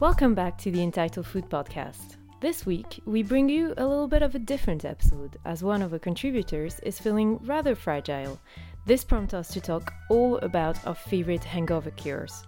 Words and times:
Welcome 0.00 0.34
back 0.34 0.56
to 0.60 0.70
the 0.70 0.82
Untitled 0.82 1.26
Food 1.26 1.50
Podcast. 1.50 2.16
This 2.40 2.64
week, 2.64 3.02
we 3.04 3.22
bring 3.22 3.50
you 3.50 3.74
a 3.76 3.86
little 3.86 4.08
bit 4.08 4.22
of 4.22 4.34
a 4.34 4.38
different 4.38 4.86
episode, 4.86 5.36
as 5.44 5.62
one 5.62 5.82
of 5.82 5.92
our 5.92 5.98
contributors 5.98 6.80
is 6.80 6.98
feeling 6.98 7.36
rather 7.44 7.74
fragile. 7.74 8.40
This 8.86 9.04
prompts 9.04 9.34
us 9.34 9.48
to 9.48 9.60
talk 9.60 9.92
all 10.08 10.38
about 10.38 10.78
our 10.86 10.94
favorite 10.94 11.44
hangover 11.44 11.90
cures. 11.90 12.44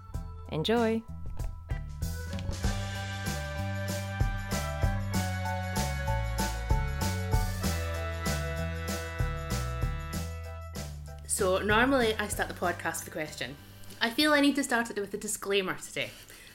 Enjoy! 0.51 1.03
So 11.27 11.59
normally 11.59 12.15
I 12.19 12.29
start 12.29 12.49
the 12.49 12.55
podcast 12.55 13.01
with 13.01 13.09
a 13.09 13.11
question. 13.11 13.57
I 14.01 14.09
feel 14.09 14.33
I 14.33 14.41
need 14.41 14.57
to 14.57 14.65
start 14.65 14.89
it 14.89 14.99
with 14.99 15.13
a 15.13 15.19
disclaimer 15.19 15.75
today 15.75 16.09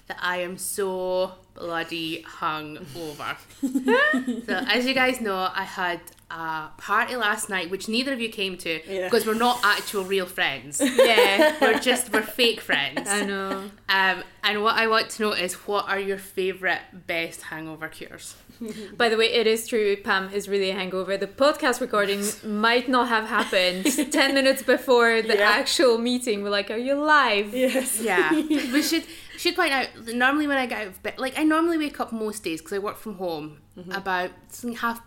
that 0.07 0.17
I 0.21 0.38
am 0.38 0.57
so 0.57 1.31
bloody 1.53 2.21
hung 2.21 2.77
over. 2.95 3.35
so 4.45 4.53
as 4.67 4.85
you 4.85 4.93
guys 4.93 5.20
know, 5.21 5.49
I 5.53 5.63
had 5.63 5.99
a 6.30 6.67
party 6.77 7.16
last 7.16 7.49
night 7.49 7.70
which 7.71 7.88
neither 7.88 8.13
of 8.13 8.20
you 8.21 8.30
came 8.30 8.57
to 8.57 8.81
Yeah. 8.88 9.05
because 9.05 9.25
we're 9.25 9.33
not 9.33 9.59
actual 9.63 10.03
real 10.03 10.25
friends. 10.25 10.81
Yeah, 10.97 11.55
we're 11.61 11.80
just 11.80 12.11
we're 12.13 12.21
fake 12.21 12.61
friends. 12.61 13.07
I 13.09 13.23
know. 13.25 13.70
Um, 13.89 14.23
and 14.43 14.61
what 14.63 14.75
I 14.75 14.88
want 14.88 15.09
to 15.11 15.21
know 15.23 15.31
is 15.31 15.53
what 15.67 15.88
are 15.89 15.99
your 15.99 16.17
favourite 16.17 17.08
best 17.08 17.44
hangover 17.44 17.88
cures? 17.88 18.35
By 18.97 19.09
the 19.09 19.17
way, 19.17 19.31
it 19.34 19.47
is 19.47 19.67
true. 19.67 19.95
Pam 19.97 20.29
is 20.34 20.47
really 20.49 20.70
a 20.71 20.73
hangover. 20.73 21.17
The 21.17 21.27
podcast 21.27 21.81
recording 21.81 22.23
might 22.61 22.88
not 22.89 23.07
have 23.09 23.27
happened 23.27 23.85
ten 24.11 24.33
minutes 24.33 24.63
before 24.63 25.21
the 25.21 25.38
Yeah. 25.38 25.49
actual 25.49 25.97
meeting. 25.97 26.43
We're 26.43 26.49
like, 26.49 26.71
"Are 26.71 26.77
you 26.77 26.95
live?" 26.95 27.53
Yes. 27.53 28.02
Yeah, 28.08 28.31
we 28.31 28.81
should 28.81 29.03
should 29.38 29.55
point 29.55 29.72
out. 29.72 29.88
Normally, 30.13 30.47
when 30.47 30.58
I 30.58 30.66
get 30.66 30.81
out 30.81 30.88
of 30.88 31.03
bed, 31.03 31.16
like 31.17 31.38
I 31.38 31.44
normally 31.44 31.78
wake 31.78 32.00
up 32.00 32.11
most 32.11 32.44
days 32.44 32.61
because 32.61 32.73
I 32.73 32.80
work 32.80 32.97
from 32.97 33.16
home 33.16 33.59
mm-hmm. 33.78 33.91
about 33.91 34.31
something 34.50 34.78
half 34.78 35.02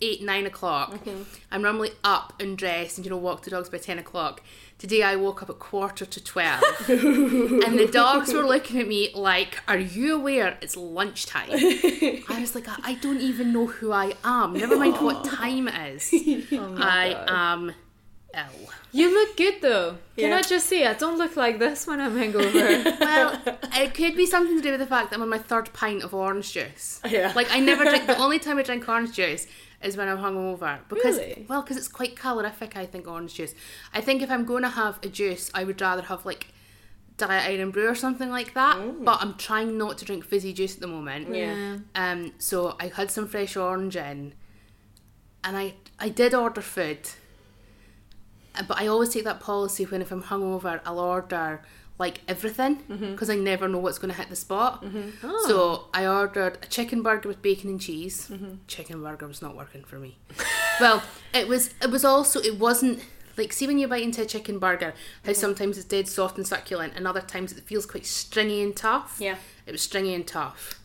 eight 0.00 0.22
nine 0.22 0.46
o'clock. 0.46 0.98
I'm 1.50 1.62
normally 1.62 1.92
up 2.04 2.34
and 2.40 2.56
dressed 2.56 2.98
and 2.98 3.04
you 3.04 3.10
know 3.10 3.16
walk 3.16 3.42
the 3.42 3.50
dogs 3.50 3.68
by 3.68 3.78
ten 3.78 3.98
o'clock. 3.98 4.42
Today 4.78 5.02
I 5.02 5.16
woke 5.16 5.42
up 5.42 5.48
at 5.48 5.58
quarter 5.58 6.04
to 6.04 6.22
twelve, 6.22 6.62
and 6.88 7.78
the 7.78 7.88
dogs 7.90 8.32
were 8.32 8.44
looking 8.44 8.80
at 8.80 8.86
me 8.86 9.10
like, 9.14 9.60
"Are 9.66 9.78
you 9.78 10.14
aware 10.14 10.58
it's 10.60 10.76
lunchtime?" 10.76 11.48
I 11.52 12.38
was 12.40 12.54
like, 12.54 12.68
"I 12.68 12.76
I 12.84 12.94
don't 12.94 13.20
even 13.20 13.52
know 13.52 13.66
who 13.66 13.92
I 13.92 14.12
am. 14.22 14.52
Never 14.52 14.76
mind 14.76 14.96
what 15.00 15.24
time 15.40 15.68
it 15.68 15.94
is. 15.94 16.10
Oh 16.52 16.76
I 16.78 17.24
am 17.26 17.72
ill." 18.34 18.70
You 18.92 19.12
look 19.12 19.36
good 19.36 19.60
though. 19.60 19.98
Can 20.16 20.32
I 20.32 20.42
just 20.42 20.66
say 20.66 20.86
I 20.86 20.94
don't 20.94 21.18
look 21.18 21.36
like 21.36 21.58
this 21.58 21.86
when 21.86 22.00
I'm 22.00 22.16
hangover? 22.16 22.50
Well, 23.00 23.40
it 23.74 23.92
could 23.92 24.16
be 24.16 24.24
something 24.24 24.56
to 24.56 24.62
do 24.62 24.70
with 24.70 24.80
the 24.80 24.86
fact 24.86 25.10
that 25.10 25.16
I'm 25.16 25.22
on 25.22 25.28
my 25.28 25.38
third 25.38 25.70
pint 25.74 26.02
of 26.02 26.14
orange 26.14 26.52
juice. 26.52 27.00
Yeah. 27.06 27.32
Like 27.36 27.48
I 27.50 27.60
never 27.60 27.84
drink. 27.84 28.06
The 28.06 28.16
only 28.18 28.38
time 28.38 28.58
I 28.58 28.62
drink 28.62 28.88
orange 28.88 29.12
juice 29.12 29.46
is 29.82 29.96
when 29.96 30.08
I'm 30.08 30.18
hungover 30.18 30.78
because 30.88 31.16
Really? 31.18 31.46
well, 31.48 31.62
because 31.62 31.76
it's 31.76 31.88
quite 31.88 32.16
calorific. 32.16 32.76
I 32.76 32.86
think 32.86 33.06
orange 33.06 33.34
juice. 33.34 33.54
I 33.92 34.00
think 34.00 34.22
if 34.22 34.30
I'm 34.30 34.44
going 34.44 34.62
to 34.62 34.70
have 34.70 34.98
a 35.02 35.08
juice, 35.08 35.50
I 35.54 35.64
would 35.64 35.80
rather 35.80 36.02
have 36.02 36.24
like 36.26 36.48
diet 37.18 37.58
Irn-Bru 37.60 37.88
or 37.88 37.94
something 37.94 38.30
like 38.30 38.54
that. 38.54 38.76
But 39.04 39.22
I'm 39.22 39.34
trying 39.34 39.78
not 39.78 39.98
to 39.98 40.04
drink 40.04 40.24
fizzy 40.24 40.52
juice 40.52 40.74
at 40.74 40.80
the 40.80 40.86
moment. 40.86 41.34
Yeah. 41.34 41.78
Um. 41.94 42.32
So 42.38 42.76
I 42.80 42.88
had 42.88 43.10
some 43.10 43.26
fresh 43.28 43.56
orange 43.56 43.96
in, 43.96 44.34
and 45.44 45.56
I 45.56 45.74
I 45.98 46.08
did 46.08 46.34
order 46.34 46.60
food. 46.62 47.00
Uh, 48.58 48.62
But 48.68 48.78
I 48.80 48.86
always 48.86 49.10
take 49.10 49.24
that 49.24 49.40
policy 49.40 49.84
when 49.84 50.00
if 50.02 50.10
I'm 50.12 50.22
hungover, 50.22 50.80
I'll 50.86 50.98
order 51.00 51.62
like 51.98 52.20
everything 52.28 52.76
mm-hmm. 52.82 53.12
because 53.12 53.30
I 53.30 53.36
never 53.36 53.68
know 53.68 53.78
what's 53.78 53.98
going 53.98 54.12
to 54.12 54.16
hit 54.16 54.28
the 54.28 54.36
spot. 54.36 54.84
Mm-hmm. 54.84 55.28
So 55.46 55.58
oh. 55.58 55.88
I 55.94 56.06
ordered 56.06 56.58
a 56.62 56.66
chicken 56.66 57.02
burger 57.02 57.28
with 57.28 57.42
bacon 57.42 57.70
and 57.70 57.80
cheese. 57.80 58.28
Mm-hmm. 58.30 58.56
Chicken 58.66 59.02
burger 59.02 59.26
was 59.26 59.40
not 59.40 59.56
working 59.56 59.84
for 59.84 59.98
me. 59.98 60.18
well, 60.80 61.02
it 61.32 61.48
was. 61.48 61.74
It 61.82 61.90
was 61.90 62.04
also. 62.04 62.40
It 62.40 62.58
wasn't 62.58 63.02
like 63.36 63.52
see 63.52 63.66
when 63.66 63.78
you 63.78 63.88
bite 63.88 64.02
into 64.02 64.22
a 64.22 64.26
chicken 64.26 64.58
burger, 64.58 64.94
how 65.24 65.32
sometimes 65.32 65.76
it's 65.76 65.86
dead 65.86 66.08
soft 66.08 66.36
and 66.36 66.46
succulent, 66.46 66.94
and 66.96 67.06
other 67.06 67.20
times 67.20 67.52
it 67.52 67.64
feels 67.64 67.86
quite 67.86 68.06
stringy 68.06 68.62
and 68.62 68.76
tough. 68.76 69.18
Yeah. 69.20 69.36
It 69.66 69.72
was 69.72 69.82
stringy 69.82 70.14
and 70.14 70.26
tough, 70.26 70.80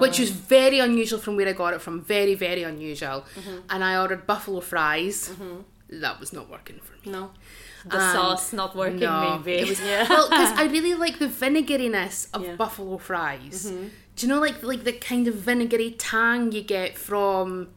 which 0.00 0.18
was 0.18 0.30
very 0.30 0.80
unusual 0.80 1.20
from 1.20 1.36
where 1.36 1.46
I 1.46 1.52
got 1.52 1.74
it 1.74 1.80
from. 1.80 2.02
Very, 2.02 2.34
very 2.34 2.64
unusual. 2.64 3.24
And 3.70 3.84
I 3.84 3.96
ordered 3.96 4.26
buffalo 4.26 4.60
fries. 4.60 5.30
That 5.88 6.18
was 6.18 6.32
not 6.32 6.50
working 6.50 6.80
for 6.80 6.94
me. 6.94 7.12
No. 7.12 7.30
The 7.84 7.94
And 8.00 8.12
sauce 8.12 8.52
not 8.52 8.74
working, 8.76 9.00
no, 9.00 9.40
maybe. 9.44 9.58
It 9.60 9.68
was 9.68 9.80
well 9.80 10.28
because 10.28 10.52
I 10.58 10.64
really 10.66 10.94
like 10.94 11.18
the 11.18 11.28
vinegariness 11.28 12.28
of 12.34 12.42
Yeah. 12.44 12.56
buffalo 12.56 12.98
fries. 12.98 13.70
Do 14.16 14.26
you 14.26 14.28
know 14.32 14.40
like 14.40 14.62
like 14.62 14.84
the 14.84 14.92
kind 14.92 15.28
of 15.28 15.34
vinegary 15.36 15.92
tang 15.92 16.50
you 16.52 16.62
get 16.62 16.98
from 16.98 17.68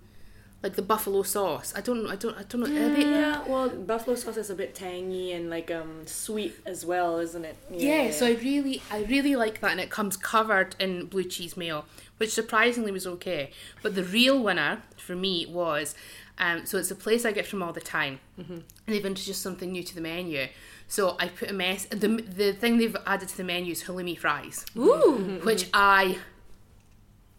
like 0.63 0.75
the 0.75 0.81
buffalo 0.81 1.23
sauce? 1.23 1.73
I 1.75 1.81
don't 1.81 2.07
I 2.07 2.15
don't 2.15 2.35
I 2.37 2.43
don't 2.43 2.61
know. 2.61 2.67
They- 2.93 3.01
Yeah, 3.01 3.43
well, 3.47 3.69
buffalo 3.69 4.15
sauce 4.15 4.37
is 4.37 4.49
a 4.49 4.55
bit 4.55 4.73
tangy 4.75 5.31
and 5.33 5.49
like 5.49 5.69
um 5.71 6.05
sweet 6.07 6.55
as 6.65 6.85
well, 6.85 7.17
isn't 7.19 7.45
it? 7.45 7.55
Yeah, 7.71 8.11
so 8.11 8.25
I 8.25 8.31
really, 8.33 8.81
I 8.91 9.03
really 9.03 9.35
like 9.35 9.61
that, 9.61 9.71
and 9.71 9.79
it 9.79 9.89
comes 9.89 10.17
covered 10.17 10.75
in 10.79 11.05
blue 11.05 11.23
cheese 11.23 11.55
mayo, 11.57 11.85
which 12.17 12.31
surprisingly 12.31 12.91
was 12.91 13.05
okay. 13.07 13.51
But 13.83 13.95
the 13.95 14.03
real 14.03 14.41
winner 14.41 14.83
for 14.97 15.15
me 15.15 15.45
was, 15.47 15.95
um, 16.41 16.65
so 16.65 16.77
it's 16.79 16.91
a 16.91 16.95
place 16.95 17.23
I 17.23 17.31
get 17.31 17.45
from 17.45 17.61
all 17.63 17.71
the 17.71 17.79
time, 17.79 18.19
and 18.37 18.63
they've 18.87 19.05
introduced 19.05 19.41
something 19.41 19.71
new 19.71 19.83
to 19.83 19.95
the 19.95 20.01
menu. 20.01 20.47
So 20.87 21.15
I 21.19 21.27
put 21.29 21.49
a 21.49 21.53
mess. 21.53 21.85
The 21.85 22.07
the 22.07 22.51
thing 22.51 22.77
they've 22.79 22.97
added 23.05 23.29
to 23.29 23.37
the 23.37 23.43
menu 23.43 23.71
is 23.73 23.83
halloumi 23.83 24.17
fries, 24.17 24.65
Ooh. 24.75 25.39
which 25.43 25.67
I 25.73 26.17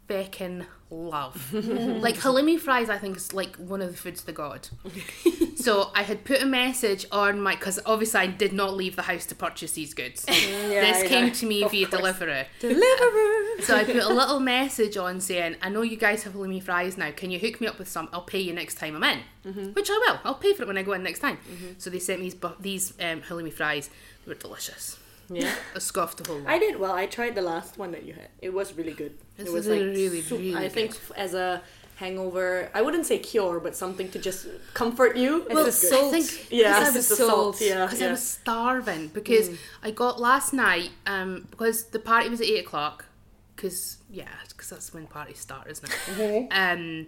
feckin' 0.08 0.66
love. 0.92 1.52
like 2.02 2.16
halloumi 2.16 2.58
fries, 2.60 2.90
I 2.90 2.98
think 2.98 3.16
is 3.16 3.32
like 3.32 3.56
one 3.56 3.80
of 3.80 3.90
the 3.90 3.96
foods 3.96 4.20
of 4.20 4.26
the 4.26 4.32
god. 4.32 4.68
so 5.56 5.90
I 5.94 6.02
had 6.02 6.24
put 6.24 6.42
a 6.42 6.46
message 6.46 7.06
on 7.10 7.40
my 7.40 7.54
because 7.54 7.80
obviously 7.86 8.20
I 8.20 8.26
did 8.26 8.52
not 8.52 8.74
leave 8.74 8.94
the 8.96 9.02
house 9.02 9.24
to 9.26 9.34
purchase 9.34 9.72
these 9.72 9.94
goods. 9.94 10.22
this 10.26 11.02
I 11.02 11.06
came 11.06 11.32
to 11.32 11.46
me 11.46 11.64
Of 11.64 11.70
via 11.70 11.86
course. 11.86 12.02
Deliveroo. 12.02 12.46
Deliveroo. 12.60 13.62
So 13.62 13.76
I 13.76 13.84
put 13.84 13.96
a 13.96 14.08
little 14.08 14.40
message 14.40 14.96
on 14.96 15.20
saying, 15.20 15.56
"I 15.62 15.68
know 15.70 15.82
you 15.82 15.96
guys 15.96 16.22
have 16.24 16.34
halloumi 16.34 16.62
fries 16.62 16.98
now. 16.98 17.10
Can 17.10 17.30
you 17.30 17.38
hook 17.38 17.60
me 17.60 17.66
up 17.66 17.78
with 17.78 17.88
some? 17.88 18.08
I'll 18.12 18.22
pay 18.22 18.40
you 18.40 18.52
next 18.52 18.74
time 18.76 18.94
I'm 18.96 19.04
in." 19.04 19.20
Mm-hmm. 19.46 19.72
Which 19.72 19.90
I 19.90 19.94
will. 20.06 20.20
I'll 20.24 20.34
pay 20.34 20.52
for 20.54 20.62
it 20.62 20.68
when 20.68 20.78
I 20.78 20.82
go 20.82 20.92
in 20.92 21.02
next 21.02 21.18
time. 21.20 21.38
So 21.78 21.90
they 21.90 21.98
sent 21.98 22.20
me 22.20 22.26
these 22.26 22.34
bu- 22.34 22.56
these 22.60 22.92
um, 23.00 23.22
halloumi 23.22 23.52
fries. 23.52 23.90
They 24.24 24.30
were 24.30 24.38
delicious. 24.38 24.98
Yeah. 25.36 25.54
I 25.74 25.78
scoffed 25.78 26.18
the 26.18 26.28
whole 26.28 26.40
lot. 26.40 26.48
I 26.48 26.58
did 26.58 26.78
well. 26.78 26.92
I 26.92 27.06
tried 27.06 27.34
the 27.34 27.42
last 27.42 27.78
one 27.78 27.90
that 27.92 28.04
you 28.04 28.14
had. 28.14 28.28
It 28.40 28.52
was 28.52 28.74
really 28.74 28.92
good. 28.92 29.16
This 29.36 29.48
it 29.48 29.52
was 29.52 29.66
is 29.66 29.72
like 29.72 29.80
really, 29.96 30.20
soup- 30.22 30.38
really 30.38 30.56
I 30.66 30.68
think 30.68 30.92
good. 30.92 31.16
as 31.16 31.34
a 31.34 31.62
hangover, 31.96 32.70
I 32.74 32.82
wouldn't 32.82 33.06
say 33.06 33.18
cure, 33.18 33.60
but 33.60 33.76
something 33.76 34.10
to 34.10 34.18
just 34.18 34.46
comfort 34.74 35.16
you. 35.16 35.46
Well, 35.50 35.66
It's 35.66 35.80
the 35.80 35.88
good. 35.88 35.96
salt. 36.00 36.14
I 36.14 36.20
think 36.20 36.50
Yeah, 36.50 36.78
because 36.78 36.82
I 36.94 36.98
it's 36.98 37.08
was 37.10 37.18
the 37.18 37.24
salt. 37.26 37.60
Yeah, 37.60 37.84
because 37.86 38.00
yeah. 38.00 38.08
I 38.08 38.10
was 38.10 38.22
starving 38.26 39.08
because 39.08 39.50
I 39.82 39.90
got 39.90 40.20
last 40.20 40.52
night 40.52 40.90
um 41.06 41.46
because 41.50 41.84
the 41.84 41.98
party 41.98 42.28
was 42.28 42.40
at 42.40 42.46
eight 42.46 42.64
o'clock 42.66 43.04
because 43.54 43.98
yeah 44.10 44.26
because 44.48 44.70
that's 44.70 44.92
when 44.92 45.06
parties 45.06 45.38
start 45.38 45.68
isn't 45.70 45.88
it 46.18 46.48
um 46.50 47.06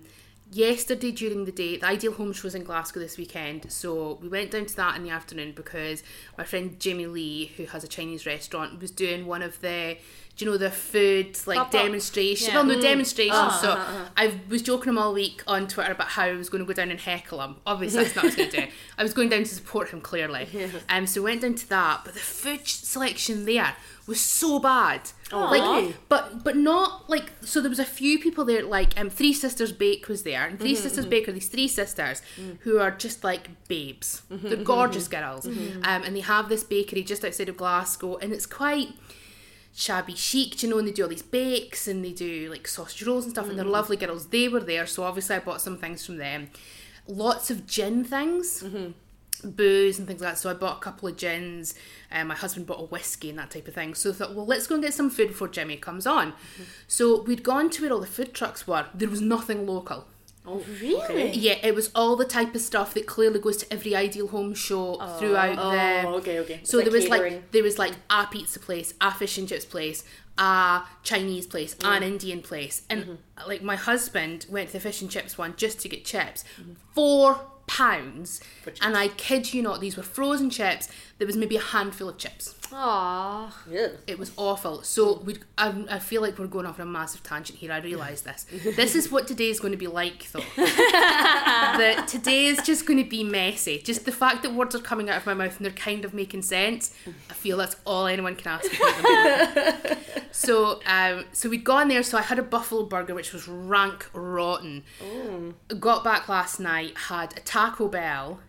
yesterday 0.54 1.10
during 1.10 1.44
the 1.44 1.53
day 1.53 1.76
the 1.76 1.87
ideal 1.87 2.12
home 2.12 2.32
show 2.32 2.44
was 2.44 2.54
in 2.54 2.62
glasgow 2.62 3.00
this 3.00 3.19
weekend 3.19 3.70
so 3.72 4.19
we 4.22 4.28
went 4.28 4.53
down 4.53 4.65
to 4.65 4.76
that 4.76 4.97
in 4.97 5.03
the 5.03 5.10
afternoon 5.10 5.53
because 5.53 6.04
my 6.38 6.44
friend 6.44 6.78
jimmy 6.78 7.06
lee 7.06 7.47
who 7.56 7.65
has 7.66 7.82
a 7.82 7.88
chinese 7.88 8.25
restaurant 8.25 8.81
was 8.81 8.92
doing 8.92 9.26
one 9.26 9.42
of 9.42 9.60
the 9.62 9.97
do 10.37 10.45
you 10.45 10.50
know 10.50 10.56
the 10.59 10.71
food 10.71 11.39
like 11.47 11.59
Pop-up. 11.59 11.72
demonstration 11.72 12.49
Yeah. 12.49 12.55
well 12.56 12.65
no 12.65 12.81
demonstrations 12.81 13.37
Uh-huh, 13.39 13.61
so 13.62 13.71
uh-huh. 13.72 14.05
I 14.17 14.34
was 14.49 14.62
joking 14.62 14.89
him 14.91 14.99
all 14.99 15.12
week 15.15 15.43
on 15.47 15.69
Twitter 15.69 15.93
about 15.93 16.09
how 16.09 16.25
I 16.25 16.33
was 16.33 16.49
going 16.49 16.62
to 16.62 16.67
go 16.67 16.72
down 16.72 16.91
and 16.91 16.99
heckle 17.00 17.41
him. 17.41 17.56
Obviously, 17.67 18.03
that's 18.05 18.17
not 18.17 18.25
what 18.25 18.33
I 18.33 18.37
was 18.37 18.37
going 18.37 18.50
to 18.50 18.61
do. 18.67 18.72
I 18.99 19.03
was 19.05 19.15
going 19.15 19.28
down 19.28 19.45
to 19.45 19.55
support 19.55 19.91
him 19.91 20.00
clearly. 20.00 20.48
Um, 20.89 21.07
so 21.07 21.21
we 21.21 21.31
went 21.31 21.42
down 21.42 21.54
to 21.54 21.69
that, 21.69 22.01
but 22.04 22.15
the 22.15 22.21
food 22.21 22.66
selection 22.66 23.45
there 23.45 23.75
was 24.07 24.21
so 24.21 24.59
bad. 24.59 25.03
Oh, 25.33 25.51
like, 25.51 25.95
but 26.09 26.42
but 26.45 26.57
not 26.57 27.09
like 27.09 27.31
so. 27.41 27.60
There 27.60 27.71
was 27.71 27.78
a 27.78 27.84
few 27.84 28.19
people 28.19 28.45
there. 28.45 28.63
Like 28.65 28.98
um, 29.01 29.10
Three 29.10 29.33
Sisters 29.33 29.72
Bake 29.72 30.09
was 30.09 30.22
there, 30.25 30.45
and 30.47 30.59
3 30.59 30.72
Mm-hmm, 30.75 30.83
Sisters 30.83 31.07
Bake 31.07 31.28
are 31.28 31.33
these 31.33 31.48
three 31.48 31.69
sisters 31.69 32.22
Mm. 32.41 32.59
who 32.60 32.78
are 32.81 32.91
just 32.91 33.22
like 33.25 33.48
babes. 33.69 34.22
Mm-hmm, 34.33 34.48
They're 34.48 34.57
gorgeous 34.65 35.07
girls, 35.09 35.47
um, 35.47 36.03
and 36.04 36.15
they 36.16 36.21
have 36.21 36.48
this 36.48 36.65
bakery 36.65 37.03
just 37.03 37.25
outside 37.25 37.48
of 37.48 37.57
Glasgow, 37.57 38.16
and 38.19 38.33
it's 38.33 38.47
quite 38.47 38.89
shabby 39.74 40.15
chic, 40.15 40.56
do 40.56 40.66
you 40.66 40.72
know, 40.72 40.78
and 40.78 40.86
they 40.86 40.92
do 40.92 41.03
all 41.03 41.09
these 41.09 41.22
bakes 41.22 41.88
and 41.88 42.04
they 42.04 42.12
do 42.12 42.48
like 42.50 42.66
sausage 42.68 43.06
rolls 43.06 43.24
and 43.24 43.32
stuff, 43.32 43.48
and 43.48 43.59
they're 43.59 43.66
mm. 43.66 43.71
lovely 43.71 43.97
girls. 43.97 44.28
They 44.28 44.48
were 44.48 44.60
there, 44.60 44.86
so 44.86 45.03
obviously 45.03 45.36
I 45.36 45.41
bought 45.41 45.60
some 45.60 45.78
things 45.78 46.06
from 46.06 46.18
them. 46.18 46.50
Lots 47.06 47.50
of 47.50 47.66
gin 47.66 48.04
things. 48.04 48.62
Mm-hmm. 48.62 48.92
Booze 49.50 49.98
and 49.98 50.09
things 50.09 50.22
like 50.22 50.30
that. 50.30 50.38
So 50.38 50.48
I 50.48 50.54
bought 50.54 50.78
a 50.78 50.80
couple 50.80 51.06
of 51.06 51.18
gins. 51.18 51.74
Um, 52.10 52.28
my 52.28 52.34
husband 52.34 52.66
bought 52.66 52.80
a 52.80 52.86
whiskey 52.86 53.28
and 53.28 53.38
that 53.38 53.50
type 53.50 53.68
of 53.68 53.74
thing. 53.74 53.94
So 53.94 54.09
I 54.09 54.12
thought, 54.15 54.34
well, 54.34 54.47
let's 54.47 54.66
go 54.66 54.76
and 54.76 54.82
get 54.82 54.94
some 54.94 55.10
food 55.10 55.28
before 55.28 55.48
Jimmy 55.48 55.76
comes 55.76 56.06
on. 56.06 56.32
Mm-hmm. 56.32 56.62
So 56.88 57.21
we'd 57.22 57.42
gone 57.42 57.68
to 57.71 57.82
where 57.82 57.92
all 57.92 58.00
the 58.00 58.06
food 58.06 58.32
trucks 58.32 58.66
were. 58.66 58.86
There 58.94 59.09
was 59.09 59.21
nothing 59.21 59.66
local. 59.66 60.06
Oh, 60.47 60.63
really? 60.81 61.31
Yeah, 61.31 61.57
it 61.63 61.75
was 61.75 61.91
all 61.95 62.17
the 62.17 62.27
type 62.27 62.55
of 62.55 62.61
stuff 62.61 62.93
that 62.95 63.07
clearly 63.07 63.41
goes 63.41 63.57
to 63.59 63.73
every 63.73 63.97
ideal 63.97 64.29
home 64.29 64.55
show 64.55 64.99
oh. 65.01 65.19
throughout 65.19 65.57
Oh, 65.59 65.71
the 65.71 66.09
okay, 66.19 66.39
okay. 66.41 66.55
It's 66.55 66.71
so 66.71 66.77
like 66.77 66.85
there 66.85 66.93
was 66.93 67.09
catering. 67.09 67.35
like 67.35 67.51
there 67.53 67.63
was 67.63 67.79
like 67.79 67.95
a 68.11 68.27
pizza 68.27 68.61
place, 68.61 68.93
a 69.01 69.11
fish 69.11 69.39
and 69.39 69.49
chips 69.49 69.65
place, 69.65 70.05
a 70.37 70.83
Chinese 71.03 71.47
place, 71.47 71.75
an 71.83 72.03
mm. 72.03 72.07
Indian 72.07 72.43
place, 72.43 72.83
and 72.91 73.05
mm-hmm. 73.05 73.49
like 73.49 73.63
my 73.63 73.77
husband 73.77 74.45
went 74.51 74.69
to 74.69 74.75
the 74.75 74.81
fish 74.81 75.01
and 75.01 75.11
chips 75.11 75.39
one 75.39 75.55
just 75.57 75.81
to 75.81 75.89
get 75.89 76.05
chips, 76.05 76.45
mm-hmm. 76.61 76.73
four 76.93 77.41
pounds, 77.67 78.43
and 78.83 78.97
I 78.99 79.09
kid 79.09 79.55
you 79.55 79.63
not, 79.63 79.81
these 79.81 79.97
were 79.97 80.03
frozen 80.03 80.51
chips. 80.51 80.91
There 81.19 81.27
was 81.27 81.37
maybe 81.39 81.57
a 81.57 81.61
handful 81.61 82.11
of 82.11 82.19
chips. 82.19 82.55
Aww. 82.74 83.53
Yeah. 83.71 83.88
It 84.09 84.18
was 84.18 84.32
awful. 84.36 84.82
So 84.82 85.21
we, 85.21 85.36
I, 85.56 85.84
I 85.88 85.98
feel 86.00 86.21
like 86.22 86.38
we're 86.38 86.48
going 86.48 86.66
off 86.66 86.80
on 86.80 86.88
a 86.88 86.91
massive 86.91 87.22
tangent 87.22 87.59
here. 87.59 87.71
I 87.71 87.78
realise 87.78 88.22
this. 88.22 88.47
This 88.74 88.97
is 88.97 89.12
what 89.12 89.28
today 89.28 89.48
is 89.48 89.60
going 89.60 89.71
to 89.71 89.78
be 89.78 89.86
like, 89.86 90.28
though. 90.32 90.41
that 90.56 92.06
today 92.09 92.47
is 92.47 92.60
just 92.62 92.84
going 92.84 93.03
to 93.03 93.09
be 93.09 93.22
messy. 93.22 93.78
Just 93.78 94.04
the 94.04 94.12
fact 94.12 94.42
that 94.42 94.54
words 94.54 94.74
are 94.74 94.80
coming 94.80 95.09
out 95.09 95.18
of 95.18 95.26
my 95.26 95.34
mouth 95.34 95.56
and 95.56 95.65
they're 95.65 95.72
kind 95.72 96.04
of 96.04 96.15
making 96.15 96.42
sense. 96.42 96.92
I 97.30 97.34
feel 97.34 97.56
that's 97.56 97.76
all 97.84 98.06
anyone 98.06 98.34
can 98.34 98.48
ask. 98.48 98.68
for 98.71 98.86
at 98.86 100.24
so, 100.32 100.80
um, 100.86 101.26
so 101.32 101.48
we'd 101.48 101.62
gone 101.62 101.86
there. 101.86 102.03
So 102.03 102.18
I 102.18 102.22
had 102.22 102.41
a 102.41 102.42
buffalo 102.42 102.84
burger, 102.84 103.15
which 103.15 103.32
was 103.32 103.47
rank 103.47 104.10
rotten. 104.12 104.82
Got 105.78 106.03
back 106.03 106.28
last 106.28 106.59
night. 106.59 106.97
Had 106.97 107.36
a 107.36 107.41
Taco 107.41 107.86
Bell. 107.86 108.41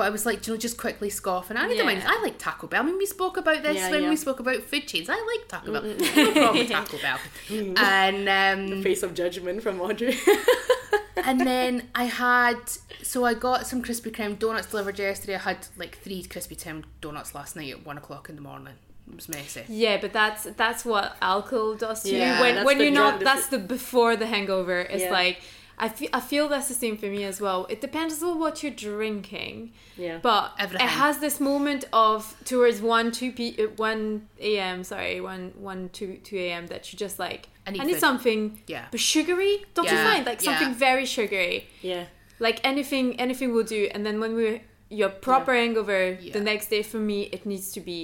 But 0.00 0.06
I 0.06 0.10
was 0.10 0.24
like, 0.24 0.46
you 0.46 0.54
know, 0.54 0.58
just 0.58 0.78
quickly 0.78 1.10
scoff. 1.10 1.50
And 1.50 1.58
I 1.58 1.68
don't 1.68 1.84
mind. 1.84 2.02
I 2.06 2.22
like 2.22 2.38
Taco 2.38 2.66
Bell. 2.66 2.82
I 2.82 2.86
mean, 2.86 2.96
we 2.96 3.04
spoke 3.04 3.36
about 3.36 3.62
this 3.62 3.76
Yeah, 3.76 3.90
when 3.90 4.04
yeah. 4.04 4.08
we 4.08 4.16
spoke 4.16 4.40
about 4.40 4.62
food 4.62 4.88
chains. 4.88 5.10
I 5.10 5.16
like 5.16 5.46
Taco 5.46 5.74
Bell. 5.74 5.82
No 5.82 6.32
problem 6.32 6.56
with 6.56 6.70
Taco 6.70 6.96
Bell. 6.96 7.18
And 7.76 8.26
um, 8.26 8.78
the 8.78 8.82
Face 8.82 9.02
of 9.02 9.12
judgment 9.12 9.62
from 9.62 9.78
Audrey. 9.78 10.16
and 11.26 11.38
then 11.42 11.90
I 11.94 12.04
had 12.04 12.56
so 13.02 13.26
I 13.26 13.34
got 13.34 13.66
some 13.66 13.82
Krispy 13.82 14.10
Kreme 14.10 14.38
donuts 14.38 14.68
delivered 14.68 14.98
yesterday. 14.98 15.34
I 15.34 15.40
had 15.40 15.66
like 15.76 15.98
three 15.98 16.22
Krispy 16.22 16.56
Kreme 16.56 16.84
donuts 17.02 17.34
last 17.34 17.56
night 17.56 17.70
at 17.70 17.84
one 17.84 17.98
o'clock 17.98 18.30
in 18.30 18.36
the 18.36 18.40
morning. 18.40 18.72
It 19.06 19.16
was 19.16 19.28
messy. 19.28 19.64
Yeah, 19.68 19.98
but 20.00 20.14
that's 20.14 20.44
that's 20.56 20.86
what 20.86 21.14
alcohol 21.20 21.74
does 21.74 22.04
to 22.04 22.10
Yeah, 22.16 22.36
you. 22.36 22.40
When 22.56 22.64
when 22.64 22.80
you're 22.80 22.90
not, 22.90 23.20
that's 23.20 23.48
the 23.48 23.58
before 23.58 24.16
the 24.16 24.26
hangover. 24.26 24.80
It's 24.80 25.10
like 25.10 25.42
I 25.86 25.88
feel 25.88 26.10
I 26.12 26.20
feel 26.20 26.46
that's 26.48 26.68
the 26.68 26.74
same 26.74 26.96
for 26.98 27.06
me 27.06 27.24
as 27.24 27.40
well. 27.40 27.66
It 27.70 27.80
depends 27.80 28.22
on 28.22 28.38
what 28.38 28.62
you're 28.62 28.70
drinking. 28.72 29.72
Yeah. 29.96 30.18
But 30.22 30.52
Everything. 30.58 30.86
it 30.86 30.90
has 30.90 31.18
this 31.20 31.40
moment 31.40 31.84
of 31.92 32.36
towards 32.44 32.80
one 32.82 33.10
two 33.18 33.32
p 33.32 33.40
uh, 33.58 33.68
one 33.76 34.28
a.m. 34.38 34.84
Sorry, 34.84 35.20
one 35.20 35.52
one 35.56 35.88
two 35.92 36.18
two 36.22 36.36
a.m. 36.36 36.66
that 36.68 36.92
you 36.92 36.98
just 36.98 37.18
like 37.18 37.48
I 37.66 37.70
I 37.70 37.72
need 37.72 37.86
need, 37.86 37.98
something 38.00 38.60
Yeah. 38.66 38.84
but 38.90 39.00
sugary. 39.00 39.64
Don't 39.74 39.86
you 39.90 39.96
Yeah, 39.96 40.10
find 40.12 40.26
like 40.26 40.40
something 40.42 40.68
yeah. 40.72 40.86
very 40.88 41.06
sugary? 41.06 41.66
yeah. 41.82 42.04
Like 42.38 42.60
anything 42.62 43.18
anything 43.18 43.52
will 43.54 43.64
do. 43.76 43.88
And 43.94 44.04
then 44.06 44.20
when 44.20 44.34
we're 44.34 44.60
your 44.90 45.10
proper 45.26 45.54
hangover 45.54 46.00
Yeah. 46.20 46.32
the 46.32 46.40
next 46.50 46.66
day 46.74 46.82
for 46.82 46.98
me 47.10 47.18
it 47.36 47.46
needs 47.46 47.72
to 47.72 47.80
be 47.80 47.98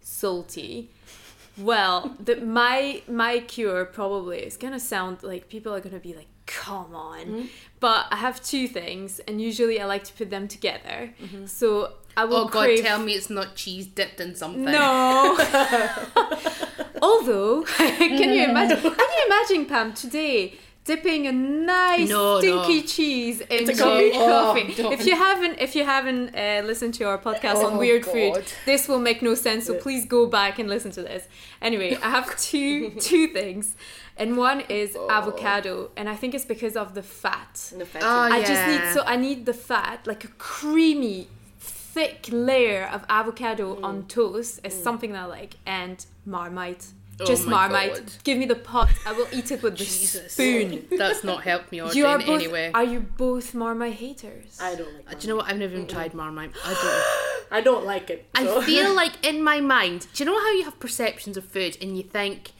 salty. 0.00 0.90
Well, 1.58 2.16
the 2.18 2.36
my 2.60 3.02
my 3.08 3.40
cure 3.40 3.84
probably 3.84 4.38
is 4.48 4.56
gonna 4.56 4.80
sound 4.80 5.22
like 5.22 5.48
people 5.48 5.70
are 5.74 5.80
gonna 5.80 5.98
be 6.10 6.14
like, 6.14 6.28
come 6.52 6.94
on. 6.94 7.20
Mm-hmm. 7.20 7.46
But 7.80 8.06
I 8.10 8.16
have 8.16 8.42
two 8.42 8.68
things, 8.68 9.18
and 9.20 9.40
usually 9.40 9.80
I 9.80 9.86
like 9.86 10.04
to 10.04 10.12
put 10.12 10.30
them 10.30 10.46
together. 10.48 11.12
Mm-hmm. 11.20 11.46
So 11.46 11.94
I 12.16 12.24
will 12.24 12.36
Oh 12.36 12.48
God, 12.48 12.64
crave. 12.64 12.84
tell 12.84 12.98
me 12.98 13.12
it's 13.12 13.30
not 13.30 13.56
cheese 13.56 13.86
dipped 13.86 14.20
in 14.20 14.34
something. 14.34 14.64
No. 14.64 15.36
Although, 17.02 17.62
can 17.76 18.18
you 18.18 18.46
mm. 18.46 18.50
imagine? 18.50 18.80
Can 18.80 18.92
you 18.92 19.26
imagine 19.26 19.66
Pam 19.66 19.92
today 19.94 20.58
dipping 20.84 21.26
a 21.28 21.32
nice 21.32 22.08
No, 22.08 22.38
stinky 22.40 22.80
no. 22.80 22.86
cheese 22.86 23.40
into 23.42 23.72
a 23.72 23.76
coffee? 23.76 24.10
coffee? 24.12 24.82
Oh, 24.82 24.90
if 24.92 25.06
you 25.06 25.14
haven't, 25.16 25.58
if 25.60 25.76
you 25.76 25.84
haven't 25.84 26.34
uh, 26.34 26.62
listened 26.66 26.94
to 26.94 27.04
our 27.04 27.18
podcast 27.18 27.56
on 27.64 27.74
Oh, 27.74 27.78
weird 27.78 28.02
God. 28.04 28.12
food, 28.12 28.44
this 28.66 28.88
will 28.88 28.98
make 28.98 29.22
no 29.22 29.34
sense. 29.34 29.66
So 29.66 29.74
please 29.74 30.04
go 30.06 30.26
back 30.26 30.58
and 30.58 30.68
listen 30.68 30.90
to 30.92 31.02
this. 31.02 31.28
Anyway, 31.60 31.96
I 32.02 32.10
have 32.10 32.36
two 32.50 32.90
two 32.98 33.28
things, 33.28 33.76
and 34.16 34.36
one 34.36 34.60
is 34.68 34.96
Oh. 34.96 35.08
avocado, 35.10 35.90
and 35.96 36.08
I 36.08 36.16
think 36.16 36.34
it's 36.34 36.44
because 36.44 36.76
of 36.76 36.94
the 36.94 37.02
fat. 37.02 37.72
The 37.76 37.86
fatty. 37.86 38.04
Oh, 38.04 38.08
I 38.36 38.40
just 38.40 38.66
need 38.66 38.80
yeah. 38.82 38.92
so 38.94 39.02
I 39.06 39.16
need 39.16 39.46
the 39.46 39.54
fat, 39.54 40.06
like 40.06 40.24
a 40.24 40.28
creamy, 40.38 41.28
thick 41.60 42.26
layer 42.32 42.84
of 42.92 43.04
avocado 43.08 43.76
Mm. 43.76 43.84
on 43.84 44.06
toast 44.06 44.60
is 44.64 44.74
something 44.82 45.12
that 45.12 45.22
I 45.22 45.26
like, 45.26 45.54
and 45.64 46.04
Marmite. 46.26 46.86
Oh 47.22 47.26
Just 47.26 47.46
my 47.46 47.68
Marmite. 47.68 47.94
God. 47.94 48.12
Give 48.24 48.38
me 48.38 48.46
the 48.46 48.54
pot. 48.56 48.90
I 49.06 49.12
will 49.12 49.26
eat 49.32 49.50
it 49.50 49.62
with 49.62 49.78
the 49.78 49.84
Jesus. 49.84 50.32
spoon. 50.32 50.86
That's 50.90 51.22
not 51.24 51.42
helped 51.42 51.72
me 51.72 51.80
Audrey, 51.82 51.96
You 51.98 52.06
are 52.06 52.18
in 52.20 52.26
both. 52.26 52.40
any 52.40 52.48
way. 52.48 52.70
Are 52.72 52.84
you 52.84 53.00
both 53.00 53.54
Marmite 53.54 53.94
haters? 53.94 54.58
I 54.60 54.74
don't 54.74 54.92
like. 54.94 55.04
Uh, 55.08 55.14
Do 55.14 55.18
you 55.26 55.28
know 55.32 55.36
what? 55.36 55.46
I've 55.48 55.58
never 55.58 55.74
even 55.74 55.86
tried 55.86 56.14
Marmite. 56.14 56.52
I 56.64 56.74
don't. 56.74 57.48
I 57.58 57.60
don't 57.60 57.84
like 57.84 58.08
it. 58.10 58.28
so- 58.36 58.60
I 58.60 58.64
feel 58.64 58.94
like 59.02 59.26
in 59.26 59.42
my 59.42 59.60
mind, 59.60 60.06
do 60.14 60.24
you 60.24 60.30
know 60.30 60.38
how 60.40 60.52
you 60.52 60.64
have 60.64 60.78
perceptions 60.80 61.36
of 61.36 61.44
food 61.44 61.76
and 61.80 61.96
you 61.96 62.02
think 62.02 62.52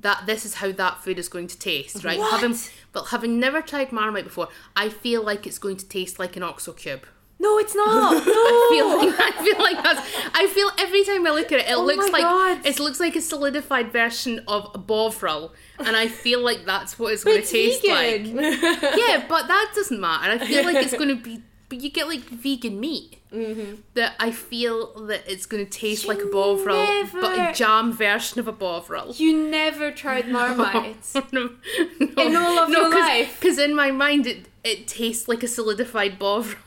that 0.00 0.26
this 0.26 0.44
is 0.44 0.54
how 0.54 0.70
that 0.72 1.02
food 1.02 1.18
is 1.18 1.28
going 1.28 1.48
to 1.48 1.58
taste, 1.58 2.04
right? 2.04 2.18
What? 2.18 2.30
Having, 2.40 2.56
but 2.92 3.04
having 3.06 3.40
never 3.40 3.60
tried 3.62 3.90
Marmite 3.92 4.24
before, 4.24 4.48
I 4.76 4.88
feel 4.90 5.22
like 5.22 5.46
it's 5.46 5.58
going 5.58 5.78
to 5.78 5.88
taste 5.88 6.18
like 6.18 6.36
an 6.36 6.42
Oxo 6.42 6.72
cube. 6.72 7.06
No, 7.38 7.58
it's 7.58 7.74
not. 7.74 8.14
No. 8.14 8.20
I 8.32 8.68
feel 8.70 8.88
like 8.96 9.20
I 9.20 9.44
feel 9.44 9.58
like 9.58 9.82
that's. 9.82 10.00
I 10.34 10.46
feel 10.48 10.70
every 10.78 11.04
time 11.04 11.26
I 11.26 11.30
look 11.30 11.52
at 11.52 11.60
it, 11.60 11.68
it 11.68 11.76
Oh 11.76 11.84
looks 11.84 12.10
like 12.10 12.22
God. 12.22 12.64
it 12.64 12.78
looks 12.80 12.98
like 13.00 13.14
a 13.16 13.20
solidified 13.20 13.92
version 13.92 14.40
of 14.48 14.70
a 14.74 14.78
bovril, 14.78 15.52
and 15.78 15.96
I 15.96 16.08
feel 16.08 16.40
like 16.40 16.64
that's 16.64 16.98
what 16.98 17.12
it's 17.12 17.24
going 17.24 17.42
to 17.42 17.46
taste 17.46 17.82
vegan. 17.86 18.36
like. 18.36 18.60
Yeah, 18.96 19.24
but 19.28 19.48
that 19.48 19.72
doesn't 19.74 20.00
matter. 20.00 20.42
I 20.42 20.46
feel 20.46 20.64
like 20.64 20.76
it's 20.76 20.94
going 20.94 21.08
to 21.08 21.16
be. 21.22 21.42
But 21.68 21.80
you 21.80 21.90
get 21.90 22.08
like 22.08 22.20
vegan 22.20 22.78
meat. 22.80 23.18
Mm-hmm. 23.32 23.80
That 23.94 24.14
I 24.18 24.30
feel 24.30 25.06
that 25.06 25.24
it's 25.26 25.46
going 25.46 25.64
to 25.64 25.70
taste 25.70 26.04
You 26.04 26.10
like 26.10 26.22
a 26.22 26.26
bovril, 26.26 27.04
but 27.12 27.38
a 27.38 27.52
jam 27.52 27.92
version 27.92 28.38
of 28.38 28.48
a 28.48 28.52
bovril. 28.52 29.12
You 29.16 29.50
never 29.50 29.90
tried 29.90 30.28
Marmite. 30.28 30.96
no, 31.32 31.50
In 31.98 32.36
all 32.36 32.58
of 32.60 32.70
your 32.70 32.88
life? 32.88 33.38
Because 33.38 33.58
in 33.58 33.74
my 33.74 33.90
mind, 33.90 34.26
it 34.26 34.46
it 34.64 34.88
tastes 34.88 35.28
like 35.28 35.42
a 35.42 35.48
solidified 35.48 36.18
bovril. 36.18 36.56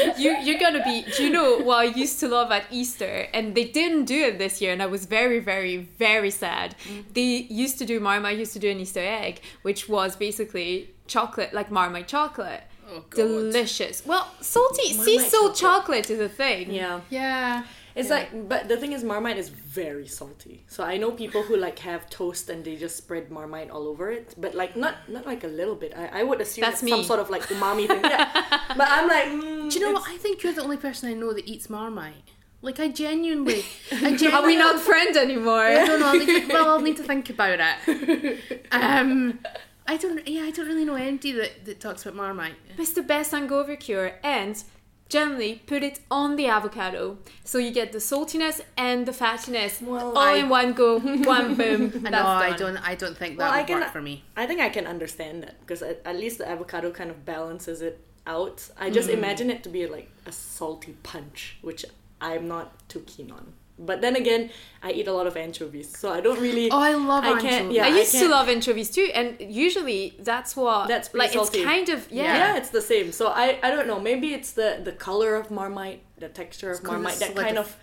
you 0.16 0.36
you're 0.42 0.58
gonna 0.58 0.82
be 0.84 1.04
do 1.16 1.24
you 1.24 1.30
know 1.30 1.58
what 1.58 1.78
I 1.78 1.84
used 1.84 2.20
to 2.20 2.28
love 2.28 2.50
at 2.52 2.64
Easter 2.70 3.26
and 3.34 3.54
they 3.54 3.64
didn't 3.64 4.04
do 4.04 4.24
it 4.24 4.38
this 4.38 4.60
year 4.60 4.72
and 4.72 4.82
I 4.82 4.86
was 4.86 5.06
very 5.06 5.40
very 5.40 5.78
very 5.98 6.30
sad 6.30 6.76
they 7.14 7.46
used 7.50 7.78
to 7.78 7.84
do 7.84 8.00
Marmite 8.00 8.38
used 8.38 8.52
to 8.54 8.58
do 8.58 8.70
an 8.70 8.80
Easter 8.80 9.00
egg 9.00 9.40
which 9.62 9.88
was 9.88 10.16
basically 10.16 10.90
chocolate 11.16 11.50
like 11.58 11.68
Marmite 11.78 12.08
chocolate 12.16 12.62
Oh, 12.92 13.04
God. 13.10 13.16
delicious 13.22 13.96
well 14.10 14.26
salty 14.40 14.88
sea 15.04 15.18
salt 15.32 15.54
chocolate. 15.54 16.06
chocolate 16.06 16.10
is 16.14 16.20
a 16.20 16.28
thing 16.42 16.64
Yeah. 16.72 17.00
Yeah. 17.10 17.64
It's 17.96 18.08
like, 18.16 18.28
but 18.48 18.68
the 18.70 18.76
thing 18.80 18.92
is, 18.96 19.02
Marmite 19.02 19.36
is 19.36 19.48
very 19.48 20.06
salty. 20.06 20.56
So 20.74 20.84
I 20.92 20.96
know 20.96 21.10
people 21.10 21.42
who 21.42 21.56
like 21.56 21.78
have 21.80 22.08
toast 22.08 22.48
and 22.48 22.64
they 22.64 22.76
just 22.76 22.96
spread 22.96 23.24
Marmite 23.36 23.68
all 23.74 23.84
over 23.92 24.06
it, 24.18 24.26
but 24.38 24.54
like 24.54 24.72
not 24.84 24.94
not 25.16 25.24
like 25.26 25.42
a 25.42 25.48
little 25.60 25.74
bit. 25.74 25.90
I, 26.02 26.20
I 26.20 26.22
would 26.28 26.40
assume 26.40 26.62
That's 26.66 26.82
it's 26.84 26.90
some 26.92 27.02
sort 27.10 27.20
of 27.24 27.28
like 27.34 27.42
umami 27.54 27.86
thing. 27.88 28.04
Yeah. 28.04 28.28
but 28.80 28.88
I'm 28.96 29.06
like, 29.16 29.26
mm, 29.26 29.70
Do 29.70 29.72
you 29.78 29.82
know 29.84 29.92
what? 29.98 30.08
I 30.08 30.16
think 30.24 30.34
you're 30.42 30.52
the 30.60 30.62
only 30.68 30.76
person 30.86 31.02
I 31.12 31.14
know 31.14 31.32
that 31.36 31.46
eats 31.52 31.66
Marmite. 31.68 32.28
Like 32.62 32.78
I 32.78 32.88
genuinely, 33.04 33.64
I 33.90 34.10
genuinely 34.16 34.32
are 34.38 34.46
we 34.46 34.56
not 34.56 34.78
friends 34.80 35.16
anymore 35.16 35.60
I 35.60 35.84
don't 35.86 35.98
know. 36.00 36.06
I'll 36.12 36.18
need 36.22 36.32
to, 36.46 36.52
well, 36.54 36.68
I'll 36.72 36.80
need 36.88 36.96
to 36.98 37.06
think 37.12 37.28
about 37.36 37.58
it. 37.60 38.38
Um, 38.72 39.40
I 39.86 39.96
don't. 39.96 40.26
Yeah, 40.26 40.42
I 40.42 40.50
don't 40.50 40.66
really 40.66 40.84
know 40.84 40.94
anybody 40.94 41.32
that, 41.32 41.64
that 41.64 41.80
talks 41.80 42.02
about 42.04 42.14
Marmite. 42.16 42.54
It's 42.78 42.92
the 42.92 43.02
best 43.02 43.32
hangover 43.32 43.76
cure 43.76 44.12
and 44.22 44.62
generally 45.08 45.60
put 45.66 45.82
it 45.82 45.98
on 46.08 46.36
the 46.36 46.46
avocado 46.46 47.18
so 47.42 47.58
you 47.58 47.72
get 47.72 47.90
the 47.90 47.98
saltiness 47.98 48.60
and 48.76 49.06
the 49.06 49.12
fattiness 49.12 49.82
Well, 49.82 50.10
all 50.10 50.18
I- 50.18 50.34
in 50.34 50.48
one 50.48 50.72
go 50.72 51.00
one 51.00 51.56
boom 51.56 51.90
that's 51.90 52.10
no, 52.10 52.24
I 52.24 52.52
don't. 52.56 52.76
I 52.76 52.94
don't 52.94 53.18
think 53.18 53.36
that 53.36 53.44
Well, 53.44 53.52
I 53.52 53.58
would 53.58 53.66
can- 53.66 53.80
work 53.80 53.90
for 53.92 54.00
me. 54.00 54.24
I 54.36 54.46
think 54.46 54.60
I 54.60 54.68
can 54.68 54.86
understand 54.86 55.42
that 55.42 55.60
because 55.60 55.82
at, 55.82 56.00
at 56.04 56.16
least 56.16 56.38
the 56.38 56.48
avocado 56.48 56.90
kind 56.92 57.10
of 57.10 57.24
balances 57.24 57.82
it 57.82 58.00
out. 58.26 58.68
I 58.78 58.90
just 58.90 59.08
mm. 59.08 59.14
imagine 59.14 59.50
it 59.50 59.62
to 59.64 59.68
be 59.68 59.86
like 59.86 60.10
a 60.26 60.32
salty 60.32 60.94
punch, 61.02 61.56
which 61.62 61.84
I'm 62.20 62.46
not 62.46 62.88
too 62.88 63.00
keen 63.00 63.30
on. 63.30 63.54
But 63.82 64.02
then 64.02 64.14
again, 64.14 64.50
I 64.82 64.92
eat 64.92 65.08
a 65.08 65.12
lot 65.12 65.26
of 65.26 65.36
anchovies, 65.38 65.88
so 65.96 66.12
I 66.12 66.20
don't 66.20 66.38
really. 66.38 66.70
Oh, 66.70 66.78
I 66.78 66.92
love 66.92 67.24
I 67.24 67.32
can't- 67.40 67.44
anchovies. 67.46 67.76
yeah, 67.76 67.84
I 67.84 67.88
I 67.88 67.98
used 67.98 68.12
to 68.12 68.18
can't- 68.18 68.30
love 68.30 68.48
anchovies 68.50 68.90
too, 68.90 69.08
and 69.14 69.36
usually 69.40 70.16
that's 70.20 70.54
what 70.54 70.88
That's 70.88 71.12
like 71.14 71.32
salty. 71.32 71.58
it's 71.60 71.66
kind 71.66 71.88
of 71.88 72.10
yeah. 72.12 72.24
yeah. 72.40 72.56
it's 72.58 72.68
the 72.70 72.82
same. 72.82 73.10
So 73.10 73.28
I, 73.28 73.58
I 73.62 73.70
don't 73.70 73.86
know. 73.86 73.98
Maybe 73.98 74.34
it's 74.34 74.52
the 74.52 74.80
the 74.84 74.92
color 74.92 75.34
of 75.34 75.50
Marmite, 75.50 76.02
the 76.18 76.28
texture 76.28 76.70
of 76.70 76.82
Marmite 76.84 77.18
that 77.20 77.34
kind 77.34 77.56
of 77.58 77.74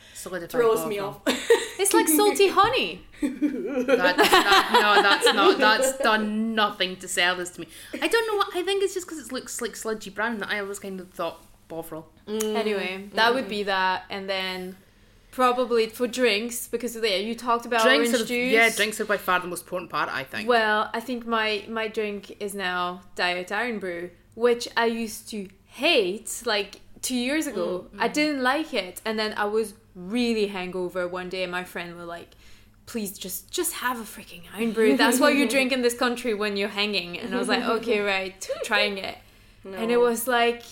throws 0.50 0.86
me 0.86 1.00
uh, 1.00 1.08
off. 1.08 1.18
It's 1.80 1.94
like 1.94 2.08
salty 2.20 2.50
honey. 2.50 3.02
That, 3.22 4.18
that- 4.18 4.70
no, 4.74 5.02
that's 5.02 5.26
not. 5.34 5.58
That's 5.58 5.98
done 5.98 6.54
nothing 6.56 6.96
to 6.98 7.08
sell 7.08 7.36
this 7.38 7.50
to 7.52 7.62
me. 7.62 7.68
I 8.02 8.08
don't 8.08 8.28
know 8.28 8.38
what. 8.38 8.56
I 8.56 8.62
think 8.64 8.84
it's 8.84 8.94
just 8.94 9.08
because 9.08 9.20
it 9.26 9.32
looks 9.32 9.62
like 9.62 9.76
sludgy 9.76 10.10
brown 10.12 10.38
that 10.40 10.50
I 10.50 10.60
always 10.60 10.80
kind 10.80 11.00
of 11.00 11.10
thought 11.12 11.44
bovril. 11.68 12.08
Mm, 12.28 12.56
anyway, 12.56 13.10
that 13.14 13.34
would 13.34 13.48
be 13.50 13.64
that, 13.64 14.04
and 14.10 14.30
then 14.30 14.76
probably 15.38 15.86
for 15.86 16.08
drinks 16.08 16.68
because 16.68 16.96
there 16.96 17.20
you 17.20 17.36
talked 17.36 17.68
about 17.68 17.84
drinks 17.84 18.10
orange 18.10 18.24
are, 18.24 18.26
juice. 18.26 18.52
yeah, 18.52 18.70
drinks 18.72 19.00
are 19.00 19.06
by 19.06 19.18
far 19.18 19.40
the 19.40 19.48
most 19.48 19.62
important 19.62 19.92
part. 19.92 20.10
I 20.12 20.24
think. 20.24 20.50
Well, 20.50 20.90
I 20.96 21.00
think 21.00 21.28
my 21.28 21.64
my 21.70 21.88
drink 21.88 22.36
is 22.40 22.56
now 22.56 23.02
Diet 23.16 23.52
Irn-Bru, 23.52 24.10
which 24.34 24.68
I 24.76 24.88
used 24.88 25.30
to 25.30 25.48
hate 25.68 26.42
like 26.46 26.82
two 27.04 27.16
years 27.16 27.46
ago. 27.46 27.86
Mm, 27.94 28.02
I 28.06 28.08
didn't 28.08 28.42
like 28.42 28.74
it, 28.74 29.00
and 29.06 29.20
then 29.20 29.36
I 29.38 29.46
was 29.46 29.76
really 29.94 30.48
hangover 30.48 31.08
one 31.08 31.30
day, 31.30 31.44
and 31.44 31.52
my 31.52 31.64
friend 31.64 31.96
were 31.96 32.10
like, 32.18 32.32
"Please 32.88 33.12
just 33.16 33.52
just 33.52 33.74
have 33.86 34.00
a 34.00 34.08
freaking 34.14 34.42
Irn-Bru. 34.60 34.98
That's 34.98 35.20
what 35.20 35.36
you 35.36 35.48
drink 35.56 35.72
in 35.72 35.84
this 35.84 35.98
country 36.06 36.34
when 36.34 36.58
you're 36.58 36.76
hanging." 36.82 37.16
And 37.20 37.36
I 37.36 37.38
was 37.38 37.48
like, 37.48 37.64
"Okay, 37.78 38.00
right, 38.00 38.36
trying 38.64 38.98
it." 38.98 39.18
And 39.82 39.92
it 39.92 40.00
was 40.10 40.30
like 40.40 40.64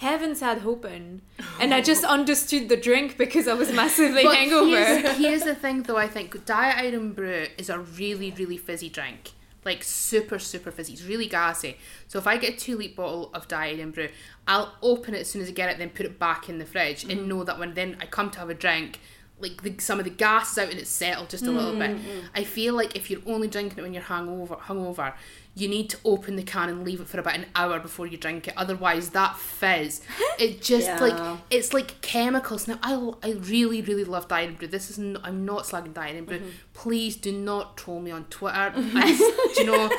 heavens 0.00 0.40
had 0.40 0.64
opened, 0.64 1.20
and 1.60 1.74
I 1.74 1.82
just 1.82 2.04
understood 2.04 2.70
the 2.70 2.76
drink 2.76 3.18
because 3.18 3.46
I 3.46 3.52
was 3.52 3.70
massively 3.70 4.24
But 4.24 4.34
hangover. 4.34 4.70
Here's, 4.70 5.16
here's 5.18 5.42
the 5.42 5.54
thing, 5.54 5.82
though. 5.82 5.98
I 5.98 6.08
think 6.08 6.46
Diet 6.46 6.94
Irn-Bru 6.94 7.48
is 7.58 7.68
a 7.68 7.78
really, 7.78 8.30
really 8.30 8.56
fizzy 8.56 8.88
drink. 8.88 9.32
Like 9.62 9.82
super, 9.82 10.38
super 10.38 10.70
fizzy. 10.70 10.94
It's 10.94 11.04
really 11.04 11.26
gassy. 11.26 11.76
So 12.08 12.18
if 12.18 12.26
I 12.26 12.38
get 12.38 12.54
a 12.54 12.56
two 12.56 12.78
litre 12.78 12.94
bottle 12.94 13.30
of 13.34 13.46
Diet 13.46 13.78
Irn-Bru, 13.78 14.08
I'll 14.48 14.72
open 14.80 15.14
it 15.14 15.20
as 15.20 15.30
soon 15.30 15.42
as 15.42 15.48
I 15.48 15.52
get 15.52 15.68
it, 15.68 15.76
then 15.76 15.90
put 15.90 16.06
it 16.06 16.18
back 16.18 16.48
in 16.48 16.58
the 16.58 16.64
fridge, 16.64 17.04
and 17.04 17.12
mm-hmm. 17.12 17.28
know 17.28 17.44
that 17.44 17.58
when 17.58 17.74
then 17.74 17.98
I 18.00 18.06
come 18.06 18.30
to 18.30 18.38
have 18.38 18.48
a 18.48 18.54
drink, 18.54 19.00
like 19.38 19.62
the, 19.62 19.74
some 19.78 19.98
of 19.98 20.04
the 20.04 20.10
gas 20.10 20.52
is 20.52 20.58
out 20.58 20.70
and 20.70 20.78
it's 20.78 20.90
settled 20.90 21.28
just 21.28 21.46
a 21.46 21.50
little 21.50 21.72
bit. 21.72 21.90
Mm-hmm, 21.90 22.08
mm-hmm. 22.08 22.26
I 22.34 22.44
feel 22.44 22.74
like 22.74 22.96
if 22.96 23.10
you're 23.10 23.22
only 23.26 23.48
drinking 23.48 23.78
it 23.78 23.82
when 23.82 23.94
you're 23.94 24.02
hungover, 24.02 24.58
hungover, 24.60 25.14
you 25.56 25.68
need 25.68 25.90
to 25.90 25.98
open 26.04 26.36
the 26.36 26.42
can 26.44 26.68
and 26.68 26.84
leave 26.84 27.00
it 27.00 27.08
for 27.08 27.18
about 27.18 27.34
an 27.34 27.46
hour 27.56 27.80
before 27.80 28.06
you 28.06 28.16
drink 28.16 28.46
it. 28.48 28.54
Otherwise, 28.56 29.10
that 29.10 29.36
fizz, 29.36 30.00
it 30.38 30.62
just 30.62 30.86
Yeah. 30.86 31.00
like 31.00 31.38
it's 31.50 31.74
like 31.74 32.00
chemicals. 32.02 32.68
Now, 32.68 32.78
I, 32.82 32.94
I 33.22 33.32
really, 33.32 33.82
really 33.82 34.04
love 34.04 34.28
Diet 34.28 34.48
Irn-Bru. 34.50 34.68
This 34.68 34.90
is 34.90 34.98
n- 34.98 35.18
I'm 35.24 35.44
not 35.44 35.64
slagging 35.64 35.92
Diet 35.92 36.16
Irn-Bru. 36.16 36.38
Mm-hmm. 36.38 36.48
Please 36.72 37.16
do 37.16 37.32
not 37.32 37.76
troll 37.76 38.00
me 38.00 38.10
on 38.12 38.24
Twitter. 38.26 38.72
I, 38.76 39.50
do 39.54 39.60
you 39.60 39.66
know, 39.66 39.90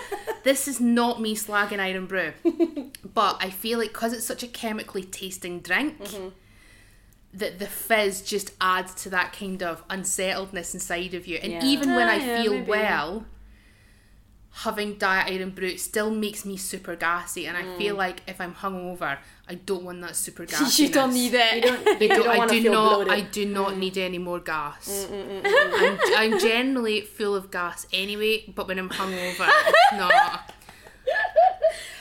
this 0.43 0.67
is 0.69 0.79
not 0.79 1.19
me 1.21 1.35
slagging 1.35 1.79
Irn-Bru. 1.79 2.31
But 3.13 3.37
I 3.41 3.49
feel 3.49 3.77
like 3.79 3.91
because 3.91 4.13
it's 4.13 4.25
such 4.25 4.43
a 4.43 4.47
chemically 4.47 5.03
tasting 5.03 5.59
drink, 5.59 5.99
Mm-hmm. 6.01 6.29
that 7.33 7.59
the 7.59 7.67
fizz 7.67 8.21
just 8.21 8.51
adds 8.61 8.93
to 9.03 9.09
that 9.09 9.33
kind 9.33 9.61
of 9.63 9.83
unsettledness 9.89 10.73
inside 10.73 11.13
of 11.13 11.27
you. 11.27 11.37
And 11.37 11.51
Yeah. 11.53 11.63
even 11.65 11.95
when 11.95 12.07
Ah, 12.07 12.11
I 12.13 12.19
feel 12.19 12.53
maybe. 12.53 12.69
well, 12.69 13.25
having 14.53 14.95
Diet 14.95 15.31
Irn-Bru 15.41 15.77
still 15.77 16.11
makes 16.11 16.45
me 16.45 16.57
super 16.57 16.95
gassy. 16.95 17.47
And 17.47 17.55
I 17.57 17.63
Mm. 17.63 17.77
feel 17.77 17.95
like 17.95 18.21
if 18.27 18.39
I'm 18.41 18.53
hungover, 18.53 19.17
I 19.47 19.55
don't 19.55 19.83
want 19.83 20.01
that 20.01 20.15
super 20.15 20.45
gas. 20.45 20.77
you 20.79 20.89
don't 20.89 21.13
need 21.13 21.33
it. 21.33 21.55
You 21.55 21.61
don't, 21.61 21.87
I 21.87 21.91
you 21.91 22.07
don't, 22.09 22.17
don't 22.23 22.27
I 22.29 22.37
want 22.37 22.49
to 22.51 22.55
do 22.57 22.61
feel 22.63 22.71
not. 22.73 22.89
bloated. 23.05 23.13
Mm. 23.13 23.17
I 23.17 23.21
do 23.31 23.45
not 23.45 23.71
mm. 23.73 23.77
need 23.77 23.97
any 23.97 24.17
more 24.17 24.39
gas. 24.39 25.07
Mm, 25.09 25.41
mm, 25.41 25.99
I'm, 26.17 26.33
I'm 26.33 26.39
generally 26.39 27.01
full 27.01 27.35
of 27.35 27.49
gas 27.49 27.87
anyway, 27.93 28.43
but 28.53 28.67
when 28.67 28.77
I'm 28.77 28.89
hungover, 28.89 29.47
it's 29.49 29.93
not. 29.97 30.50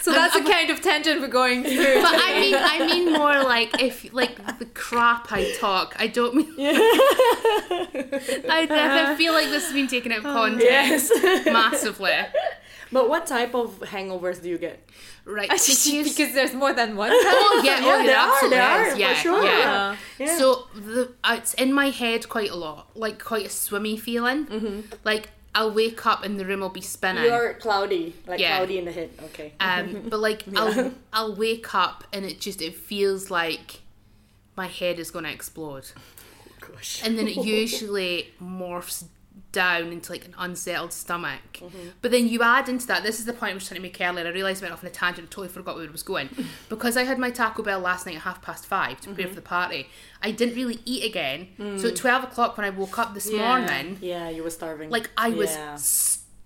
So 0.01 0.13
that's 0.13 0.35
the 0.35 0.43
kind 0.43 0.71
of 0.71 0.81
tangent 0.81 1.21
we're 1.21 1.29
going 1.29 1.63
through. 1.63 2.03
But 2.03 2.15
I 2.15 2.41
mean, 2.41 2.55
I 2.57 2.87
mean 2.91 3.13
more 3.13 3.43
like 3.43 3.83
if 3.83 4.13
like 4.13 4.59
the 4.59 4.67
crap 4.67 5.31
I 5.31 5.53
talk. 5.59 5.95
I 5.99 6.07
don't 6.07 6.35
mean. 6.35 6.55
I, 8.49 8.67
I 8.71 9.15
feel 9.17 9.33
like 9.33 9.47
this 9.47 9.65
has 9.65 9.73
been 9.73 9.89
taken 9.89 10.13
out 10.13 10.19
of 10.19 10.25
context 10.25 11.13
yes. 11.15 11.45
massively. 11.47 12.13
but 12.91 13.09
what 13.09 13.27
type 13.27 13.55
of 13.55 13.81
hangovers 13.81 14.43
do 14.43 14.49
you 14.49 14.59
get? 14.59 14.89
Right. 15.27 15.51
because 15.51 15.69
so 15.85 16.33
there's 16.33 16.55
more 16.55 16.73
than 16.73 16.97
one. 16.97 17.11
Oh 17.13 17.63
yeah, 17.65 17.81
oh, 17.81 17.85
there 17.85 18.07
there 18.07 18.17
are, 18.19 18.29
absolutely 18.33 18.57
there 18.57 18.87
is. 18.87 18.95
are, 18.95 18.99
Yeah, 18.99 19.15
for 19.15 19.21
sure. 19.21 19.45
yeah. 19.45 19.97
Yeah. 20.19 20.39
So 20.39 20.67
the 20.75 21.13
uh, 21.23 21.35
it's 21.39 21.55
in 21.55 21.73
my 21.73 21.91
head 21.91 22.29
quite 22.29 22.51
a 22.51 22.57
lot, 22.57 22.89
like 22.97 23.23
quite 23.23 23.47
a 23.47 23.51
swimmy 23.51 23.97
feeling. 23.97 24.47
Mm-hmm. 24.47 24.81
Like 25.05 25.31
I'll 25.55 25.73
wake 25.73 26.07
up 26.07 26.23
and 26.25 26.39
the 26.39 26.45
room 26.47 26.61
will 26.61 26.69
be 26.69 26.81
spinning. 26.81 27.25
You're 27.25 27.55
cloudy, 27.55 28.15
like 28.27 28.39
Yeah. 28.41 28.57
cloudy 28.59 28.79
in 28.79 28.85
the 28.85 28.93
head. 28.93 29.11
Okay. 29.25 29.53
Um, 29.61 30.05
but 30.09 30.21
like 30.21 30.45
I'll 30.57 30.93
I'll 31.13 31.35
wake 31.35 31.75
up 31.75 32.05
and 32.13 32.25
it 32.25 32.41
just 32.41 32.63
it 32.63 32.75
feels 32.75 33.31
like 33.31 33.81
my 34.57 34.67
head 34.67 34.99
is 34.99 35.11
going 35.11 35.25
to 35.25 35.31
explode, 35.33 35.87
Oh, 35.97 36.01
Gosh. 36.75 37.01
and 37.05 37.19
then 37.19 37.27
it 37.29 37.37
usually 37.45 38.29
morphs 38.43 39.05
down 39.53 39.93
into 39.93 40.13
like 40.13 40.25
an 40.25 40.35
unsettled 40.39 40.93
stomach. 40.93 41.41
Mm-hmm. 41.55 41.89
But 42.03 42.11
then 42.13 42.29
you 42.29 42.43
add 42.43 42.69
into 42.69 42.87
that. 42.87 43.03
This 43.03 43.19
is 43.19 43.25
the 43.25 43.33
point 43.33 43.51
I 43.53 43.55
was 43.55 43.67
trying 43.67 43.77
to 43.77 43.83
make 43.83 44.01
earlier. 44.01 44.27
I 44.27 44.31
realised 44.31 44.63
I 44.63 44.67
went 44.67 44.75
off 44.75 44.85
on 44.85 44.89
a 44.89 44.93
tangent. 44.93 45.19
and 45.25 45.31
Totally 45.31 45.49
forgot 45.49 45.75
where 45.77 45.85
it 45.85 45.93
was 45.93 46.03
going 46.05 46.29
because 46.69 46.97
I 46.97 47.03
had 47.05 47.19
my 47.19 47.31
Taco 47.31 47.63
Bell 47.63 47.81
last 47.81 48.07
night 48.07 48.15
at 48.17 48.23
half 48.23 48.41
past 48.43 48.67
five 48.67 49.01
to 49.01 49.09
prepare 49.09 49.27
Mm-hmm. 49.27 49.35
for 49.35 49.41
the 49.41 49.47
party. 49.47 49.89
I 50.23 50.31
didn't 50.31 50.55
really 50.55 50.79
eat 50.85 51.05
again. 51.05 51.49
So 51.59 51.63
Mm. 51.65 51.89
at 51.91 51.97
twelve 51.97 52.25
o'clock 52.25 52.57
when 52.57 52.65
I 52.67 52.71
woke 52.71 52.99
up 52.99 53.15
this 53.15 53.31
Yeah. 53.31 53.39
morning, 53.49 53.99
yeah, 54.01 54.29
you 54.31 54.43
were 54.45 54.51
starving. 54.51 54.91
like 54.91 55.11
I 55.17 55.31
was 55.31 55.51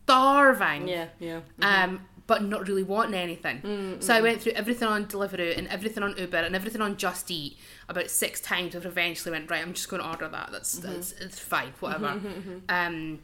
starving 0.06 0.88
Yeah, 0.88 1.06
yeah. 1.18 1.40
um, 1.62 2.00
but 2.26 2.42
not 2.42 2.68
really 2.68 2.82
wanting 2.82 3.14
anything. 3.14 3.60
Mm, 3.60 4.02
so 4.02 4.14
I 4.14 4.20
mm. 4.20 4.22
went 4.22 4.42
through 4.42 4.52
everything 4.52 4.88
on 4.88 5.06
Deliveroo 5.06 5.56
and 5.56 5.68
everything 5.68 6.02
on 6.02 6.16
Uber 6.16 6.38
and 6.38 6.56
everything 6.56 6.80
on 6.80 6.96
Just 6.96 7.30
Eat 7.30 7.58
about 7.88 8.10
six 8.10 8.40
times. 8.40 8.74
Before 8.74 8.90
eventually 8.90 9.32
went 9.32 9.50
right. 9.50 9.62
I'm 9.62 9.74
just 9.74 9.88
going 9.88 10.02
to 10.02 10.08
order 10.08 10.28
that. 10.28 10.50
That's 10.50 10.80
mm-hmm. 10.80 10.92
that's 10.92 11.12
it's 11.12 11.38
fine. 11.38 11.72
Whatever. 11.80 12.20
Um, 12.68 13.20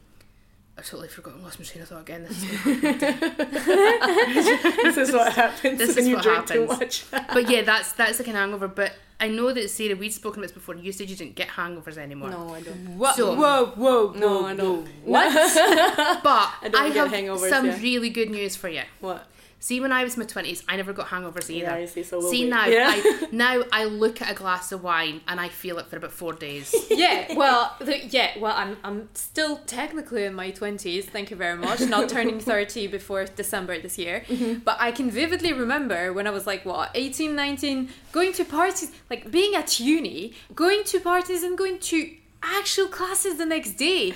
I 0.77 0.81
totally 0.81 1.09
forgot. 1.09 1.39
Lost 1.43 1.59
my 1.59 1.65
train 1.65 1.81
of 1.83 1.89
thought 1.89 2.01
again. 2.01 2.23
This 2.23 2.43
is 2.43 2.63
this 4.83 4.97
is 4.97 5.11
what 5.13 5.33
happens 5.33 5.77
This 5.77 5.95
when 5.95 6.05
is 6.05 6.07
you 6.07 6.15
what 6.15 6.23
drink 6.23 6.45
too 6.47 6.65
much. 6.65 7.05
but 7.11 7.49
yeah, 7.49 7.61
that's 7.61 7.91
that's 7.93 8.19
like 8.19 8.27
an 8.29 8.35
hangover. 8.35 8.67
But 8.67 8.93
I 9.19 9.27
know 9.27 9.51
that 9.53 9.69
Sarah, 9.69 9.95
we'd 9.95 10.13
spoken 10.13 10.39
about 10.39 10.47
this 10.47 10.53
before. 10.53 10.75
You 10.75 10.91
said 10.91 11.09
you 11.09 11.15
didn't 11.15 11.35
get 11.35 11.49
hangovers 11.49 11.97
anymore. 11.97 12.29
no, 12.31 12.53
I 12.55 12.61
don't. 12.61 12.97
Whoa, 12.97 13.11
So- 13.11 13.35
whoa, 13.35 13.65
whoa, 13.75 14.13
No, 14.17 14.39
whoa, 14.41 14.45
I 14.45 14.55
don't. 14.55 14.87
What? 15.03 15.33
but 16.23 16.49
I, 16.63 16.69
don't 16.69 16.93
get 16.93 16.95
have 16.95 17.11
hangovers, 17.11 17.49
some 17.49 17.65
yeah. 17.67 17.79
really 17.79 18.09
good 18.09 18.31
news 18.31 18.55
for 18.55 18.69
you. 18.69 18.81
What? 19.01 19.27
See, 19.63 19.79
when 19.79 19.91
I 19.91 20.03
was 20.03 20.15
in 20.15 20.21
my 20.21 20.25
twenties, 20.25 20.63
I 20.67 20.75
never 20.75 20.91
got 20.91 21.09
hangovers 21.09 21.47
either. 21.51 21.67
Yeah, 21.67 21.75
I 21.75 21.85
see, 21.85 22.01
so 22.01 22.19
see 22.19 22.49
now, 22.49 22.65
Yeah. 22.65 22.87
I, 22.89 23.27
now 23.31 23.61
I 23.71 23.83
look 23.85 24.19
at 24.19 24.31
a 24.31 24.33
glass 24.33 24.71
of 24.71 24.81
wine 24.83 25.21
and 25.27 25.39
I 25.39 25.49
feel 25.49 25.77
it 25.77 25.85
for 25.85 25.97
about 25.97 26.11
four 26.11 26.33
days. 26.33 26.73
yeah, 26.89 27.35
well, 27.35 27.75
the, 27.79 28.03
yeah, 28.07 28.39
well, 28.39 28.55
I'm 28.57 28.77
I'm 28.83 29.09
still 29.13 29.57
technically 29.67 30.25
in 30.25 30.33
my 30.33 30.49
twenties. 30.49 31.05
Thank 31.05 31.29
you 31.29 31.37
very 31.37 31.59
much. 31.59 31.79
Not 31.81 32.09
turning 32.09 32.39
thirty 32.51 32.87
before 32.87 33.23
December 33.25 33.79
this 33.79 33.99
year, 33.99 34.23
mm-hmm. 34.27 34.61
but 34.61 34.77
I 34.79 34.91
can 34.91 35.11
vividly 35.11 35.53
remember 35.53 36.11
when 36.11 36.25
I 36.25 36.31
was 36.31 36.47
like 36.47 36.65
what 36.65 36.89
18, 36.95 37.35
19, 37.35 37.89
going 38.11 38.33
to 38.33 38.43
parties, 38.43 38.91
like 39.11 39.29
being 39.29 39.53
at 39.53 39.79
uni, 39.79 40.33
going 40.55 40.83
to 40.85 40.99
parties 40.99 41.43
and 41.43 41.55
going 41.55 41.77
to 41.91 42.09
actual 42.41 42.87
classes 42.87 43.37
the 43.37 43.45
next 43.45 43.73
day 43.73 44.15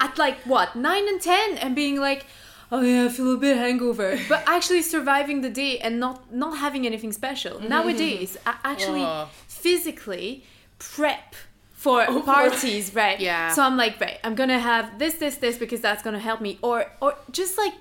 at 0.00 0.16
like 0.16 0.38
what 0.44 0.76
nine 0.76 1.08
and 1.08 1.20
ten, 1.20 1.58
and 1.58 1.74
being 1.74 2.00
like. 2.00 2.24
Oh 2.72 2.80
yeah, 2.82 3.04
I 3.04 3.08
feel 3.08 3.32
a 3.34 3.36
bit 3.38 3.56
hangover, 3.56 4.18
but 4.28 4.42
actually 4.46 4.82
surviving 4.82 5.40
the 5.40 5.50
day 5.50 5.78
and 5.78 6.00
not 6.00 6.32
not 6.32 6.58
having 6.58 6.86
anything 6.86 7.12
special. 7.12 7.58
Mm-hmm. 7.58 7.68
Nowadays, 7.68 8.36
I 8.46 8.54
actually 8.64 9.02
Oh. 9.04 9.28
physically 9.48 10.44
prep 10.78 11.34
for 11.72 12.04
oh, 12.08 12.22
parties, 12.34 12.94
right? 12.94 13.18
Yeah. 13.20 13.52
So 13.52 13.62
I'm 13.62 13.76
like, 13.76 14.00
right, 14.00 14.18
I'm 14.24 14.34
gonna 14.34 14.58
have 14.58 14.98
this, 14.98 15.14
this, 15.14 15.36
this 15.36 15.56
because 15.58 15.80
that's 15.80 16.02
gonna 16.02 16.18
help 16.18 16.40
me, 16.40 16.58
or 16.62 16.86
or 17.00 17.14
just 17.30 17.56
like 17.58 17.74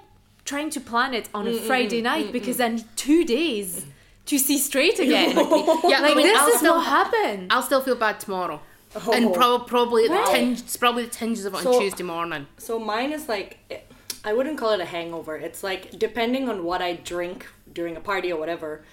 trying 0.46 0.70
to 0.70 0.80
plan 0.80 1.14
it 1.16 1.28
on 1.34 1.48
a 1.48 1.54
Friday 1.70 2.02
night 2.02 2.32
because 2.32 2.60
I 2.60 2.68
need 2.70 2.86
two 2.96 3.26
days 3.26 3.86
to 4.28 4.38
see 4.38 4.58
straight 4.60 5.00
again. 5.00 5.36
Yeah, 5.92 6.00
like 6.02 6.12
I 6.12 6.16
mean, 6.16 6.28
this 6.28 6.38
I'll 6.40 6.48
is 6.50 6.58
still, 6.58 6.76
what 6.78 6.86
happened. 6.86 7.52
I'll 7.52 7.64
still 7.64 7.82
feel 7.82 7.96
bad 7.96 8.20
tomorrow. 8.20 8.60
Oh. 8.96 9.12
And 9.14 9.34
prob- 9.34 9.68
probably 9.68 10.08
Right. 10.08 10.26
the 10.26 10.32
tinge, 10.32 10.60
it's 10.62 10.78
probably 10.78 11.04
the 11.06 11.12
tinges 11.12 11.46
of 11.46 11.54
it 11.56 11.66
on 11.66 11.80
Tuesday 11.82 12.04
morning. 12.04 12.48
So 12.58 12.80
mine 12.80 13.12
is 13.12 13.28
like, 13.28 13.58
eh, 13.70 13.80
I 14.26 14.34
wouldn't 14.34 14.58
call 14.58 14.72
it 14.72 14.82
a 14.82 14.86
hangover. 14.86 15.38
It's 15.38 15.64
like 15.64 15.98
depending 15.98 16.50
on 16.50 16.66
what 16.66 16.82
I 16.82 16.94
drink 16.94 17.48
during 17.72 17.96
a 17.96 18.02
party 18.02 18.32
or 18.34 18.40
whatever, 18.40 18.84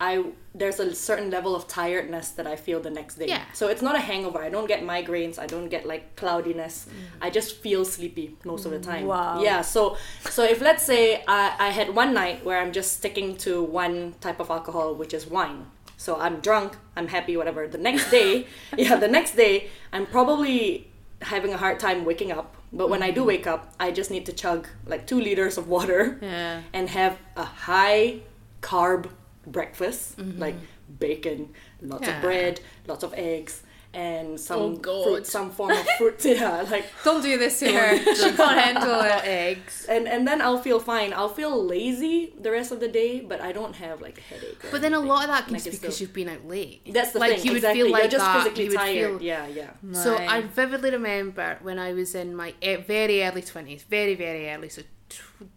I 0.00 0.24
there's 0.54 0.78
a 0.78 0.94
certain 0.94 1.30
level 1.30 1.54
of 1.56 1.66
tiredness 1.66 2.30
that 2.30 2.46
I 2.46 2.56
feel 2.56 2.80
the 2.80 2.90
next 2.90 3.14
day. 3.14 3.28
Yeah. 3.28 3.44
So 3.54 3.68
it's 3.68 3.80
not 3.80 3.96
a 3.96 4.00
hangover. 4.00 4.38
I 4.38 4.50
don't 4.50 4.66
get 4.66 4.82
migraines. 4.82 5.38
I 5.38 5.46
don't 5.46 5.68
get 5.68 5.86
like 5.86 6.16
cloudiness. 6.16 6.86
Mm. 6.86 6.92
I 7.22 7.30
just 7.30 7.56
feel 7.56 7.84
sleepy 7.84 8.36
most 8.44 8.66
of 8.66 8.72
the 8.72 8.78
mm. 8.78 8.84
time. 8.84 9.06
Wow. 9.06 9.42
Yeah. 9.42 9.62
So 9.62 9.96
so 10.30 10.42
if 10.44 10.60
let's 10.60 10.84
say 10.84 11.24
I, 11.26 11.54
I 11.58 11.70
had 11.70 11.94
one 11.94 12.12
night 12.12 12.44
where 12.44 12.60
I'm 12.60 12.72
just 12.72 12.92
sticking 12.92 13.36
to 13.38 13.62
one 13.62 14.14
type 14.20 14.38
of 14.40 14.50
alcohol, 14.50 14.94
which 14.94 15.14
is 15.14 15.26
wine. 15.26 15.66
So 15.96 16.20
I'm 16.20 16.40
drunk. 16.40 16.76
I'm 16.96 17.08
happy. 17.08 17.36
Whatever. 17.36 17.68
The 17.68 17.78
next 17.78 18.10
day, 18.10 18.46
yeah, 18.76 18.96
the 18.96 19.08
next 19.08 19.36
day 19.36 19.70
I'm 19.92 20.06
probably 20.06 20.88
having 21.22 21.54
a 21.54 21.56
hard 21.56 21.80
time 21.80 22.04
waking 22.04 22.32
up. 22.32 22.54
But 22.76 22.90
when 22.90 23.02
I 23.02 23.10
do 23.12 23.22
wake 23.24 23.46
up, 23.46 23.72
I 23.78 23.90
just 23.92 24.10
need 24.10 24.26
to 24.26 24.32
chug 24.32 24.66
like 24.86 25.06
two 25.06 25.20
liters 25.20 25.56
of 25.58 25.68
water 25.68 26.18
Yeah. 26.20 26.62
and 26.72 26.88
have 26.90 27.18
a 27.36 27.44
high 27.44 28.20
carb 28.60 29.08
breakfast, 29.46 30.18
mm-hmm. 30.18 30.40
like 30.40 30.56
bacon, 30.98 31.50
lots 31.80 32.06
Yeah. 32.06 32.16
of 32.16 32.22
bread, 32.22 32.60
lots 32.86 33.04
of 33.04 33.14
eggs, 33.14 33.62
and 33.94 34.34
oh, 34.34 34.36
some 34.36 34.80
Oh, 34.86 35.04
fruit, 35.04 35.26
some 35.26 35.50
form 35.50 35.70
of 35.70 35.86
fruit. 35.98 36.24
yeah, 36.24 36.66
like 36.70 36.86
Don't 37.04 37.22
do 37.22 37.38
this 37.38 37.58
to 37.60 37.72
her. 37.78 37.96
She 38.14 38.32
can't 38.32 38.60
handle 38.60 39.00
it. 39.00 39.24
eggs. 39.24 39.86
and 39.88 40.08
and 40.08 40.26
then 40.26 40.42
I'll 40.42 40.58
feel 40.58 40.80
fine. 40.80 41.12
I'll 41.12 41.28
feel 41.28 41.64
lazy 41.64 42.32
the 42.38 42.50
rest 42.50 42.72
of 42.72 42.80
the 42.80 42.88
day, 42.88 43.20
but 43.20 43.40
I 43.40 43.52
don't 43.52 43.76
have 43.76 44.00
like 44.00 44.18
a 44.18 44.22
headache. 44.22 44.62
But 44.70 44.82
then 44.82 44.94
a 44.94 45.00
lot 45.00 45.22
of 45.24 45.28
that 45.28 45.46
can 45.46 45.54
be 45.54 45.70
because 45.70 46.00
you've 46.00 46.12
been 46.12 46.28
out 46.28 46.46
late. 46.46 46.92
That's 46.92 47.12
the 47.12 47.18
like 47.18 47.36
thing. 47.36 47.44
you 47.46 47.52
would 47.52 47.58
exactly. 47.58 47.82
feel 47.82 47.92
like 47.92 48.02
You're 48.02 48.10
just 48.10 48.24
that. 48.24 48.42
physically 48.42 48.64
you 48.64 48.70
would 48.70 48.78
tired. 48.78 49.18
Feel, 49.18 49.22
Yeah, 49.22 49.46
yeah. 49.46 49.70
So 49.92 50.16
I 50.16 50.42
vividly 50.42 50.90
remember 50.90 51.58
when 51.62 51.78
I 51.78 51.92
was 51.92 52.14
in 52.14 52.34
my 52.34 52.54
very 52.62 53.22
early 53.22 53.42
twenties, 53.42 53.82
very 53.84 54.14
very 54.14 54.50
early, 54.50 54.68
so 54.68 54.82
tw- 55.08 55.48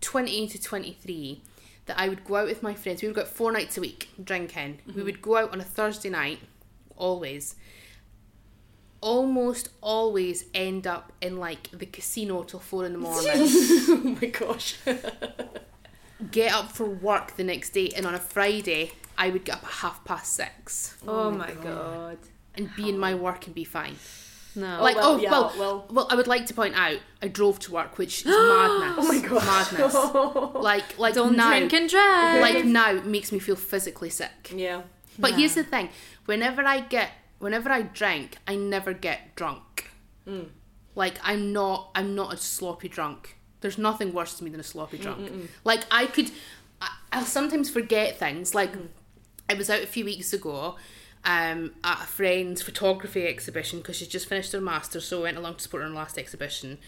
twenty 0.00 0.48
to 0.48 0.60
twenty 0.60 0.92
three, 0.92 1.42
that 1.86 1.98
I 1.98 2.08
would 2.08 2.24
go 2.24 2.36
out 2.36 2.46
with 2.46 2.62
my 2.62 2.74
friends. 2.74 3.02
We 3.02 3.08
would 3.08 3.14
go 3.14 3.22
out 3.22 3.28
four 3.28 3.52
nights 3.52 3.76
a 3.78 3.80
week 3.80 4.08
drinking. 4.22 4.80
We 4.86 4.92
mm-hmm. 4.92 5.04
would 5.04 5.22
go 5.22 5.36
out 5.36 5.52
on 5.52 5.60
a 5.60 5.64
Thursday 5.64 6.10
night, 6.10 6.40
always, 6.96 7.56
almost 9.00 9.70
always 9.80 10.44
end 10.54 10.86
up 10.86 11.12
in 11.20 11.38
like 11.38 11.70
the 11.72 11.86
casino 11.86 12.42
till 12.42 12.60
four 12.60 12.84
in 12.86 12.92
the 12.92 12.98
morning. 12.98 13.32
oh 13.34 14.16
my 14.20 14.28
gosh. 14.28 14.76
get 16.30 16.52
up 16.52 16.70
for 16.72 16.86
work 16.86 17.36
the 17.36 17.44
next 17.44 17.70
day, 17.70 17.90
and 17.96 18.06
on 18.06 18.14
a 18.14 18.18
Friday, 18.18 18.92
I 19.18 19.30
would 19.30 19.44
get 19.44 19.56
up 19.56 19.64
at 19.64 19.70
half 19.70 20.04
past 20.04 20.32
six 20.34 20.96
Oh, 21.06 21.24
oh 21.24 21.30
my 21.30 21.52
god. 21.52 22.18
and 22.54 22.74
be 22.76 22.88
in 22.88 22.98
my 22.98 23.14
work 23.14 23.46
and 23.46 23.54
be 23.54 23.64
fine. 23.64 23.96
No. 24.54 24.78
Oh, 24.80 24.82
like, 24.82 24.96
well, 24.96 25.12
oh, 25.12 25.16
yeah, 25.18 25.30
well, 25.30 25.52
well. 25.58 25.86
well, 25.90 26.06
I 26.10 26.14
would 26.14 26.26
like 26.26 26.44
to 26.46 26.54
point 26.54 26.74
out, 26.76 26.98
I 27.22 27.28
drove 27.28 27.58
to 27.60 27.72
work, 27.72 27.96
which 27.96 28.20
is 28.20 28.26
madness. 28.26 28.94
Oh 28.98 29.08
my 29.08 29.18
god. 29.26 29.44
Madness. 29.72 30.62
Like, 30.62 30.98
like 30.98 31.14
Don't 31.14 31.36
now, 31.36 31.48
drink 31.50 31.72
and 31.72 31.88
drive. 31.88 32.40
like 32.40 32.64
now, 32.64 32.94
it 32.94 33.06
makes 33.06 33.32
me 33.32 33.38
feel 33.38 33.56
physically 33.56 34.10
sick. 34.10 34.52
Yeah. 34.54 34.82
But 35.18 35.34
here's 35.34 35.54
the 35.54 35.64
thing: 35.64 35.88
whenever 36.26 36.64
I 36.64 36.80
get, 36.80 37.10
whenever 37.38 37.70
I 37.70 37.82
drink, 37.82 38.36
I 38.46 38.56
never 38.56 38.92
get 38.92 39.34
drunk. 39.36 39.90
Mm. 40.26 40.48
Like 40.94 41.18
I'm 41.22 41.52
not, 41.52 41.90
I'm 41.94 42.14
not 42.14 42.34
a 42.34 42.36
sloppy 42.36 42.88
drunk. 42.88 43.36
There's 43.60 43.78
nothing 43.78 44.12
worse 44.12 44.34
to 44.38 44.44
me 44.44 44.50
than 44.50 44.60
a 44.60 44.64
sloppy 44.64 44.98
drunk. 44.98 45.50
Like 45.64 45.84
I 45.90 46.06
could, 46.06 46.30
I, 46.80 46.90
I'll 47.12 47.24
sometimes 47.24 47.70
forget 47.70 48.18
things. 48.18 48.54
Like 48.54 48.72
I 49.48 49.54
was 49.54 49.70
out 49.70 49.82
a 49.82 49.86
few 49.86 50.04
weeks 50.04 50.32
ago. 50.32 50.76
Um, 51.24 51.74
at 51.84 52.02
a 52.02 52.06
friend's 52.08 52.62
photography 52.62 53.28
exhibition 53.28 53.78
because 53.78 53.94
she's 53.94 54.08
just 54.08 54.28
finished 54.28 54.50
her 54.50 54.60
master, 54.60 54.98
so 54.98 55.20
I 55.20 55.22
went 55.22 55.36
along 55.36 55.54
to 55.54 55.60
support 55.60 55.82
her 55.82 55.86
in 55.86 55.92
her 55.92 55.98
last 55.98 56.18
exhibition. 56.18 56.78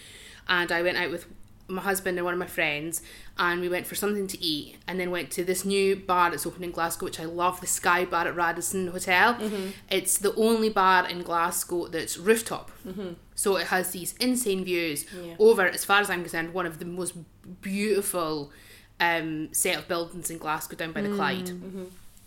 And 0.48 0.72
I 0.72 0.82
went 0.82 0.98
out 0.98 1.12
with 1.12 1.26
my 1.68 1.80
husband 1.80 2.18
and 2.18 2.24
one 2.24 2.34
of 2.34 2.38
my 2.40 2.46
friends, 2.46 3.00
and 3.38 3.60
we 3.60 3.68
went 3.68 3.86
for 3.86 3.94
something 3.94 4.26
to 4.26 4.42
eat, 4.42 4.76
and 4.86 5.00
then 5.00 5.10
went 5.10 5.30
to 5.32 5.44
this 5.44 5.64
new 5.64 5.96
bar 5.96 6.30
that's 6.30 6.46
opened 6.46 6.64
in 6.64 6.70
Glasgow, 6.70 7.06
which 7.06 7.18
I 7.18 7.24
love, 7.24 7.60
the 7.60 7.66
Sky 7.66 8.04
Bar 8.04 8.28
at 8.28 8.36
Radisson 8.36 8.88
Hotel. 8.88 9.34
Mm-hmm. 9.34 9.68
It's 9.90 10.18
the 10.18 10.34
only 10.34 10.68
bar 10.68 11.08
in 11.08 11.22
Glasgow 11.22 11.88
that's 11.88 12.18
rooftop, 12.18 12.70
mm-hmm. 12.86 13.14
so 13.34 13.56
it 13.56 13.68
has 13.68 13.90
these 13.92 14.14
insane 14.20 14.64
views 14.64 15.06
Yeah. 15.14 15.34
over, 15.38 15.66
as 15.66 15.84
far 15.84 16.00
as 16.00 16.10
I'm 16.10 16.20
concerned, 16.20 16.52
one 16.52 16.66
of 16.66 16.78
the 16.78 16.84
most 16.84 17.14
beautiful 17.62 18.52
um, 19.00 19.48
set 19.52 19.78
of 19.78 19.88
buildings 19.88 20.30
in 20.30 20.38
Glasgow 20.38 20.76
down 20.76 20.92
by 20.92 21.00
the 21.00 21.14
Clyde. 21.14 21.46
Mm-hmm. 21.46 21.84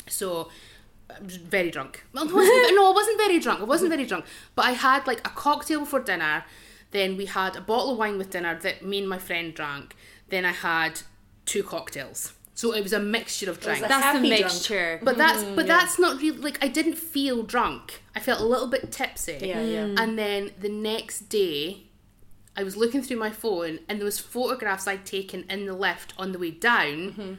So 0.07 0.49
I 1.09 1.23
was 1.23 1.37
very 1.37 1.71
drunk. 1.71 2.03
Well, 2.13 2.25
no, 2.25 2.91
I 2.91 2.93
wasn't 2.93 3.17
very 3.17 3.39
drunk. 3.39 3.61
I 3.61 3.63
wasn't 3.63 3.89
very 3.95 4.05
drunk. 4.05 4.25
But 4.55 4.65
I 4.65 4.71
had 4.71 5.07
like 5.07 5.19
a 5.19 5.29
cocktail 5.29 5.81
before 5.81 6.01
dinner. 6.01 6.43
Then 6.91 7.17
we 7.17 7.25
had 7.25 7.55
a 7.55 7.61
bottle 7.61 7.91
of 7.91 7.97
wine 7.97 8.17
with 8.17 8.29
dinner 8.31 8.57
that 8.59 8.83
me 8.83 8.99
and 8.99 9.09
my 9.09 9.17
friend 9.19 9.53
drank. 9.53 9.95
Then 10.29 10.45
I 10.45 10.51
had 10.51 11.01
two 11.45 11.63
cocktails. 11.63 12.33
So 12.53 12.73
it 12.73 12.81
was 12.81 12.91
a 12.93 12.99
mixture 12.99 13.51
of 13.51 13.59
drinks. 13.59 13.81
like 13.81 13.89
That's 13.89 14.01
the 14.01 14.11
happy 14.13 14.29
drunk. 14.29 14.43
mixture. 14.43 14.99
But 15.03 15.17
that's 15.17 15.43
but 15.43 15.51
mm-hmm. 15.57 15.67
that's 15.67 15.99
not 15.99 16.19
really 16.21 16.37
like 16.39 16.57
I 16.63 16.67
didn't 16.67 16.95
feel 16.97 17.43
drunk. 17.43 18.01
I 18.15 18.19
felt 18.19 18.41
a 18.41 18.45
little 18.45 18.67
bit 18.67 18.91
tipsy. 18.91 19.37
Yeah, 19.41 19.61
yeah. 19.61 19.83
Mm. 19.85 19.99
And 19.99 20.17
then 20.17 20.51
the 20.59 20.69
next 20.69 21.29
day, 21.29 21.83
I 22.55 22.63
was 22.63 22.75
looking 22.75 23.03
through 23.03 23.17
my 23.17 23.29
phone 23.29 23.79
and 23.87 23.99
there 23.99 24.05
was 24.05 24.19
photographs 24.19 24.87
I'd 24.87 25.05
taken 25.05 25.43
in 25.49 25.67
the 25.67 25.73
lift 25.73 26.13
on 26.17 26.31
the 26.31 26.39
way 26.39 26.49
down, 26.49 27.11
Mm-hmm. 27.11 27.33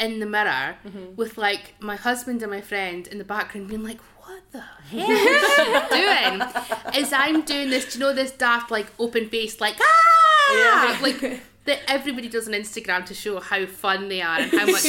in 0.00 0.18
the 0.18 0.26
mirror, 0.26 0.78
mm-hmm. 0.84 1.14
with 1.14 1.38
like 1.38 1.74
my 1.78 1.94
husband 1.94 2.42
and 2.42 2.50
my 2.50 2.60
friend 2.60 3.06
in 3.06 3.18
the 3.18 3.24
background 3.24 3.68
being 3.68 3.84
like, 3.84 4.00
"What 4.26 4.42
the 4.52 4.60
hell 4.90 5.10
is 5.10 5.54
she 5.56 5.96
doing?" 5.96 7.02
As 7.04 7.12
I'm 7.12 7.42
doing 7.42 7.70
this, 7.70 7.92
do 7.92 7.98
you 7.98 8.04
know 8.04 8.12
this 8.12 8.32
daft 8.32 8.70
like 8.70 8.86
open 8.98 9.28
faced 9.28 9.60
like 9.60 9.76
ah 9.80 10.54
Yeah. 10.54 10.98
like. 11.02 11.40
That 11.66 11.80
everybody 11.88 12.28
does 12.28 12.46
on 12.46 12.54
Instagram 12.54 13.04
to 13.06 13.12
show 13.14 13.40
how 13.40 13.66
fun 13.66 14.08
they 14.08 14.22
are 14.22 14.38
and 14.38 14.52
how 14.52 14.66
much 14.66 14.84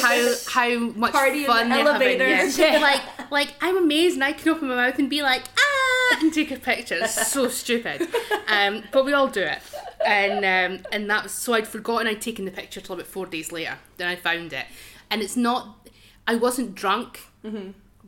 how 0.00 0.34
how 0.48 0.78
much 0.78 1.12
Party 1.12 1.44
fun 1.44 1.68
the 1.68 1.74
they're 1.74 1.92
having. 1.92 2.18
Yeah. 2.58 2.78
like 2.78 3.30
like 3.30 3.48
I'm 3.60 3.76
amazed 3.76 4.14
and 4.14 4.24
I 4.24 4.32
can 4.32 4.48
open 4.48 4.68
my 4.68 4.76
mouth 4.76 4.98
and 4.98 5.10
be 5.10 5.20
like 5.20 5.42
ah 5.58 6.18
and 6.22 6.32
take 6.32 6.50
a 6.50 6.56
picture. 6.56 6.94
It's 7.02 7.30
so 7.30 7.48
stupid, 7.48 8.08
um, 8.48 8.82
but 8.92 9.04
we 9.04 9.12
all 9.12 9.28
do 9.28 9.42
it. 9.42 9.58
And 10.06 10.38
um, 10.38 10.86
and 10.90 11.10
that 11.10 11.24
was 11.24 11.32
so 11.32 11.52
I'd 11.52 11.68
forgotten 11.68 12.06
I'd 12.06 12.22
taken 12.22 12.46
the 12.46 12.50
picture 12.50 12.80
till 12.80 12.94
about 12.94 13.08
four 13.08 13.26
days 13.26 13.52
later. 13.52 13.76
Then 13.98 14.08
I 14.08 14.16
found 14.16 14.54
it, 14.54 14.64
and 15.10 15.20
it's 15.20 15.36
not. 15.36 15.86
I 16.26 16.36
wasn't 16.36 16.74
drunk, 16.74 17.20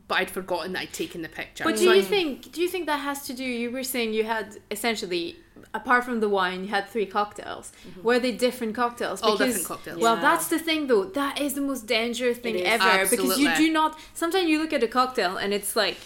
but 0.07 0.15
I'd 0.19 0.29
forgotten 0.31 0.73
that 0.73 0.81
I'd 0.83 0.93
taken 0.93 1.21
the 1.21 1.29
picture. 1.29 1.63
But 1.63 1.77
So 1.77 1.85
do 1.85 1.91
you 1.91 2.01
I- 2.01 2.01
think 2.03 2.51
do 2.51 2.61
you 2.61 2.67
think 2.69 2.85
that 2.85 2.99
has 2.99 3.23
to 3.27 3.33
do? 3.33 3.43
You 3.43 3.71
were 3.71 3.83
saying 3.83 4.13
you 4.13 4.23
had 4.23 4.57
essentially, 4.69 5.37
apart 5.73 6.03
from 6.03 6.19
the 6.19 6.29
wine, 6.29 6.63
you 6.63 6.69
had 6.69 6.87
three 6.87 7.05
cocktails. 7.05 7.71
Mm-hmm. 7.87 8.03
Were 8.03 8.19
they 8.19 8.31
different 8.31 8.75
cocktails? 8.75 9.21
All 9.21 9.35
different 9.37 9.65
cocktails. 9.65 9.99
Well, 9.99 10.15
Yeah. 10.15 10.21
that's 10.21 10.47
the 10.47 10.59
thing, 10.59 10.87
though. 10.87 11.05
That 11.05 11.39
is 11.41 11.53
the 11.55 11.61
most 11.61 11.87
dangerous 11.87 12.37
thing 12.37 12.55
It 12.55 12.61
is. 12.67 12.81
ever 12.81 13.07
because 13.09 13.39
you 13.39 13.49
do 13.55 13.71
not. 13.71 13.97
Sometimes 14.13 14.47
you 14.49 14.59
look 14.59 14.73
at 14.73 14.83
a 14.83 14.87
cocktail 14.87 15.37
and 15.37 15.53
it's 15.53 15.75
like 15.75 15.97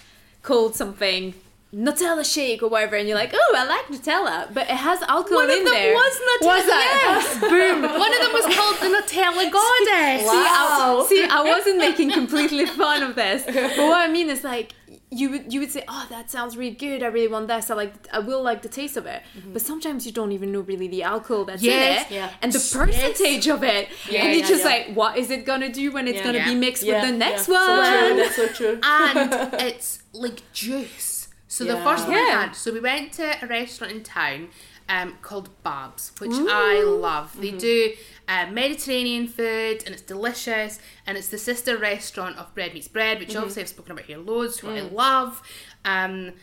called 0.44 0.76
something. 0.76 1.34
Nutella 1.74 2.26
shake 2.26 2.64
or 2.64 2.68
whatever, 2.68 2.96
and 2.96 3.08
you're 3.08 3.18
like, 3.18 3.32
oh, 3.34 3.56
I 3.56 3.64
like 3.66 3.86
Nutella, 3.88 4.52
but 4.54 4.64
it 4.64 4.76
has 4.76 5.02
alcohol 5.04 5.42
in 5.42 5.48
there. 5.48 5.58
One 5.58 5.60
of 5.60 5.66
them 5.66 5.74
there. 5.74 5.94
was 5.94 6.14
Nutella. 6.16 6.48
Was 6.48 6.66
that? 6.66 7.38
Boom. 7.50 7.82
One 8.00 8.14
of 8.14 8.20
them 8.22 8.34
was 8.34 8.56
called 8.56 8.78
the 8.78 8.88
Nutella 8.98 9.52
Goddess. 9.52 10.26
Wow. 10.26 11.06
See, 11.08 11.24
I 11.24 11.44
wasn't 11.44 11.78
making 11.78 12.12
completely 12.12 12.66
fun 12.66 13.04
of 13.04 13.16
this, 13.16 13.44
but 13.46 13.56
what 13.78 14.10
I 14.10 14.12
mean 14.12 14.30
is 14.30 14.44
like 14.44 14.74
you 15.12 15.30
would 15.32 15.54
you 15.54 15.60
would 15.60 15.72
say, 15.72 15.84
"Oh, 15.88 16.06
that 16.10 16.30
sounds 16.32 16.56
really 16.58 16.76
good. 16.76 17.02
I 17.04 17.08
really 17.08 17.28
want 17.28 17.48
this. 17.48 17.70
I 17.70 17.76
like 17.76 17.94
I 18.12 18.18
will 18.20 18.42
like 18.44 18.62
the 18.64 18.70
taste 18.70 18.98
of 18.98 19.06
it." 19.06 19.22
Mm-hmm. 19.38 19.54
But 19.54 19.62
sometimes 19.62 20.06
you 20.08 20.12
don't 20.12 20.32
even 20.32 20.52
know 20.52 20.62
really 20.62 20.88
the 20.88 21.04
alcohol 21.04 21.46
that's 21.46 21.62
Yes. 21.64 22.08
in 22.08 22.14
it 22.14 22.16
Yeah. 22.16 22.32
and 22.42 22.52
the 22.52 22.60
percentage 22.60 23.48
of 23.48 23.64
it, 23.64 23.90
Yeah, 24.10 24.22
and 24.24 24.34
yeah, 24.34 24.40
it's 24.40 24.50
just 24.50 24.64
yeah. 24.64 24.70
like, 24.72 24.94
what 24.96 25.18
is 25.18 25.30
it 25.32 25.46
gonna 25.46 25.70
do 25.72 25.92
when 25.92 26.08
it's 26.08 26.22
gonna 26.22 26.44
be 26.44 26.56
mixed 26.56 26.84
with 26.86 27.02
the 27.04 27.12
next 27.12 27.48
one? 27.48 27.60
So 27.60 28.08
true. 28.08 28.18
That's 28.18 28.36
so 28.36 28.48
true. 28.48 28.80
and 28.84 29.54
it's 29.62 30.00
like 30.14 30.42
juice. 30.54 31.09
So 31.50 31.66
the 31.66 31.74
Yeah. 31.74 31.84
first 31.84 32.08
one 32.08 32.16
Yeah. 32.16 32.46
had, 32.46 32.56
so 32.56 32.72
we 32.72 32.80
went 32.80 33.12
to 33.14 33.44
a 33.44 33.48
restaurant 33.48 33.92
in 33.92 34.04
town 34.04 34.50
um, 34.88 35.18
called 35.22 35.50
Babs, 35.64 36.12
which 36.20 36.32
I 36.34 36.82
love. 36.84 37.40
They 37.40 37.52
do 37.52 37.94
uh, 38.28 38.46
Mediterranean 38.52 39.28
food 39.28 39.84
and 39.86 39.94
it's 39.94 40.02
delicious, 40.02 40.80
and 41.06 41.18
it's 41.18 41.28
the 41.28 41.38
sister 41.38 41.76
restaurant 41.78 42.38
of 42.38 42.54
Bread 42.54 42.74
Meats 42.74 42.88
Bread, 42.88 43.20
which 43.20 43.36
obviously 43.36 43.64
I've 43.64 43.70
spoken 43.70 43.92
about 43.94 44.06
here 44.06 44.20
loads, 44.20 44.60
who 44.60 44.70
I 44.70 44.82
love. 44.82 45.42
Um, 45.86 46.34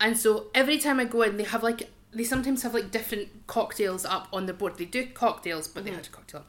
and 0.00 0.16
so 0.16 0.46
every 0.54 0.78
time 0.78 0.98
I 1.00 1.04
go 1.04 1.22
in, 1.22 1.36
they 1.36 1.44
have 1.44 1.62
like 1.62 1.90
they 2.12 2.24
sometimes 2.24 2.62
have 2.62 2.74
like 2.74 2.90
different 2.90 3.46
cocktails 3.46 4.04
up 4.04 4.28
on 4.32 4.46
the 4.46 4.52
board. 4.52 4.76
They 4.76 4.84
do 4.84 5.06
cocktails, 5.06 5.66
but 5.66 5.84
they 5.84 5.90
mm-hmm. 5.90 5.98
had 5.98 6.06
a 6.06 6.10
cocktail. 6.10 6.44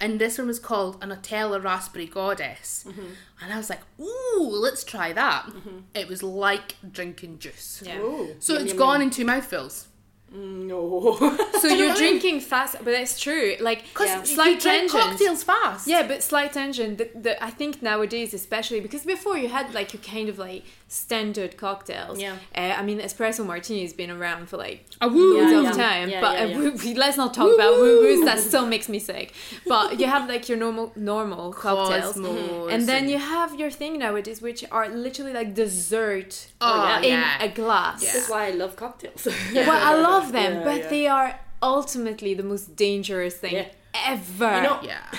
And 0.00 0.20
this 0.20 0.38
one 0.38 0.46
was 0.46 0.60
called 0.60 1.02
an 1.02 1.10
Nutella 1.10 1.62
Raspberry 1.62 2.06
Goddess. 2.06 2.84
Mm-hmm. 2.86 3.06
And 3.42 3.52
I 3.52 3.56
was 3.56 3.68
like, 3.68 3.80
ooh, 4.00 4.48
let's 4.48 4.84
try 4.84 5.12
that. 5.12 5.46
Mm-hmm. 5.46 5.78
It 5.94 6.08
was 6.08 6.22
like 6.22 6.76
drinking 6.88 7.40
juice. 7.40 7.82
Yeah. 7.84 7.98
Ooh. 7.98 8.36
So 8.38 8.54
Yum, 8.54 8.62
it's 8.62 8.72
yum, 8.72 8.78
gone 8.78 9.00
yum. 9.00 9.08
in 9.08 9.10
two 9.10 9.24
mouthfuls. 9.24 9.87
No. 10.32 11.16
So 11.60 11.68
you're 11.78 11.94
drinking 11.94 12.40
fast, 12.40 12.76
but 12.84 12.92
that's 12.92 13.18
true. 13.18 13.56
Like 13.60 13.84
Because 13.84 14.08
Yeah. 14.08 14.22
slight 14.24 14.54
you 14.56 14.60
drink 14.60 14.90
cocktails 14.92 15.42
fast. 15.42 15.86
Yeah, 15.86 16.06
but 16.06 16.22
slight 16.22 16.52
tangent. 16.52 16.98
The, 16.98 17.10
the, 17.14 17.42
I 17.44 17.50
think 17.50 17.82
nowadays, 17.82 18.34
especially 18.34 18.80
because 18.80 19.02
before 19.04 19.36
you 19.38 19.48
had 19.48 19.72
like 19.74 19.92
your 19.94 20.02
kind 20.02 20.28
of 20.28 20.38
like 20.38 20.64
standard 20.88 21.56
cocktails. 21.56 22.18
Yeah. 22.20 22.36
Uh, 22.56 22.74
I 22.78 22.82
mean, 22.82 22.98
espresso 23.00 23.44
martini 23.44 23.82
has 23.82 23.92
been 23.92 24.10
around 24.10 24.48
for 24.48 24.56
like 24.56 24.86
A 25.00 25.08
woo. 25.08 25.36
Yeah, 25.36 25.58
of 25.58 25.64
yeah. 25.64 25.72
time. 25.72 26.08
Yeah, 26.10 26.20
but 26.20 26.34
yeah, 26.38 26.44
uh, 26.44 26.48
yeah. 26.48 26.58
we- 26.58 26.70
we- 26.70 26.94
let's 26.94 27.16
not 27.16 27.34
talk 27.34 27.54
about 27.54 27.72
woo 27.80 28.00
woos. 28.02 28.24
That 28.24 28.38
still 28.38 28.66
makes 28.66 28.88
me 28.88 28.98
sick. 28.98 29.32
But 29.66 29.98
you 30.00 30.06
have 30.06 30.28
like 30.28 30.48
your 30.48 30.58
normal 30.58 30.92
normal 30.96 31.52
cocktails. 31.52 32.14
Cosmos 32.14 32.72
And 32.72 32.86
then 32.90 33.08
you 33.08 33.18
have 33.18 33.58
your 33.60 33.70
thing 33.70 33.98
nowadays, 33.98 34.40
which 34.42 34.64
are 34.70 34.88
literally 34.88 35.32
like 35.32 35.54
dessert 35.54 36.48
Oh, 36.60 36.98
in 37.02 37.10
yeah. 37.10 37.42
a 37.42 37.48
glass. 37.48 38.02
Yeah. 38.02 38.12
That's 38.14 38.28
why 38.30 38.46
I 38.48 38.50
love 38.50 38.74
cocktails. 38.76 39.26
Well, 39.54 39.70
I 39.90 39.94
love 40.08 40.17
them, 40.32 40.54
Yeah, 40.58 40.64
but 40.64 40.78
yeah. 40.78 40.88
they 40.88 41.06
are 41.06 41.40
ultimately 41.62 42.34
the 42.34 42.42
most 42.42 42.76
dangerous 42.76 43.34
thing 43.34 43.54
Yeah. 43.54 43.66
ever. 44.06 44.56
You 44.56 44.62
know, 44.62 44.78
Yeah. 44.82 45.00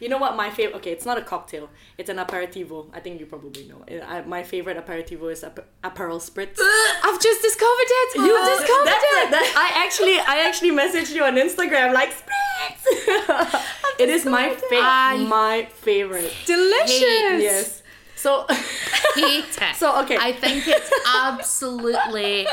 You 0.00 0.08
know 0.08 0.18
what 0.18 0.36
my 0.36 0.48
favorite? 0.48 0.76
Okay, 0.76 0.92
it's 0.92 1.04
not 1.04 1.18
a 1.18 1.22
cocktail. 1.22 1.68
It's 1.98 2.08
an 2.08 2.18
aperitivo. 2.18 2.86
I 2.94 3.00
think 3.00 3.18
you 3.18 3.26
probably 3.26 3.64
know. 3.66 3.82
I, 4.06 4.20
my 4.22 4.44
favorite 4.44 4.76
aperitivo 4.76 5.26
is 5.32 5.42
ap- 5.42 5.66
Aperol 5.82 6.20
Spritz. 6.28 6.56
I've 7.04 7.20
just 7.20 7.42
discovered 7.42 7.90
it. 8.02 8.14
You 8.14 8.32
That's 8.32 8.60
discovered 8.60 8.90
it. 8.90 9.24
it. 9.24 9.30
That- 9.32 9.54
I 9.58 9.84
actually, 9.84 10.16
I 10.20 10.46
actually 10.46 10.70
messaged 10.70 11.12
you 11.16 11.24
on 11.24 11.34
Instagram 11.34 11.92
like 11.94 12.10
Spritz. 12.14 13.64
it 13.98 14.08
is 14.08 14.24
my 14.24 14.50
favorite. 14.70 15.28
My 15.28 15.66
favorite. 15.74 16.32
Delicious. 16.46 17.42
Yes. 17.42 17.77
So, 18.18 18.46
Hate 19.14 19.44
it. 19.62 19.76
so 19.76 20.00
okay. 20.02 20.16
I 20.20 20.32
think 20.32 20.66
it's 20.66 20.90
absolutely 21.16 22.46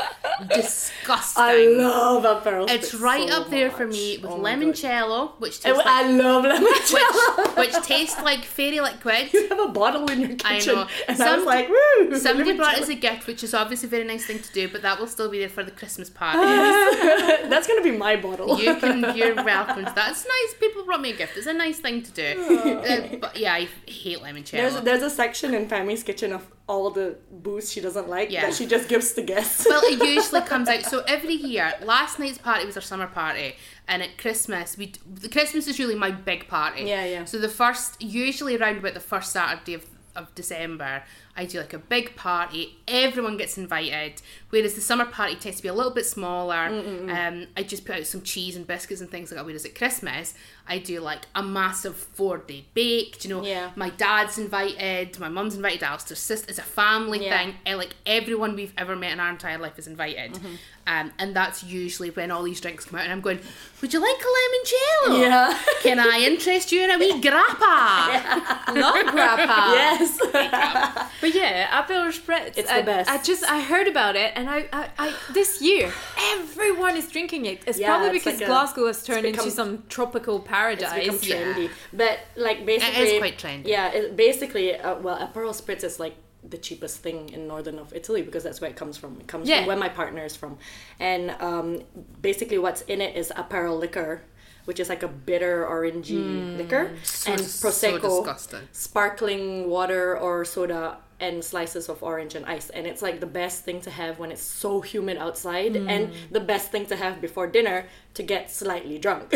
disgusting. 0.48 1.42
I 1.42 1.56
love 1.66 2.22
Aperol. 2.24 2.70
it's 2.70 2.94
right 2.94 3.28
so 3.28 3.42
up 3.42 3.50
there 3.50 3.70
for 3.70 3.86
me 3.86 4.18
with 4.18 4.30
Oh 4.30 4.38
limoncello, 4.38 5.32
which 5.40 5.64
I, 5.66 5.70
tastes 5.72 5.82
I 5.86 6.08
like, 6.08 6.22
love 6.24 6.44
limoncello. 6.44 7.56
which, 7.56 7.74
which 7.74 7.84
tastes 7.84 8.20
like 8.22 8.44
fairy 8.44 8.80
liquid. 8.80 9.32
you 9.32 9.48
have 9.48 9.58
a 9.58 9.68
bottle 9.68 10.08
in 10.10 10.20
your 10.20 10.30
I 10.44 10.58
kitchen, 10.58 10.74
know. 10.76 10.86
and 11.08 11.20
I 11.20 11.36
was 11.36 11.44
like, 11.44 11.68
woo. 11.68 12.16
Somebody 12.16 12.52
brought 12.56 12.78
as 12.78 12.88
a 12.88 12.94
gift, 12.94 13.26
which 13.26 13.42
is 13.42 13.52
obviously 13.54 13.88
a 13.88 13.90
very 13.90 14.04
nice 14.04 14.24
thing 14.24 14.38
to 14.40 14.52
do, 14.52 14.68
but 14.68 14.82
that 14.82 14.98
will 15.00 15.06
still 15.08 15.28
be 15.30 15.38
there 15.40 15.48
for 15.48 15.64
the 15.64 15.70
Christmas 15.72 16.08
party. 16.10 16.38
That's 17.48 17.66
gonna 17.66 17.82
be 17.82 17.90
my 17.92 18.16
bottle. 18.16 18.60
you 18.60 18.76
can, 18.76 19.16
you're 19.16 19.34
welcome 19.34 19.84
to 19.84 19.92
that. 19.94 20.10
It's 20.12 20.24
nice. 20.26 20.54
People 20.60 20.84
brought 20.84 21.00
me 21.00 21.10
a 21.10 21.16
gift. 21.16 21.36
It's 21.36 21.46
a 21.46 21.52
nice 21.52 21.78
thing 21.80 22.02
to 22.02 22.10
do. 22.12 22.82
Uh, 22.86 23.16
but 23.16 23.36
yeah, 23.36 23.54
I 23.54 23.68
hate 23.86 24.18
limoncello. 24.20 24.50
There's 24.52 24.80
there's 24.82 25.02
a 25.02 25.10
section 25.10 25.54
in 25.56 25.68
Family's 25.68 26.02
Kitchen 26.02 26.32
of 26.32 26.46
all 26.68 26.90
the 26.90 27.16
booze 27.30 27.72
she 27.72 27.80
doesn't 27.80 28.08
like 28.08 28.30
Yeah. 28.30 28.42
that 28.46 28.54
she 28.54 28.66
just 28.66 28.88
gives 28.88 29.12
to 29.14 29.22
guests. 29.22 29.66
well, 29.68 29.80
it 29.84 30.02
usually 30.16 30.40
comes 30.42 30.68
out. 30.68 30.84
So 30.84 31.02
every 31.08 31.34
year, 31.34 31.74
last 31.82 32.18
night's 32.18 32.38
party 32.38 32.66
was 32.66 32.76
our 32.76 32.82
summer 32.82 33.06
party, 33.06 33.56
and 33.88 34.02
at 34.02 34.18
Christmas, 34.18 34.76
we 34.76 34.92
the 35.12 35.28
Christmas 35.28 35.66
is 35.68 35.78
really 35.78 35.94
my 35.94 36.10
big 36.10 36.48
party. 36.48 36.82
Yeah, 36.84 37.04
yeah. 37.04 37.24
So 37.24 37.38
the 37.38 37.48
first, 37.48 38.00
usually 38.02 38.56
around 38.56 38.78
about 38.78 38.94
the 38.94 39.00
first 39.00 39.32
Saturday 39.32 39.74
of, 39.74 39.84
of 40.16 40.34
December, 40.34 41.02
I 41.36 41.44
do 41.44 41.58
like 41.60 41.72
a 41.74 41.78
big 41.78 42.16
party. 42.16 42.78
Everyone 42.88 43.36
gets 43.36 43.58
invited. 43.58 44.22
Whereas 44.50 44.74
the 44.74 44.80
summer 44.80 45.04
party 45.04 45.36
tends 45.36 45.58
to 45.58 45.62
be 45.62 45.68
a 45.68 45.74
little 45.74 45.92
bit 45.92 46.06
smaller. 46.06 46.54
Mm, 46.70 47.10
Um, 47.42 47.46
I 47.56 47.62
just 47.62 47.84
put 47.84 47.96
out 47.96 48.06
some 48.06 48.22
cheese 48.22 48.56
and 48.56 48.66
biscuits 48.66 49.00
and 49.02 49.10
things 49.10 49.30
like 49.30 49.36
that. 49.38 49.44
Whereas 49.46 49.64
at 49.66 49.74
Christmas, 49.74 50.32
I 50.68 50.78
do 50.78 51.00
like 51.00 51.26
a 51.34 51.42
massive 51.42 51.96
four 51.96 52.38
day 52.38 52.64
bake. 52.74 53.18
Do 53.20 53.28
you 53.28 53.34
know? 53.36 53.44
Yeah. 53.44 53.70
My 53.76 53.90
dad's 53.90 54.36
invited. 54.38 55.18
My 55.20 55.28
mum's 55.28 55.54
invited. 55.54 55.82
Alistair's 55.82 56.18
sister. 56.18 56.46
It's 56.48 56.58
a 56.58 56.62
family 56.62 57.24
Yeah. 57.24 57.36
thing. 57.38 57.54
And, 57.64 57.78
like 57.78 57.94
everyone 58.04 58.56
we've 58.56 58.72
ever 58.76 58.96
met 58.96 59.12
in 59.12 59.20
our 59.20 59.30
entire 59.30 59.58
life 59.58 59.78
is 59.78 59.86
invited. 59.86 60.32
Mm-hmm. 60.34 60.54
Um, 60.88 61.12
and 61.18 61.34
that's 61.34 61.64
usually 61.64 62.10
when 62.10 62.30
all 62.30 62.44
these 62.44 62.60
drinks 62.60 62.84
come 62.84 62.98
out. 62.98 63.04
And 63.04 63.12
I'm 63.12 63.20
going, 63.20 63.40
Would 63.82 63.92
you 63.92 64.00
like 64.00 64.20
a 64.20 65.10
limoncello? 65.10 65.20
yeah. 65.20 65.58
Can 65.82 65.98
I 65.98 66.20
interest 66.20 66.70
you 66.72 66.82
in 66.84 66.90
a 66.92 66.98
wee 66.98 67.20
grappa? 67.20 68.74
Not 68.74 69.06
grandpa. 69.12 69.72
yes. 69.72 70.18
But 71.20 71.34
yeah, 71.34 71.82
Aperol 71.82 72.12
Spritz. 72.12 72.52
It's 72.58 72.70
I, 72.70 72.80
the 72.80 72.86
best. 72.86 73.10
I 73.10 73.20
just 73.22 73.42
I 73.50 73.60
heard 73.62 73.88
about 73.88 74.16
it, 74.16 74.32
and 74.36 74.48
I, 74.50 74.68
I, 74.72 74.88
I 74.98 75.14
this 75.32 75.62
year 75.62 75.90
everyone 76.34 76.96
is 76.96 77.08
drinking 77.08 77.46
it. 77.46 77.62
It's 77.66 77.78
Yeah, 77.78 77.88
probably 77.96 78.16
it's 78.18 78.24
because 78.24 78.40
like 78.40 78.48
a- 78.48 78.52
Glasgow 78.52 78.86
has 78.86 79.02
turned 79.02 79.22
become- 79.22 79.40
into 79.46 79.50
some 79.50 79.82
tropical 79.88 80.38
It's 80.40 80.46
paradise. 80.60 81.00
become 81.00 81.18
Yeah. 81.22 81.36
trendy. 81.36 81.70
But 81.92 82.18
like 82.36 82.58
basically, 82.66 83.02
it 83.02 83.12
is 83.14 83.18
quite 83.18 83.38
trendy. 83.38 83.66
Yeah, 83.68 83.92
it, 83.98 84.16
basically, 84.16 84.66
uh, 84.76 84.96
well, 85.04 85.16
Aperol 85.18 85.54
Spritz 85.60 85.84
is 85.84 85.98
like 86.00 86.16
the 86.48 86.58
cheapest 86.58 86.96
thing 87.04 87.18
in 87.30 87.40
northern 87.48 87.78
of 87.78 87.92
Italy 88.00 88.22
because 88.22 88.42
that's 88.46 88.60
where 88.60 88.70
it 88.70 88.76
comes 88.76 88.96
from. 88.96 89.12
It 89.20 89.26
comes 89.26 89.48
Yeah. 89.48 89.58
from 89.58 89.66
where 89.68 89.76
my 89.76 89.88
partner 89.88 90.24
is 90.24 90.36
from, 90.36 90.58
and 91.00 91.22
um, 91.40 91.82
basically 92.22 92.58
what's 92.58 92.82
in 92.82 93.00
it 93.00 93.16
is 93.16 93.32
Aperol 93.42 93.78
liquor, 93.80 94.22
which 94.64 94.78
is 94.80 94.88
like 94.88 95.02
a 95.02 95.08
bitter 95.28 95.66
orangey 95.68 96.56
liquor, 96.56 96.84
So- 97.02 97.32
and 97.32 97.40
prosecco, 97.40 98.00
disgusting. 98.02 98.68
sparkling 98.72 99.68
water 99.68 100.16
or 100.16 100.44
soda. 100.44 100.98
And 101.18 101.42
slices 101.42 101.88
of 101.88 102.02
orange 102.02 102.34
and 102.34 102.44
ice, 102.44 102.68
and 102.68 102.86
it's 102.86 103.00
like 103.00 103.20
the 103.20 103.26
best 103.26 103.64
thing 103.64 103.80
to 103.80 103.90
have 103.90 104.18
when 104.18 104.30
it's 104.30 104.42
so 104.42 104.82
humid 104.82 105.16
outside, 105.16 105.72
mm. 105.72 105.88
and 105.88 106.12
the 106.30 106.40
best 106.40 106.70
thing 106.70 106.84
to 106.86 106.96
have 106.96 107.22
before 107.22 107.46
dinner 107.46 107.86
to 108.12 108.22
get 108.22 108.50
slightly 108.50 108.98
drunk. 108.98 109.28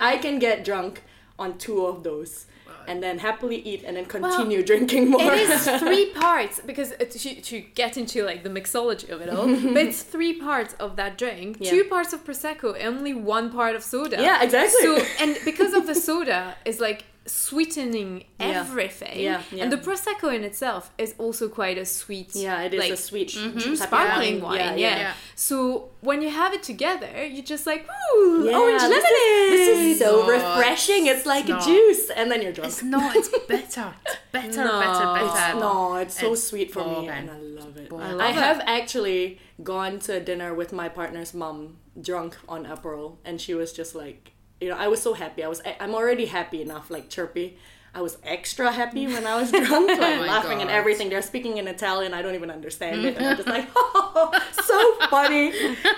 I 0.00 0.16
can 0.18 0.38
get 0.38 0.64
drunk 0.64 1.02
on 1.40 1.58
two 1.58 1.84
of 1.86 2.04
those 2.04 2.46
and 2.86 3.02
then 3.02 3.18
happily 3.18 3.56
eat 3.56 3.84
and 3.84 3.96
then 3.96 4.04
continue 4.04 4.62
drinking 4.64 5.10
more. 5.10 5.32
It 5.32 5.48
is 5.48 5.68
three 5.78 6.06
parts 6.10 6.60
because 6.64 6.92
to, 6.98 7.40
to 7.40 7.60
get 7.60 7.96
into 7.96 8.24
like 8.24 8.42
the 8.42 8.50
mixology 8.50 9.08
of 9.10 9.20
it 9.20 9.28
all, 9.28 9.46
but 9.74 9.84
it's 9.86 10.02
three 10.02 10.34
parts 10.34 10.74
of 10.74 10.96
that 10.96 11.16
drink. 11.18 11.58
Yeah. 11.60 11.70
Two 11.70 11.84
parts 11.84 12.12
of 12.12 12.24
prosecco, 12.24 12.76
only 12.84 13.14
one 13.14 13.50
part 13.50 13.76
of 13.76 13.82
soda. 13.84 14.20
Yeah, 14.20 14.42
exactly. 14.42 14.80
So 14.82 15.02
and 15.20 15.38
because 15.44 15.72
of 15.72 15.86
the 15.86 15.94
soda 15.94 16.56
is 16.64 16.80
like 16.80 17.04
sweetening 17.26 18.24
Yeah. 18.38 18.60
everything. 18.60 19.20
Yeah, 19.20 19.42
yeah. 19.52 19.62
And 19.64 19.72
the 19.72 19.76
prosecco 19.76 20.34
in 20.34 20.42
itself 20.44 20.90
is 20.98 21.14
also 21.18 21.48
quite 21.48 21.78
a 21.78 21.84
sweet. 21.84 22.34
yeah, 22.34 22.62
it 22.62 22.74
is 22.74 22.80
like, 22.80 22.92
a 22.92 22.96
sweet 22.96 23.28
mm-hmm, 23.30 23.58
type 23.58 23.66
of 23.72 23.78
sparkling 23.78 24.40
wine. 24.40 24.56
Yeah, 24.58 24.74
Yeah, 24.74 24.96
yeah. 24.98 25.14
So 25.34 25.90
when 26.00 26.22
you 26.22 26.30
have 26.30 26.52
it 26.54 26.62
together, 26.62 27.24
you're 27.26 27.44
just 27.44 27.66
like, 27.66 27.86
ooh, 28.16 28.44
Yeah, 28.48 28.58
orange 28.58 28.80
this 28.82 28.90
lemonade. 28.90 29.52
Is, 29.52 29.68
this 29.68 29.78
is 29.92 29.98
so 30.00 30.22
No, 30.22 30.28
refreshing. 30.28 31.06
It's 31.06 31.26
like 31.26 31.46
not. 31.48 31.62
a 31.62 31.64
juice, 31.66 32.10
and 32.10 32.30
then 32.30 32.42
you're 32.42 32.52
drunk. 32.52 32.68
It's 32.72 32.82
not. 32.82 33.14
It's 33.16 33.28
better. 33.46 33.94
It's 34.06 34.16
better. 34.32 34.64
No. 34.64 34.80
bitter, 34.80 35.26
bitter. 35.26 35.60
no, 35.60 35.94
it's 35.96 36.18
so 36.20 36.32
It's 36.32 36.44
sweet 36.44 36.72
for 36.72 36.84
me, 36.84 36.94
boring. 36.94 37.08
and 37.10 37.30
I 37.30 37.38
love 37.38 37.76
it. 37.76 37.88
Boring. 37.90 38.06
I, 38.06 38.10
I 38.10 38.12
love 38.12 38.30
it. 38.30 38.34
have 38.34 38.60
actually 38.66 39.38
gone 39.62 39.98
to 40.00 40.20
dinner 40.20 40.54
with 40.54 40.72
my 40.72 40.88
partner's 40.88 41.34
mom, 41.34 41.76
drunk 42.00 42.38
on 42.48 42.64
Aperol, 42.66 43.16
and 43.24 43.40
she 43.40 43.54
was 43.54 43.72
just 43.72 43.94
like, 43.94 44.32
you 44.60 44.68
know, 44.68 44.76
I 44.76 44.88
was 44.88 45.02
so 45.02 45.14
happy. 45.14 45.42
I 45.42 45.48
was, 45.48 45.62
I'm 45.80 45.94
already 45.94 46.26
happy 46.26 46.62
enough, 46.62 46.90
like 46.90 47.08
chirpy. 47.08 47.56
I 47.92 48.02
was 48.02 48.18
extra 48.22 48.70
happy 48.70 49.06
when 49.08 49.26
I 49.26 49.40
was 49.40 49.50
drunk, 49.50 49.88
like 49.88 49.98
oh 49.98 50.18
my 50.20 50.26
laughing 50.26 50.60
and 50.60 50.70
everything. 50.70 51.08
They're 51.08 51.22
speaking 51.22 51.56
in 51.56 51.66
Italian. 51.66 52.14
I 52.14 52.22
don't 52.22 52.34
even 52.36 52.50
understand 52.50 53.04
it, 53.04 53.16
and 53.16 53.26
I'm 53.26 53.36
just 53.36 53.48
like, 53.48 53.68
oh, 53.76 54.30
so 54.62 55.06
funny. 55.08 55.52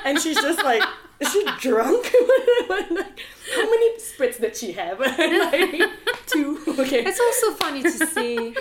And 0.05 0.18
she's 0.18 0.40
just 0.40 0.62
like, 0.64 0.83
is 1.20 1.31
she 1.31 1.44
drunk? 1.61 2.07
how 2.68 3.70
many 3.70 3.98
spritz 3.98 4.40
did 4.40 4.57
she 4.57 4.72
have? 4.72 4.98
like, 5.01 5.90
two. 6.27 6.59
Okay. 6.66 7.05
It's 7.05 7.20
also 7.20 7.57
funny 7.57 7.83
to 7.83 7.90
see. 7.90 8.55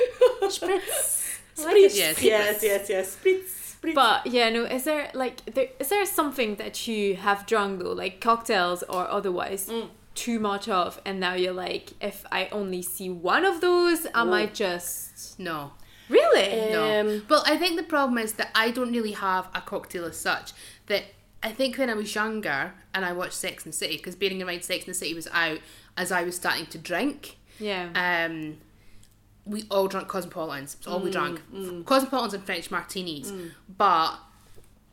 Spritz. 0.43 1.39
Spritz. 1.55 1.95
Yes, 1.95 2.21
yes, 2.21 2.63
yes, 2.63 2.89
yes. 2.89 3.17
Spritz. 3.17 3.60
Spritz. 3.81 3.93
But 3.95 4.27
yeah, 4.27 4.49
no. 4.49 4.65
Is 4.65 4.83
there 4.83 5.09
like 5.13 5.45
there 5.53 5.67
is 5.79 5.89
there 5.89 6.05
something 6.05 6.55
that 6.55 6.87
you 6.87 7.15
have 7.15 7.45
drunk 7.45 7.81
though, 7.81 7.93
like 7.93 8.21
cocktails 8.21 8.83
or 8.83 9.07
otherwise, 9.09 9.67
Mm. 9.69 9.89
too 10.13 10.39
much 10.39 10.67
of, 10.69 11.01
and 11.05 11.19
now 11.19 11.33
you're 11.33 11.53
like, 11.53 11.93
if 12.01 12.23
I 12.31 12.47
only 12.51 12.81
see 12.81 13.09
one 13.09 13.45
of 13.45 13.61
those, 13.61 14.05
am 14.07 14.11
I 14.15 14.23
Whoa. 14.23 14.29
might 14.29 14.53
just 14.53 15.39
No. 15.39 15.71
really. 16.09 16.71
No. 16.71 16.99
Um, 16.99 17.25
well, 17.29 17.43
I 17.47 17.57
think 17.57 17.77
the 17.77 17.83
problem 17.95 18.17
is 18.17 18.33
that 18.33 18.49
I 18.53 18.71
don't 18.71 18.91
really 18.91 19.13
have 19.13 19.47
a 19.55 19.61
cocktail 19.61 20.05
as 20.05 20.17
such. 20.17 20.51
That 20.87 21.03
I 21.41 21.51
think 21.51 21.77
when 21.77 21.89
I 21.89 21.95
was 21.95 22.13
younger 22.13 22.73
and 22.93 23.03
I 23.03 23.13
watched 23.13 23.33
Sex 23.33 23.63
and 23.65 23.73
the 23.73 23.77
City, 23.77 23.97
because 23.97 24.15
bearing 24.15 24.39
in 24.41 24.45
mind 24.45 24.63
Sex 24.63 24.85
and 24.85 24.93
the 24.93 24.97
City 24.99 25.13
was 25.15 25.27
out 25.31 25.59
as 25.97 26.11
I 26.11 26.21
was 26.23 26.35
starting 26.35 26.67
to 26.67 26.77
drink. 26.77 27.37
yeah. 27.59 27.85
Um, 27.95 28.57
we 29.45 29.65
all 29.71 29.87
drank 29.87 30.07
cosmopolitans. 30.07 30.75
It's 30.75 30.87
all 30.87 30.99
we 30.99 31.09
mm, 31.09 31.13
drank. 31.13 31.41
Mm. 31.53 31.85
Cosmopolitans 31.85 32.33
and 32.33 32.43
French 32.43 32.69
martinis. 32.71 33.31
Mm. 33.31 33.51
But 33.77 34.15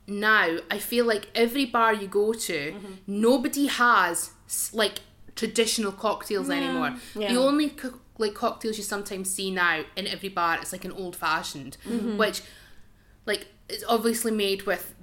now 0.07 0.59
I 0.71 0.79
feel 0.79 1.05
like 1.05 1.29
every 1.35 1.67
bar 1.67 1.93
you 1.93 2.09
go 2.09 2.33
to, 2.33 2.73
mm-hmm. 2.73 2.93
nobody 3.07 3.67
has 3.67 4.31
like 4.73 5.01
traditional 5.37 5.93
cocktails 5.93 6.51
anymore. 6.51 6.97
Yeah. 7.15 7.33
The 7.33 7.39
only 7.39 7.71
co- 7.71 8.01
like 8.17 8.35
cocktails 8.35 8.79
you 8.79 8.85
sometimes 8.85 9.31
see 9.31 9.51
now 9.51 9.83
in 9.97 10.07
every 10.07 10.29
bar 10.31 10.59
is 10.61 10.73
like 10.73 10.85
an 10.85 10.93
old 10.93 11.15
fashioned, 11.15 11.77
mm-hmm. 11.87 12.17
which 12.17 12.43
like 13.27 13.49
it's 13.69 13.85
obviously 13.87 14.33
made 14.33 14.63
with 14.63 14.95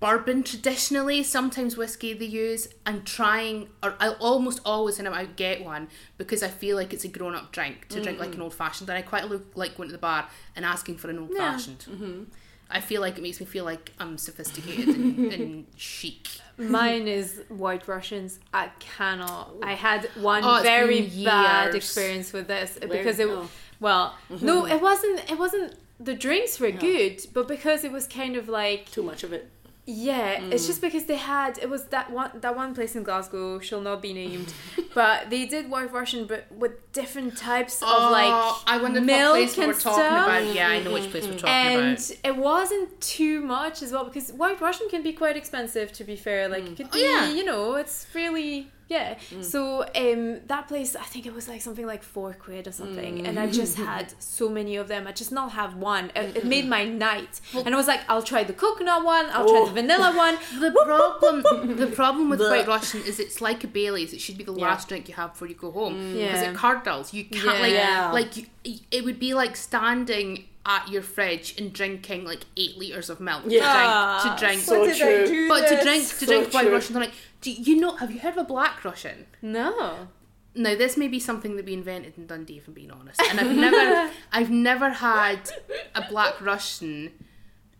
bourbon 0.00 0.42
traditionally 0.42 1.22
sometimes 1.22 1.76
whiskey 1.76 2.12
they 2.14 2.24
use 2.24 2.68
and 2.86 3.04
trying 3.04 3.68
or 3.82 3.94
I'll 4.00 4.16
almost 4.20 4.60
always 4.64 4.98
when 4.98 5.06
I'm 5.06 5.14
out 5.14 5.36
get 5.36 5.64
one 5.64 5.88
because 6.18 6.42
I 6.42 6.48
feel 6.48 6.76
like 6.76 6.92
it's 6.92 7.04
a 7.04 7.08
grown 7.08 7.34
up 7.34 7.52
drink 7.52 7.88
to 7.88 8.02
drink 8.02 8.18
like 8.18 8.28
an 8.28 8.34
mm-hmm. 8.34 8.42
old 8.42 8.54
fashioned 8.54 8.88
and 8.88 8.98
I 8.98 9.02
quite 9.02 9.28
lo- 9.28 9.42
like 9.54 9.76
going 9.76 9.88
to 9.88 9.92
the 9.92 9.98
bar 9.98 10.28
and 10.54 10.64
asking 10.64 10.98
for 10.98 11.10
an 11.10 11.18
old 11.18 11.34
fashioned 11.34 11.86
mm-hmm. 11.88 12.22
I 12.70 12.80
feel 12.80 13.00
like 13.00 13.18
it 13.18 13.22
makes 13.22 13.38
me 13.38 13.46
feel 13.46 13.64
like 13.64 13.92
I'm 13.98 14.18
sophisticated 14.18 14.88
and, 14.88 15.32
and 15.32 15.66
chic 15.76 16.28
Mine 16.58 17.08
is 17.08 17.40
White 17.48 17.88
Russians. 17.88 18.38
I 18.52 18.70
cannot. 18.78 19.54
I 19.62 19.74
had 19.74 20.08
one 20.16 20.42
Oh, 20.44 20.60
very 20.62 21.08
bad 21.24 21.74
experience 21.74 22.32
with 22.32 22.46
this 22.48 22.78
Where- 22.78 22.88
because 22.88 23.18
it. 23.18 23.28
oh. 23.28 23.48
Well, 23.80 24.16
no, 24.30 24.62
mm-hmm. 24.62 24.72
it 24.72 24.80
wasn't. 24.80 25.30
It 25.30 25.38
wasn't. 25.38 25.74
The 25.98 26.14
drinks 26.14 26.60
were 26.60 26.70
good, 26.70 27.20
but 27.32 27.48
because 27.48 27.84
it 27.84 27.92
was 27.92 28.06
kind 28.06 28.36
of 28.36 28.48
like 28.48 28.90
Too 28.90 29.02
much 29.02 29.24
of 29.24 29.32
it. 29.32 29.50
Yeah, 29.84 30.40
it's 30.40 30.68
just 30.68 30.78
mm. 30.78 30.82
because 30.82 31.06
they 31.06 31.16
had 31.16 31.58
it 31.58 31.68
was 31.68 31.86
that 31.86 32.12
one 32.12 32.30
that 32.40 32.54
one 32.54 32.72
place 32.72 32.94
in 32.94 33.02
Glasgow 33.02 33.58
shall 33.58 33.80
not 33.80 34.00
be 34.00 34.12
named, 34.12 34.54
but 34.94 35.28
they 35.28 35.44
did 35.44 35.68
White 35.68 35.92
Russian, 35.92 36.26
but 36.26 36.46
with 36.52 36.92
different 36.92 37.36
types 37.36 37.82
of 37.82 37.88
oh, 37.90 38.10
like 38.12 38.30
Oh, 38.30 38.62
I 38.68 38.80
wonder 38.80 39.00
what 39.00 39.06
milk 39.06 39.32
place 39.34 39.56
we 39.56 39.64
and 39.64 39.72
were 39.72 39.78
talking 39.78 40.04
stuff. 40.04 40.26
about 40.28 40.54
yeah 40.54 40.68
I 40.68 40.82
know 40.84 40.92
which 40.92 41.10
place 41.10 41.24
we're 41.26 41.32
talking 41.32 41.48
and 41.48 41.74
about 41.74 42.10
And 42.10 42.18
it 42.22 42.36
wasn't 42.36 43.00
too 43.00 43.40
much 43.40 43.82
as 43.82 43.90
well 43.90 44.04
because 44.04 44.30
White 44.32 44.60
Russian 44.60 44.88
can 44.88 45.02
be 45.02 45.12
quite 45.12 45.36
expensive 45.36 45.92
to 45.94 46.04
be 46.04 46.14
fair. 46.14 46.48
Like 46.48 46.62
mm. 46.64 46.72
it 46.72 46.76
could 46.76 46.86
Oh, 46.92 46.94
be, 46.94 47.00
yeah. 47.02 47.32
you 47.32 47.44
know, 47.44 47.74
it's 47.74 48.06
really 48.14 48.70
yeah. 48.96 49.14
Mm. 49.30 49.44
So 49.52 49.60
um, 50.04 50.22
that 50.52 50.64
place, 50.68 50.90
I 51.04 51.06
think 51.12 51.24
it 51.30 51.34
was 51.38 51.46
like 51.52 51.60
something 51.66 51.86
like 51.94 52.02
four 52.14 52.30
quid 52.44 52.64
or 52.70 52.72
something, 52.72 53.26
and 53.26 53.34
I 53.38 53.46
just 53.60 53.76
mm. 53.76 53.86
had 53.86 54.06
so 54.18 54.48
many 54.58 54.74
of 54.82 54.86
them. 54.92 55.02
I 55.10 55.12
just 55.22 55.32
not 55.32 55.52
have 55.60 55.72
one. 55.76 56.04
It, 56.14 56.36
it 56.38 56.44
made 56.44 56.66
mm-hmm. 56.66 56.78
my 56.78 56.84
night, 57.08 57.34
and 57.64 57.70
I 57.74 57.76
was 57.82 57.88
like, 57.92 58.02
I'll 58.08 58.22
try 58.32 58.42
the 58.44 58.58
coconut 58.64 59.04
one, 59.04 59.26
I'll 59.34 59.48
try 59.48 59.60
Oh. 59.62 59.66
the 59.66 59.74
vanilla 59.80 60.10
one. 60.26 60.36
The 60.62 60.70
problem, 60.90 61.36
the 61.84 61.90
problem 62.00 62.24
with. 62.30 62.40
White 62.54 62.68
Russian 62.76 63.00
is 63.10 63.18
it's 63.24 63.40
like 63.40 63.60
a 63.64 63.70
Bailey's. 63.78 64.12
It 64.12 64.20
should 64.20 64.38
be 64.42 64.44
the 64.44 64.54
Yeah. 64.54 64.68
last 64.68 64.88
drink 64.88 65.08
you 65.08 65.14
have 65.14 65.30
before 65.32 65.48
you 65.52 65.54
go 65.66 65.70
home 65.70 65.94
mm. 65.94 66.12
because 66.12 66.42
Yeah. 66.42 66.50
it 66.50 66.56
curdles. 66.56 67.12
You 67.16 67.24
can't 67.24 67.70
Yeah. 67.70 68.10
like 68.12 68.22
like 68.22 68.36
you, 68.36 68.78
it 68.90 69.04
would 69.04 69.18
be 69.18 69.34
like 69.34 69.56
standing 69.56 70.44
at 70.64 70.88
your 70.88 71.02
fridge 71.02 71.58
and 71.58 71.72
drinking 71.72 72.24
like 72.24 72.40
eight 72.56 72.76
liters 72.78 73.10
of 73.10 73.18
milk 73.20 73.42
Yeah. 73.46 74.20
to 74.22 74.28
drink 74.28 74.40
to 74.40 74.46
drink. 74.46 74.60
So 74.62 74.80
What 74.80 74.96
true. 74.96 75.48
but 75.48 75.68
to 75.68 75.82
drink 75.82 76.02
to 76.08 76.14
So 76.14 76.26
drink 76.26 76.54
White 76.54 76.62
true. 76.64 76.72
Russian, 76.72 76.96
I'm 76.96 77.02
like, 77.02 77.14
do 77.40 77.50
you 77.50 77.76
know? 77.80 77.96
Have 77.96 78.10
you 78.12 78.20
heard 78.20 78.32
of 78.32 78.38
a 78.38 78.44
Black 78.44 78.84
Russian? 78.84 79.26
No. 79.42 80.08
Now 80.54 80.74
this 80.76 80.96
may 80.96 81.08
be 81.08 81.18
something 81.18 81.56
that 81.56 81.64
we 81.64 81.72
invented 81.72 82.14
in 82.16 82.26
Dundee, 82.26 82.58
if 82.58 82.68
I'm 82.68 82.74
being 82.74 82.90
honest. 82.90 83.20
And 83.22 83.40
I've 83.40 83.56
never, 83.56 84.10
I've 84.32 84.50
never 84.50 84.90
had 84.90 85.50
a 85.94 86.04
Black 86.08 86.40
Russian 86.40 87.10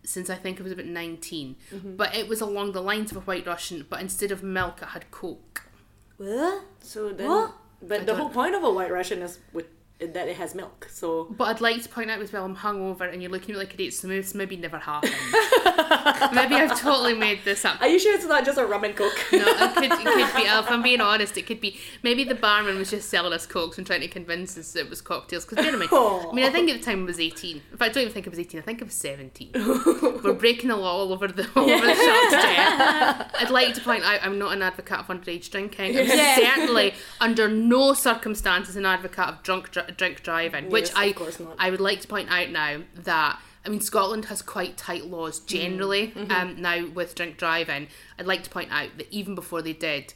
since 0.05 0.29
I 0.29 0.35
think 0.35 0.59
I 0.59 0.65
was 0.65 0.73
about 0.73 0.87
19 0.87 1.55
Mm-hmm. 1.73 1.95
But 1.97 2.17
it 2.17 2.29
was 2.29 2.41
along 2.41 2.73
the 2.73 2.83
lines 2.83 3.13
of 3.13 3.17
a 3.19 3.21
White 3.21 3.47
Russian, 3.47 3.87
but 3.89 4.01
instead 4.01 4.33
of 4.33 4.43
milk, 4.43 4.81
it 4.83 4.89
had 4.89 5.09
Coke. 5.13 5.69
What? 6.17 6.65
So 6.81 7.11
then, 7.13 7.29
What? 7.29 7.53
but 7.81 8.01
I 8.01 8.05
the 8.05 8.15
whole 8.17 8.29
point 8.31 8.55
of 8.57 8.65
a 8.65 8.71
White 8.73 8.91
Russian 8.91 9.23
is 9.23 9.39
with 9.53 9.67
that 10.15 10.29
it 10.29 10.37
has 10.37 10.55
milk. 10.55 10.89
So 10.91 11.25
But 11.31 11.45
I'd 11.45 11.61
like 11.61 11.83
to 11.83 11.89
point 11.89 12.11
out 12.11 12.21
as 12.21 12.33
well, 12.33 12.45
I'm 12.45 12.57
hungover 12.57 13.11
and 13.13 13.23
you're 13.23 13.31
looking 13.31 13.51
at 13.51 13.59
me 13.59 13.65
like 13.65 13.75
it 13.75 13.81
ate 13.83 13.95
smooth. 13.95 14.27
So 14.27 14.39
maybe 14.39 14.57
never 14.57 14.79
happened. 14.79 15.13
maybe 16.35 16.55
I've 16.55 16.79
totally 16.79 17.15
made 17.15 17.41
this 17.45 17.65
up. 17.65 17.81
are 17.81 17.89
you 17.89 17.99
sure 17.99 18.15
it's 18.15 18.25
not 18.27 18.45
just 18.45 18.59
a 18.59 18.65
rum 18.67 18.85
and 18.85 18.97
coke? 18.97 19.13
No, 19.33 19.39
it 19.47 19.75
could, 19.75 19.85
it 19.85 19.91
could 19.91 20.05
be. 20.37 20.43
If 20.43 20.71
I'm 20.71 20.83
being 20.83 21.01
honest, 21.01 21.37
it 21.37 21.47
could 21.47 21.61
be. 21.61 21.79
Maybe 22.03 22.25
the 22.25 22.35
barman 22.35 22.79
was 22.79 22.91
just 22.91 23.09
selling 23.09 23.33
us 23.33 23.47
cokes 23.47 23.79
and 23.79 23.87
trying 23.87 24.01
to 24.01 24.09
convince 24.09 24.57
us 24.59 24.75
it 24.77 24.89
was 24.91 25.01
cocktails. 25.01 25.45
Because 25.45 25.65
bear 25.65 25.73
in 25.73 25.79
mind, 25.79 25.91
I 25.93 26.31
mean, 26.33 26.45
I 26.45 26.51
think 26.51 26.71
at 26.71 26.79
the 26.79 26.85
time 26.85 27.03
I 27.03 27.07
was 27.07 27.21
18. 27.21 27.57
In 27.73 27.77
fact, 27.79 27.91
I 27.91 27.95
don't 27.95 28.03
even 28.03 28.13
think 28.13 28.27
I 28.27 28.31
was 28.31 28.39
18. 28.39 28.61
I 28.61 28.63
think 28.63 28.83
I 28.83 28.85
was 28.85 28.95
17. 28.95 29.51
We're 30.25 30.33
breaking 30.35 30.69
the 30.69 30.77
law 30.77 30.93
all 30.99 31.13
over 31.13 31.29
the 31.29 31.49
all 31.57 31.69
over 31.71 31.87
the 31.87 31.95
shop 31.95 32.31
today. 32.31 33.39
I'd 33.41 33.51
like 33.51 33.75
to 33.75 33.81
point 33.81 34.05
out 34.05 34.21
I'm 34.23 34.39
not 34.39 34.53
an 34.53 34.63
advocate 34.63 34.99
of 34.99 35.07
underage 35.09 35.51
drinking. 35.51 35.97
I'm 35.99 36.07
Yeah. 36.07 36.37
certainly 36.37 36.95
under 37.21 37.49
no 37.49 37.95
circumstances 37.95 38.77
an 38.77 38.87
advocate 38.87 39.29
of 39.29 39.43
drunk 39.43 39.71
dr- 39.71 39.92
drink 39.97 40.23
driving. 40.23 40.71
Which 40.71 40.89
Yes, 40.89 40.93
I 40.97 41.05
of 41.07 41.17
course 41.17 41.41
not. 41.41 41.57
I 41.59 41.71
would 41.71 41.81
like 41.81 42.01
to 42.03 42.09
point 42.09 42.31
out 42.31 42.51
now 42.51 42.83
that 42.95 43.39
I 43.65 43.69
mean 43.69 43.81
Scotland 43.81 44.25
has 44.27 44.43
quite 44.43 44.77
tight 44.77 45.07
laws 45.07 45.41
generally 45.41 46.09
Mm-hmm. 46.09 46.31
um, 46.33 46.61
now 46.61 46.87
with 46.89 47.15
drink 47.15 47.37
driving. 47.39 47.89
I'd 48.19 48.27
like 48.27 48.43
to 48.45 48.51
point 48.51 48.73
out 48.73 48.91
that 48.99 49.07
even 49.13 49.35
before 49.35 49.63
they 49.63 49.73
did, 49.73 50.15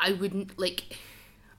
I 0.00 0.12
wouldn't 0.12 0.58
like. 0.58 0.96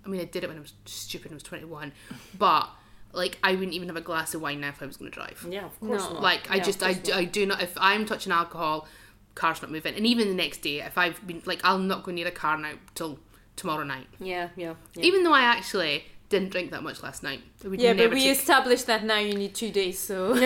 I 0.05 0.09
mean, 0.09 0.21
I 0.21 0.25
did 0.25 0.43
it 0.43 0.47
when 0.47 0.57
I 0.57 0.61
was 0.61 0.73
stupid. 0.85 1.31
I 1.31 1.33
was 1.33 1.43
twenty 1.43 1.65
one, 1.65 1.91
but 2.37 2.69
like 3.13 3.37
I 3.43 3.51
wouldn't 3.53 3.73
even 3.73 3.87
have 3.87 3.97
a 3.97 4.01
glass 4.01 4.33
of 4.33 4.41
wine 4.41 4.61
now 4.61 4.69
if 4.69 4.81
I 4.81 4.85
was 4.85 4.97
going 4.97 5.09
to 5.11 5.15
drive. 5.15 5.45
Yeah, 5.49 5.65
of 5.65 5.79
course 5.79 6.03
No. 6.03 6.13
not. 6.13 6.21
Like 6.23 6.51
I 6.51 6.55
Yeah, 6.57 6.63
just 6.63 6.83
I, 6.83 6.93
course 6.93 7.05
do- 7.05 7.13
I 7.13 7.25
do 7.25 7.45
not 7.45 7.61
if 7.61 7.73
I'm 7.77 8.05
touching 8.05 8.31
alcohol, 8.31 8.87
car's 9.35 9.61
not 9.61 9.71
moving. 9.71 9.95
And 9.95 10.05
even 10.05 10.27
the 10.29 10.35
next 10.35 10.59
day, 10.59 10.81
if 10.81 10.97
I've 10.97 11.25
been 11.25 11.41
like 11.45 11.61
I'll 11.63 11.79
not 11.79 12.03
go 12.03 12.11
near 12.11 12.27
a 12.27 12.31
car 12.31 12.57
now 12.57 12.73
till 12.95 13.19
tomorrow 13.55 13.83
night. 13.83 14.07
Yeah, 14.19 14.49
yeah. 14.55 14.75
yeah. 14.93 15.03
Even 15.03 15.23
though 15.23 15.33
I 15.33 15.41
actually 15.41 16.05
didn't 16.29 16.49
drink 16.49 16.71
that 16.71 16.83
much 16.83 17.01
last 17.03 17.23
night. 17.23 17.39
Yeah, 17.63 17.93
but 17.93 18.11
we 18.11 18.19
take- 18.21 18.37
established 18.37 18.85
that 18.87 19.05
now 19.05 19.17
you 19.17 19.33
need 19.33 19.55
two 19.55 19.71
days, 19.71 19.97
so 19.97 20.33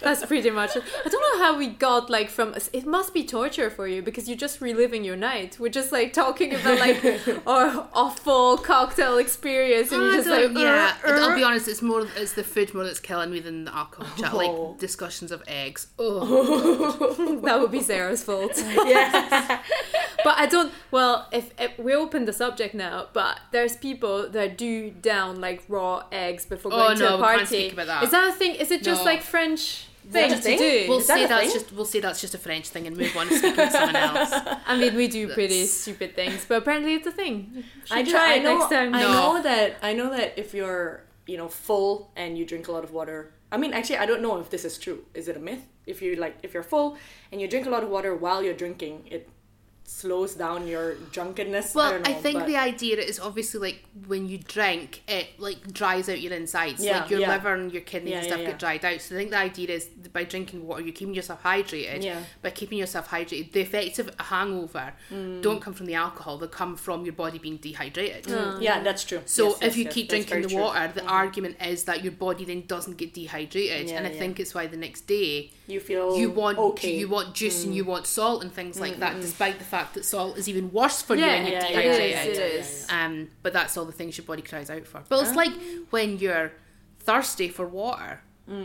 that's 0.00 0.24
pretty 0.26 0.50
much 0.50 0.74
it. 0.74 0.82
I 1.04 1.08
don't 1.08 1.20
know 1.20 1.38
how 1.44 1.58
we 1.58 1.68
got 1.68 2.08
like 2.08 2.30
from. 2.30 2.54
It 2.72 2.86
must 2.86 3.12
be 3.12 3.24
torture 3.24 3.68
for 3.68 3.86
you 3.86 4.00
because 4.02 4.26
you're 4.26 4.38
just 4.38 4.62
reliving 4.62 5.04
your 5.04 5.16
night. 5.16 5.58
We're 5.60 5.68
just 5.68 5.92
like 5.92 6.14
talking 6.14 6.54
about 6.54 6.78
like 6.78 7.04
our 7.46 7.88
awful 7.92 8.56
cocktail 8.56 9.18
experience, 9.18 9.92
and 9.92 10.00
I 10.02 10.06
you're 10.06 10.14
just 10.16 10.28
like, 10.28 10.50
yeah. 10.56 10.94
"Uh, 11.04 11.10
uh." 11.10 11.28
I'll 11.28 11.36
be 11.36 11.44
honest. 11.44 11.68
It's 11.68 11.82
more. 11.82 12.06
It's 12.16 12.32
the 12.32 12.44
food 12.44 12.72
more 12.72 12.84
that's 12.84 13.00
killing 13.00 13.30
me 13.30 13.40
than 13.40 13.66
the 13.66 13.76
alcohol 13.76 14.08
chat. 14.16 14.32
Oh. 14.32 14.36
Like 14.38 14.78
discussions 14.78 15.30
of 15.30 15.42
eggs. 15.46 15.88
Oh, 15.98 17.40
that 17.42 17.60
would 17.60 17.70
be 17.70 17.82
Sarah's 17.82 18.24
fault. 18.24 18.52
yeah. 18.56 19.60
but 20.24 20.38
I 20.38 20.46
don't. 20.46 20.72
Well, 20.90 21.28
if, 21.32 21.50
if 21.60 21.78
we 21.78 21.94
open 21.94 22.24
the 22.24 22.32
subject 22.32 22.74
now, 22.74 23.08
but 23.12 23.40
there's 23.58 23.76
people 23.76 24.16
that 24.36 24.56
do 24.56 24.90
down 24.90 25.40
like 25.40 25.60
raw 25.68 26.04
eggs 26.12 26.44
before 26.46 26.72
Oh, 26.72 26.76
going 26.76 26.96
to 26.98 27.02
no, 27.04 27.14
a 27.14 27.16
we 27.16 27.22
party. 27.22 27.38
can't 27.38 27.48
speak 27.48 27.72
about 27.72 27.86
that. 27.88 28.02
Is 28.04 28.10
that 28.16 28.28
a 28.28 28.32
thing? 28.40 28.54
Is 28.54 28.70
it 28.70 28.82
just 28.82 29.00
No. 29.02 29.10
like 29.12 29.22
French 29.22 29.62
that 30.10 30.42
thing 30.42 30.58
to 30.58 30.64
do? 30.84 30.88
we'll 30.88 30.98
Is 31.00 31.06
that 31.08 31.16
say 31.18 31.26
that's 31.26 31.42
thing? 31.52 31.60
just. 31.60 31.72
We'll 31.76 31.84
say 31.94 32.00
that's 32.00 32.20
just 32.20 32.34
a 32.34 32.38
French 32.38 32.66
thing 32.74 32.86
and 32.86 32.96
move 32.96 33.14
on 33.16 33.26
to 33.28 33.34
speaking 33.38 33.56
to 33.56 33.70
someone 33.70 33.96
else. 34.08 34.30
I 34.66 34.76
mean, 34.80 34.94
we 34.94 35.06
do 35.08 35.22
pretty 35.38 35.66
stupid 35.66 36.10
things, 36.14 36.44
but 36.48 36.56
apparently 36.62 36.94
it's 36.94 37.06
a 37.06 37.12
thing. 37.12 37.64
I 37.90 38.02
Should 38.04 38.10
try 38.12 38.18
try 38.20 38.32
I 38.32 38.34
it 38.36 38.42
know, 38.44 38.58
next 38.58 38.70
time. 38.70 38.94
I 38.94 39.00
No. 39.02 39.12
know 39.12 39.42
that 39.42 39.76
I 39.82 39.92
know 39.98 40.08
that 40.16 40.28
if 40.42 40.48
you're 40.58 41.02
you 41.26 41.36
know 41.40 41.48
full 41.48 41.90
and 42.16 42.38
you 42.38 42.44
drink 42.52 42.68
a 42.68 42.72
lot 42.76 42.84
of 42.84 42.92
water. 42.92 43.18
I 43.50 43.56
mean, 43.56 43.72
actually, 43.72 43.98
I 43.98 44.06
don't 44.10 44.22
know 44.26 44.34
if 44.44 44.48
this 44.54 44.64
is 44.64 44.78
true. 44.84 44.98
Is 45.14 45.26
it 45.30 45.36
a 45.36 45.40
myth? 45.50 45.64
If 45.86 45.96
you 46.02 46.16
like, 46.16 46.34
if 46.42 46.50
you're 46.54 46.68
full 46.74 46.88
and 47.32 47.36
you 47.40 47.46
drink 47.48 47.64
a 47.66 47.70
lot 47.70 47.82
of 47.82 47.88
water 47.96 48.14
while 48.14 48.40
you're 48.44 48.60
drinking, 48.64 49.08
it 49.10 49.22
slows 49.88 50.34
down 50.34 50.66
your 50.66 50.96
drunkenness. 51.12 51.74
I 51.74 51.78
Well, 51.78 51.90
don't 51.92 52.08
I, 52.08 52.12
think 52.12 52.40
but- 52.40 52.46
the 52.46 52.56
idea 52.56 52.98
is 52.98 53.18
obviously 53.18 53.60
like 53.60 53.84
when 54.06 54.28
you 54.28 54.38
drink, 54.38 55.02
it 55.08 55.28
like 55.38 55.72
dries 55.72 56.08
out 56.08 56.20
your 56.20 56.32
insides. 56.34 56.84
Yeah, 56.84 57.00
like 57.00 57.10
your 57.10 57.20
yeah. 57.20 57.32
liver 57.32 57.54
and 57.54 57.72
your 57.72 57.82
kidneys 57.82 58.12
Yeah, 58.12 58.18
and 58.18 58.26
stuff 58.26 58.40
yeah. 58.40 58.46
get 58.48 58.58
dried 58.58 58.84
out. 58.84 59.00
So 59.00 59.14
I 59.14 59.18
think 59.18 59.30
the 59.30 59.38
idea 59.38 59.70
is 59.70 59.86
by 60.12 60.24
drinking 60.24 60.66
water, 60.66 60.82
you're 60.82 60.92
keeping 60.92 61.14
yourself 61.14 61.42
hydrated. 61.42 62.04
Yeah. 62.04 62.20
By 62.42 62.50
keeping 62.50 62.78
yourself 62.78 63.08
hydrated, 63.08 63.52
the 63.52 63.60
effects 63.60 63.98
of 63.98 64.10
a 64.18 64.22
hangover 64.24 64.92
Mm. 65.10 65.40
don't 65.42 65.60
come 65.60 65.72
from 65.72 65.86
the 65.86 65.94
alcohol; 65.94 66.36
they 66.38 66.46
come 66.48 66.76
from 66.76 67.04
your 67.04 67.14
body 67.14 67.38
being 67.38 67.56
dehydrated. 67.56 68.24
Mm. 68.24 68.58
Mm. 68.58 68.62
yeah, 68.62 68.82
that's 68.82 69.04
true. 69.04 69.22
So 69.24 69.48
Yes, 69.48 69.56
if 69.56 69.62
yes, 69.62 69.76
you 69.76 69.84
yes, 69.84 69.94
keep 69.94 70.08
that's 70.10 70.26
drinking 70.26 70.42
the 70.42 70.48
very 70.48 70.62
true. 70.62 70.80
water, 70.82 70.92
the 70.94 71.00
mm-hmm. 71.00 71.08
argument 71.10 71.56
is 71.64 71.84
that 71.84 72.04
your 72.04 72.12
body 72.12 72.44
then 72.44 72.64
doesn't 72.66 72.98
get 72.98 73.14
dehydrated, 73.14 73.88
Yeah, 73.88 73.96
and 73.96 74.06
I 74.06 74.10
yeah. 74.10 74.18
think 74.18 74.38
it's 74.38 74.54
why 74.54 74.66
the 74.66 74.76
next 74.76 75.06
day 75.06 75.50
you 75.66 75.80
feel 75.80 76.16
you 76.18 76.30
want 76.30 76.58
okay. 76.58 76.94
Mm. 76.94 76.98
you 76.98 77.08
want 77.08 77.34
juice 77.34 77.64
and 77.64 77.74
you 77.74 77.84
mm. 77.84 77.88
want 77.88 78.06
salt 78.06 78.42
and 78.42 78.52
things 78.52 78.78
like 78.80 78.98
that, 79.00 79.20
despite 79.20 79.58
the 79.58 79.64
fact 79.64 79.77
that 79.94 80.04
salt 80.04 80.38
is 80.38 80.48
even 80.48 80.70
worse 80.72 81.02
for 81.02 81.14
you 81.14 81.24
Yeah, 81.24 81.42
yeah, 81.42 81.48
yeah, 81.48 81.60
dehydrated. 81.68 82.36
it 82.36 82.52
is. 82.60 82.86
Um, 82.90 83.28
but 83.42 83.52
that's 83.52 83.76
all 83.76 83.84
the 83.84 83.92
things 83.92 84.16
your 84.18 84.26
body 84.26 84.42
cries 84.42 84.70
out 84.70 84.86
for. 84.86 85.02
But 85.08 85.22
it's 85.26 85.34
like 85.36 85.52
when 85.90 86.18
you're 86.18 86.52
thirsty 87.00 87.48
for 87.48 87.66
water, 87.66 88.20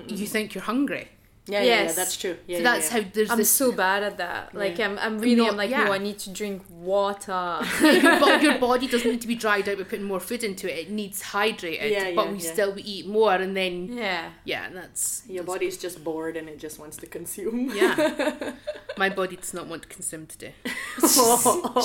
you 0.07 0.27
think 0.27 0.53
you're 0.53 0.63
hungry. 0.63 1.09
Yeah, 1.45 1.59
yeah, 1.59 1.65
yeah, 1.65 1.81
Yes. 1.83 1.95
that's 1.95 2.15
true. 2.15 2.37
Yeah, 2.47 2.57
so 2.59 2.63
yeah, 2.63 2.71
that's 2.71 2.89
yeah. 2.93 3.01
how 3.01 3.09
there's 3.13 3.29
I'm 3.29 3.37
this. 3.37 3.49
so 3.51 3.73
bad 3.73 4.01
at 4.03 4.17
that. 4.17 4.55
Like 4.55 4.79
I'm, 4.79 4.97
I'm 4.97 5.19
really, 5.19 5.35
No, 5.35 5.49
I'm 5.49 5.57
like, 5.57 5.69
yeah. 5.71 5.83
no, 5.83 5.91
I 5.91 5.97
need 5.97 6.17
to 6.19 6.29
drink 6.29 6.63
water. 6.69 7.59
your, 7.81 8.19
bo- 8.19 8.37
your 8.39 8.57
body 8.59 8.87
doesn't 8.87 9.09
need 9.11 9.19
to 9.21 9.27
be 9.27 9.35
dried 9.35 9.67
out 9.67 9.77
by 9.77 9.83
putting 9.83 10.05
more 10.05 10.21
food 10.21 10.43
into 10.45 10.71
it. 10.71 10.87
It 10.87 10.89
needs 10.91 11.21
hydrated, 11.21 11.91
Yeah, 11.91 12.11
but 12.15 12.25
yeah, 12.27 12.31
we 12.31 12.37
yeah. 12.39 12.51
still 12.53 12.73
we 12.73 12.81
eat 12.83 13.07
more, 13.07 13.33
and 13.33 13.57
then 13.57 13.91
yeah. 13.91 14.29
yeah, 14.45 14.67
and 14.67 14.77
that's 14.77 15.23
your 15.27 15.43
body's 15.43 15.77
just 15.77 16.01
bored 16.01 16.37
and 16.37 16.47
it 16.47 16.59
just 16.59 16.79
wants 16.79 16.95
to 16.97 17.07
consume. 17.07 17.71
yeah. 17.75 18.53
My 18.97 19.09
body 19.09 19.35
does 19.35 19.53
not 19.53 19.67
want 19.67 19.81
to 19.81 19.87
consume 19.89 20.27
today. 20.27 20.53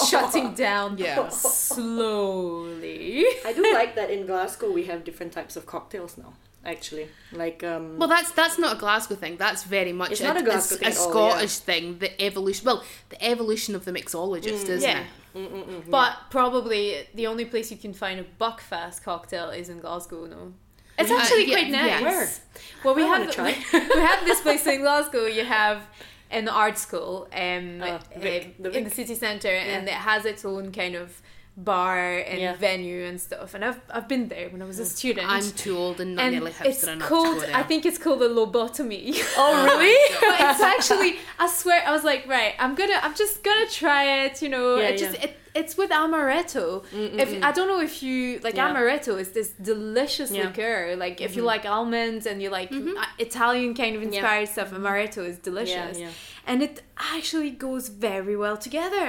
Shutting 0.08 0.54
down 0.54 0.98
Yeah. 0.98 1.28
slowly. 1.30 3.24
I 3.44 3.52
do 3.52 3.62
like 3.74 3.96
that 3.96 4.10
in 4.10 4.26
Glasgow 4.26 4.70
we 4.70 4.84
have 4.84 5.04
different 5.04 5.32
types 5.32 5.56
of 5.56 5.66
cocktails 5.66 6.16
now. 6.18 6.34
Actually, 6.64 7.08
like 7.32 7.62
um, 7.64 7.98
Well, 7.98 8.08
that's 8.08 8.32
that's 8.32 8.58
not 8.58 8.76
a 8.76 8.78
Glasgow 8.78 9.14
thing. 9.14 9.36
That's 9.36 9.64
very 9.64 9.92
much 9.92 10.10
It's 10.12 10.20
a, 10.20 10.24
not 10.24 10.36
a 10.36 10.42
Glasgow 10.42 10.74
a, 10.74 10.78
thing 10.78 10.88
a 10.88 10.90
at 10.90 10.98
all, 10.98 11.06
yeah. 11.14 11.30
Scottish 11.30 11.56
thing. 11.58 11.98
The 11.98 12.22
evolution, 12.22 12.66
well, 12.66 12.82
the 13.08 13.24
evolution 13.24 13.74
of 13.74 13.84
the 13.84 13.92
mixologist, 13.92 14.68
isn't 14.68 14.82
yeah. 14.82 15.04
it? 15.34 15.90
But 15.90 16.16
probably 16.30 17.06
the 17.14 17.26
only 17.26 17.44
place 17.44 17.70
you 17.70 17.76
can 17.76 17.94
find 17.94 18.18
a 18.20 18.24
Buckfast 18.40 19.02
cocktail 19.02 19.50
is 19.50 19.68
in 19.68 19.78
Glasgow. 19.80 20.26
No, 20.26 20.52
it's 20.98 21.10
Uh, 21.10 21.16
actually 21.16 21.46
yeah, 21.48 21.54
quite 21.56 21.70
nice. 21.70 21.86
yeah. 21.90 22.02
Where? 22.02 22.28
Well, 22.84 22.94
we 22.96 23.02
I 23.04 23.18
have 23.18 23.30
try. 23.30 23.50
we 23.72 24.00
have 24.00 24.24
this 24.24 24.40
place 24.40 24.66
in 24.66 24.80
Glasgow. 24.80 25.26
You 25.26 25.44
have 25.44 25.86
an 26.30 26.48
art 26.48 26.76
school 26.76 27.28
um, 27.32 27.80
Oh, 27.82 27.98
Vic, 28.18 28.44
um, 28.58 28.62
the 28.64 28.70
in 28.76 28.84
the 28.84 28.90
city 28.90 29.14
centre, 29.14 29.48
and 29.48 29.86
it 29.88 29.94
has 29.94 30.24
its 30.24 30.44
own 30.44 30.72
kind 30.72 30.96
of 30.96 31.22
bar 31.64 32.18
and 32.18 32.40
Yeah. 32.40 32.54
venue 32.54 33.04
and 33.04 33.20
stuff. 33.20 33.54
And 33.54 33.64
I've 33.64 33.80
I've 33.90 34.06
been 34.08 34.28
there 34.28 34.48
when 34.50 34.62
I 34.62 34.64
was 34.64 34.78
a 34.78 34.86
student. 34.86 35.28
I'm 35.28 35.42
too 35.52 35.76
old 35.76 36.00
and 36.00 36.14
not 36.14 36.24
and 36.26 36.34
nearly 36.34 36.52
it's 36.64 36.84
hipster 36.84 36.92
enough 36.92 37.08
called. 37.08 37.34
to 37.40 37.40
go 37.40 37.46
there. 37.46 37.56
I 37.56 37.62
think 37.64 37.84
it's 37.84 37.98
called 37.98 38.22
a 38.22 38.28
lobotomy. 38.28 39.18
Oh, 39.36 39.64
really? 39.78 40.14
but 40.20 40.40
it's 40.50 40.60
actually 40.62 41.16
I 41.38 41.46
swear 41.48 41.82
I 41.86 41.90
was 41.92 42.04
like 42.04 42.26
right 42.28 42.54
I'm 42.58 42.74
gonna 42.74 42.98
I'm 43.02 43.14
just 43.14 43.42
gonna 43.42 43.68
try 43.68 44.24
it 44.24 44.40
you 44.42 44.48
know 44.48 44.76
Yeah, 44.78 44.88
it 44.90 44.98
just 44.98 45.18
yeah. 45.18 45.24
it, 45.26 45.36
it's 45.60 45.74
with 45.80 45.90
amaretto. 46.02 46.66
If 47.24 47.30
I 47.48 47.50
don't 47.56 47.68
know 47.72 47.82
if 47.90 47.96
you 48.06 48.16
like 48.46 48.56
Yeah. 48.56 48.68
amaretto 48.68 49.12
is 49.22 49.28
this 49.38 49.50
delicious 49.72 50.30
Yeah. 50.30 50.44
liqueur. 50.46 50.80
Like 51.04 51.16
if 51.26 51.32
you 51.36 51.42
like 51.52 51.64
almonds 51.76 52.24
and 52.30 52.36
you 52.42 52.50
like 52.58 52.70
uh, 52.72 53.04
Italian 53.28 53.70
kind 53.82 53.92
of 53.96 54.02
inspired 54.08 54.48
stuff 54.54 54.70
amaretto 54.80 55.22
is 55.32 55.36
delicious. 55.50 55.94
Yeah. 55.98 56.10
and 56.50 56.58
it 56.68 56.76
actually 57.16 57.52
goes 57.66 57.84
very 58.10 58.36
well 58.44 58.56
together. 58.66 59.06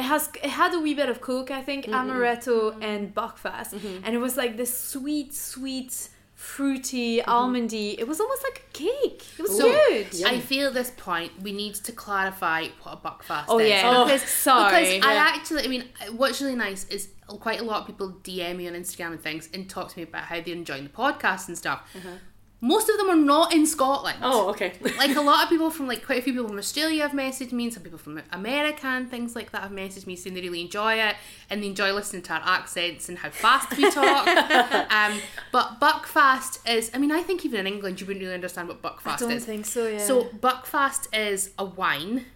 It 0.00 0.06
has 0.12 0.22
it 0.46 0.52
had 0.60 0.70
a 0.78 0.80
wee 0.84 0.96
bit 1.02 1.08
of 1.14 1.18
coke 1.28 1.50
I 1.60 1.62
think 1.68 1.80
amaretto 2.00 2.58
and 2.90 3.02
buckfast 3.20 3.70
and 4.04 4.10
it 4.16 4.20
was 4.26 4.34
like 4.42 4.52
this 4.62 4.72
sweet 4.94 5.30
sweet 5.50 5.92
fruity 6.38 7.18
mm-hmm. 7.18 7.28
almondy 7.28 7.98
it 7.98 8.06
was 8.06 8.20
almost 8.20 8.44
like 8.44 8.64
a 8.68 8.72
cake 8.72 9.26
it 9.38 9.42
was 9.42 9.56
So, 9.56 9.64
good 9.64 10.06
I 10.24 10.38
feel 10.38 10.68
at 10.68 10.74
this 10.74 10.92
point 10.96 11.32
we 11.42 11.50
need 11.50 11.74
to 11.74 11.90
clarify 11.90 12.68
what 12.82 12.92
a 12.92 12.96
buckfast 12.96 13.46
Oh, 13.48 13.58
is. 13.58 13.68
yeah. 13.68 13.82
Oh, 13.84 14.04
because, 14.04 14.22
sorry. 14.22 14.98
Because 14.98 15.04
I 15.04 15.14
actually, 15.14 15.64
I 15.64 15.66
mean, 15.66 15.84
what's 16.12 16.40
really 16.40 16.54
nice 16.54 16.86
is 16.90 17.08
quite 17.26 17.60
a 17.60 17.64
lot 17.64 17.80
of 17.80 17.86
people 17.88 18.12
DM 18.22 18.56
me 18.56 18.68
on 18.68 18.74
Instagram 18.74 19.12
and 19.12 19.20
things 19.20 19.48
and 19.52 19.68
talk 19.68 19.88
to 19.90 19.98
me 19.98 20.04
about 20.04 20.24
how 20.24 20.40
they're 20.40 20.54
enjoying 20.54 20.84
the 20.84 20.90
podcast 20.90 21.48
and 21.48 21.58
stuff. 21.58 21.90
Mm-hmm. 21.96 22.16
Most 22.60 22.88
of 22.88 22.96
them 22.96 23.08
are 23.08 23.16
not 23.16 23.54
in 23.54 23.66
Scotland. 23.66 24.18
Oh, 24.20 24.48
okay. 24.50 24.72
like 24.98 25.14
a 25.14 25.20
lot 25.20 25.44
of 25.44 25.48
people 25.54 25.70
from 25.70 25.86
like 25.86 26.04
quite 26.04 26.18
a 26.18 26.22
few 26.22 26.32
people 26.32 26.48
from 26.48 26.58
Australia 26.58 27.02
have 27.02 27.12
messaged 27.12 27.52
me 27.52 27.64
and 27.64 27.72
some 27.74 27.84
people 27.84 27.98
from 27.98 28.20
America 28.32 28.86
and 28.86 29.08
things 29.08 29.36
like 29.36 29.52
that 29.52 29.62
have 29.62 29.70
messaged 29.70 30.08
me 30.08 30.16
saying 30.16 30.34
they 30.34 30.40
really 30.40 30.60
enjoy 30.60 30.94
it 30.94 31.14
and 31.50 31.62
they 31.62 31.68
enjoy 31.68 31.92
listening 31.92 32.22
to 32.22 32.32
our 32.32 32.42
accents 32.44 33.08
and 33.08 33.18
how 33.18 33.30
fast 33.30 33.76
we 33.76 33.88
talk. 33.90 34.26
um, 34.90 35.20
but 35.52 35.78
Buckfast 35.80 36.58
is 36.68 36.90
I 36.92 36.98
mean 36.98 37.12
I 37.12 37.22
think 37.22 37.44
even 37.44 37.60
in 37.60 37.66
England 37.68 38.00
you 38.00 38.06
wouldn't 38.08 38.22
really 38.22 38.34
understand 38.34 38.66
what 38.66 38.82
Buckfast 38.82 39.16
is. 39.16 39.22
I 39.22 39.26
don't 39.26 39.32
is. 39.32 39.44
think 39.44 39.64
so. 39.64 39.86
Yeah. 39.86 39.98
So 39.98 40.24
Buckfast 40.24 41.06
is 41.16 41.50
a 41.58 41.64
wine. 41.64 42.26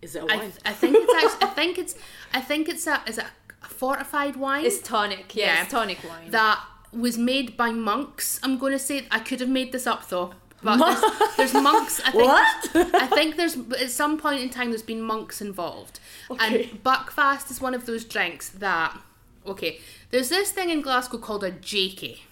Is 0.00 0.14
it 0.14 0.22
a 0.22 0.32
I, 0.32 0.36
wine? 0.36 0.52
I 0.64 0.72
think 0.72 0.96
it's 0.96 1.24
actually 1.24 1.48
I 1.48 1.50
think 1.54 1.78
it's 1.78 1.94
I 2.32 2.40
think 2.40 2.68
it's 2.68 2.86
a 2.86 3.02
is 3.08 3.18
it 3.18 3.24
a 3.64 3.66
fortified 3.68 4.36
wine 4.36 4.64
it's 4.64 4.78
tonic. 4.80 5.34
Yeah, 5.34 5.46
Yeah. 5.46 5.62
it's 5.62 5.72
tonic 5.72 5.98
wine. 6.08 6.30
that 6.30 6.60
was 6.92 7.16
made 7.18 7.56
by 7.56 7.70
monks. 7.72 8.38
I'm 8.42 8.58
going 8.58 8.72
to 8.72 8.78
say 8.78 9.06
I 9.10 9.18
could 9.20 9.40
have 9.40 9.48
made 9.48 9.72
this 9.72 9.86
up 9.86 10.08
though. 10.08 10.34
But 10.64 10.76
there's, 10.76 11.36
there's 11.36 11.54
monks. 11.54 12.00
I 12.04 12.10
think 12.12 12.24
What? 12.24 12.94
I 12.94 13.06
think 13.08 13.36
there's 13.36 13.56
at 13.80 13.90
some 13.90 14.16
point 14.16 14.42
in 14.42 14.48
time 14.50 14.70
there's 14.70 14.82
been 14.82 15.02
monks 15.02 15.40
involved, 15.40 15.98
Okay. 16.30 16.64
and 16.70 16.84
Buckfast 16.84 17.50
is 17.50 17.60
one 17.60 17.74
of 17.74 17.84
those 17.86 18.04
drinks 18.04 18.48
that 18.50 18.96
Okay, 19.44 19.80
there's 20.10 20.28
this 20.28 20.52
thing 20.52 20.70
in 20.70 20.80
Glasgow 20.80 21.18
called 21.18 21.42
a 21.42 21.50
jakey. 21.50 22.22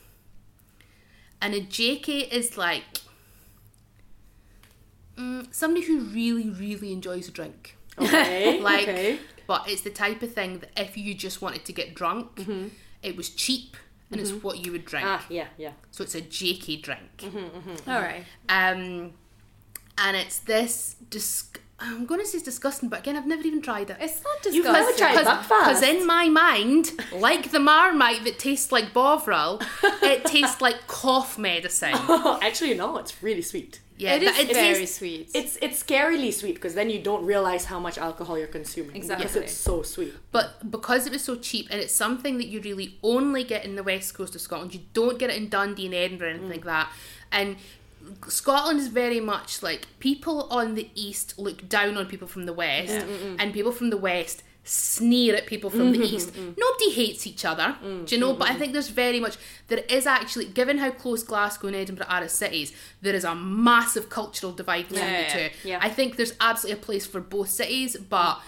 And 1.43 1.55
a 1.55 1.61
jakey 1.61 2.21
is 2.21 2.57
like 2.57 2.85
mm, 5.19 5.53
somebody 5.53 5.85
who 5.87 6.01
really, 6.01 6.51
really 6.51 6.93
enjoys 6.93 7.29
a 7.29 7.33
drink. 7.33 7.77
Okay. 7.99 8.61
Like, 8.63 8.83
okay. 8.89 9.19
but 9.47 9.69
it's 9.69 9.83
the 9.83 9.91
type 9.91 10.23
of 10.23 10.33
thing 10.33 10.59
that 10.61 10.71
if 10.77 10.97
you 10.97 11.15
just 11.15 11.41
wanted 11.43 11.65
to 11.65 11.73
get 11.73 11.95
drunk, 11.95 12.47
it 13.03 13.17
was 13.17 13.31
cheap 13.31 13.77
and 14.11 14.21
it's 14.21 14.33
what 14.33 14.65
you 14.65 14.73
would 14.73 14.85
drink. 14.85 15.07
Ah, 15.07 15.25
yeah, 15.29 15.47
yeah. 15.57 15.73
So 15.91 16.03
it's 16.05 16.15
a 16.15 16.21
jakey 16.21 16.77
drink. 16.77 17.25
All 17.87 18.01
right. 18.01 18.25
Um, 18.49 19.13
and 19.99 20.17
it's 20.17 20.39
this. 20.41 20.97
Dis- 21.11 21.51
I'm 21.83 22.05
going 22.05 22.21
to 22.21 22.27
say 22.27 22.37
it's 22.37 22.45
disgusting, 22.45 22.91
but 22.91 23.01
again, 23.01 23.17
I've 23.17 23.27
never 23.27 23.43
even 23.43 23.63
tried 23.63 23.89
it. 23.89 23.97
It's 24.01 24.23
not 24.23 24.43
disgusting. 24.43 24.55
You've 24.55 24.65
never 24.67 24.91
disgusting. 24.91 25.25
tried 25.25 25.43
Buckfast? 25.43 25.49
Because 25.61 25.83
in 25.83 26.07
my 26.07 26.29
mind, 26.29 26.93
like 27.13 27.53
the 27.53 27.59
Marmite 27.59 28.25
that 28.25 28.39
tastes 28.39 28.71
like 28.71 28.93
Bovril, 28.93 29.63
it 30.03 30.25
tastes 30.27 30.61
like 30.61 30.87
cough 30.87 31.39
medicine. 31.39 31.93
Oh, 31.95 32.39
actually, 32.43 32.75
no. 32.75 32.99
It's 32.99 33.23
really 33.23 33.41
sweet. 33.43 33.81
Yeah, 34.01 34.15
it 34.15 34.23
is 34.23 34.37
that- 34.37 34.53
very 34.53 34.87
sweet. 34.87 35.31
It's 35.35 35.59
it's 35.61 35.83
scarily 35.83 36.33
sweet 36.33 36.55
because 36.55 36.75
then 36.75 36.91
you 36.91 37.01
don't 37.01 37.25
realize 37.25 37.67
how 37.67 37.79
much 37.79 37.99
alcohol 37.99 38.39
you're 38.39 38.47
consuming. 38.47 38.97
Exactly, 38.97 39.27
Because 39.27 39.43
it's 39.43 39.53
so 39.53 39.83
sweet. 39.83 40.15
But 40.33 40.71
because 40.71 41.07
it 41.07 41.13
was 41.13 41.23
so 41.23 41.37
cheap, 41.37 41.69
and 41.71 41.81
it's 41.81 41.95
something 41.95 42.39
that 42.39 42.47
you 42.47 42.61
really 42.61 42.99
only 43.03 43.45
get 43.45 43.65
in 43.65 43.77
the 43.77 43.83
west 43.83 44.15
coast 44.15 44.35
of 44.35 44.41
Scotland, 44.41 44.75
you 44.75 44.81
don't 44.95 45.19
get 45.19 45.31
it 45.31 45.37
in 45.37 45.49
Dundee 45.49 45.87
and 45.87 45.95
Edinburgh 45.95 46.29
or 46.29 46.31
anything 46.31 46.49
mm. 46.49 46.53
like 46.53 46.65
that. 46.65 46.93
And 47.31 47.57
Scotland 48.29 48.79
is 48.81 48.89
very 48.89 49.21
much 49.21 49.63
like 49.63 49.87
people 49.99 50.49
on 50.51 50.75
the 50.75 50.89
east 50.95 51.39
look 51.39 51.69
down 51.69 51.97
on 51.97 52.07
people 52.07 52.27
from 52.27 52.47
the 52.47 52.53
west, 52.53 53.05
and 53.39 53.53
people 53.53 53.73
from 53.73 53.91
the 53.91 53.97
west 53.97 54.43
sneer 54.63 55.35
at 55.35 55.47
people 55.47 55.71
from 55.71 55.93
the 55.93 55.99
mm-hmm, 55.99 56.15
east. 56.15 56.33
Mm-hmm. 56.33 56.53
Nobody 56.57 56.91
hates 56.91 57.27
each 57.27 57.45
other, 57.45 57.77
do 57.81 57.89
you 57.89 57.95
mm-hmm, 58.03 58.21
know? 58.21 58.35
But 58.35 58.51
I 58.51 58.55
think 58.55 58.73
there's 58.73 58.89
very 58.89 59.19
much 59.19 59.37
there 59.69 59.79
is 59.89 60.07
actually, 60.07 60.47
given 60.47 60.79
how 60.79 60.91
close 60.91 61.23
Glasgow 61.23 61.69
and 61.69 61.77
Edinburgh 61.77 62.07
are 62.09 62.23
as 62.23 62.33
cities, 62.33 62.73
there 63.01 63.15
is 63.15 63.25
a 63.25 63.35
massive 63.35 64.09
cultural 64.09 64.53
divide 64.53 64.89
between 64.89 65.07
Yeah, 65.07 65.33
the 65.33 65.49
two. 65.49 65.69
yeah. 65.69 65.79
I 65.81 65.89
think 65.89 66.17
there's 66.17 66.35
absolutely 66.41 66.81
a 66.81 66.85
place 66.85 67.07
for 67.07 67.21
both 67.21 67.49
cities, 67.49 67.97
but 67.97 68.41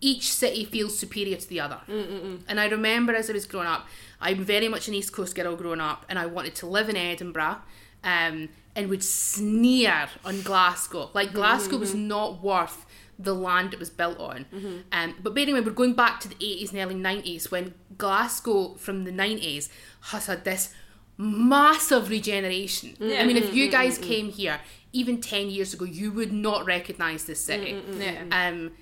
each 0.00 0.32
city 0.32 0.64
feels 0.64 0.98
superior 0.98 1.36
to 1.36 1.48
the 1.48 1.60
other. 1.60 1.80
Mm, 1.88 2.06
mm, 2.06 2.20
mm. 2.20 2.40
And 2.48 2.60
I 2.60 2.66
remember 2.66 3.14
as 3.14 3.30
I 3.30 3.32
was 3.32 3.46
growing 3.46 3.68
up, 3.68 3.86
I'm 4.20 4.44
very 4.44 4.68
much 4.68 4.88
an 4.88 4.94
East 4.94 5.12
Coast 5.12 5.34
girl 5.34 5.56
growing 5.56 5.80
up, 5.80 6.04
and 6.08 6.18
I 6.18 6.26
wanted 6.26 6.54
to 6.56 6.66
live 6.66 6.88
in 6.88 6.96
Edinburgh. 6.96 7.58
Um, 8.02 8.50
and 8.76 8.90
would 8.90 9.04
sneer 9.04 10.08
on 10.24 10.42
Glasgow. 10.42 11.10
Like 11.14 11.32
Glasgow 11.32 11.78
was 11.78 11.94
not 11.94 12.42
worth 12.42 12.84
the 13.18 13.34
land 13.34 13.72
it 13.72 13.78
was 13.78 13.90
built 13.90 14.18
on. 14.18 14.46
Mm-hmm. 14.52 14.76
Um, 14.92 15.14
but 15.22 15.34
bearing 15.34 15.50
in 15.50 15.54
mind, 15.54 15.66
we're 15.66 15.72
going 15.72 15.94
back 15.94 16.20
to 16.20 16.28
the 16.28 16.34
80s 16.36 16.72
and 16.72 16.78
early 16.80 16.94
90s 16.94 17.50
when 17.50 17.74
Glasgow 17.96 18.74
from 18.74 19.04
the 19.04 19.12
90s 19.12 19.68
has 20.02 20.26
had 20.26 20.44
this 20.44 20.72
massive 21.16 22.10
regeneration. 22.10 22.90
Mm-hmm. 22.90 23.20
I 23.20 23.24
mean, 23.24 23.36
if 23.36 23.54
you 23.54 23.64
mm-hmm. 23.64 23.72
guys 23.72 23.98
came 23.98 24.30
here 24.30 24.60
even 24.92 25.20
10 25.20 25.50
years 25.50 25.74
ago, 25.74 25.84
you 25.84 26.12
would 26.12 26.32
not 26.32 26.66
recognise 26.66 27.24
this 27.24 27.44
city. 27.44 27.80
Yeah. 27.98 28.24
Um, 28.30 28.72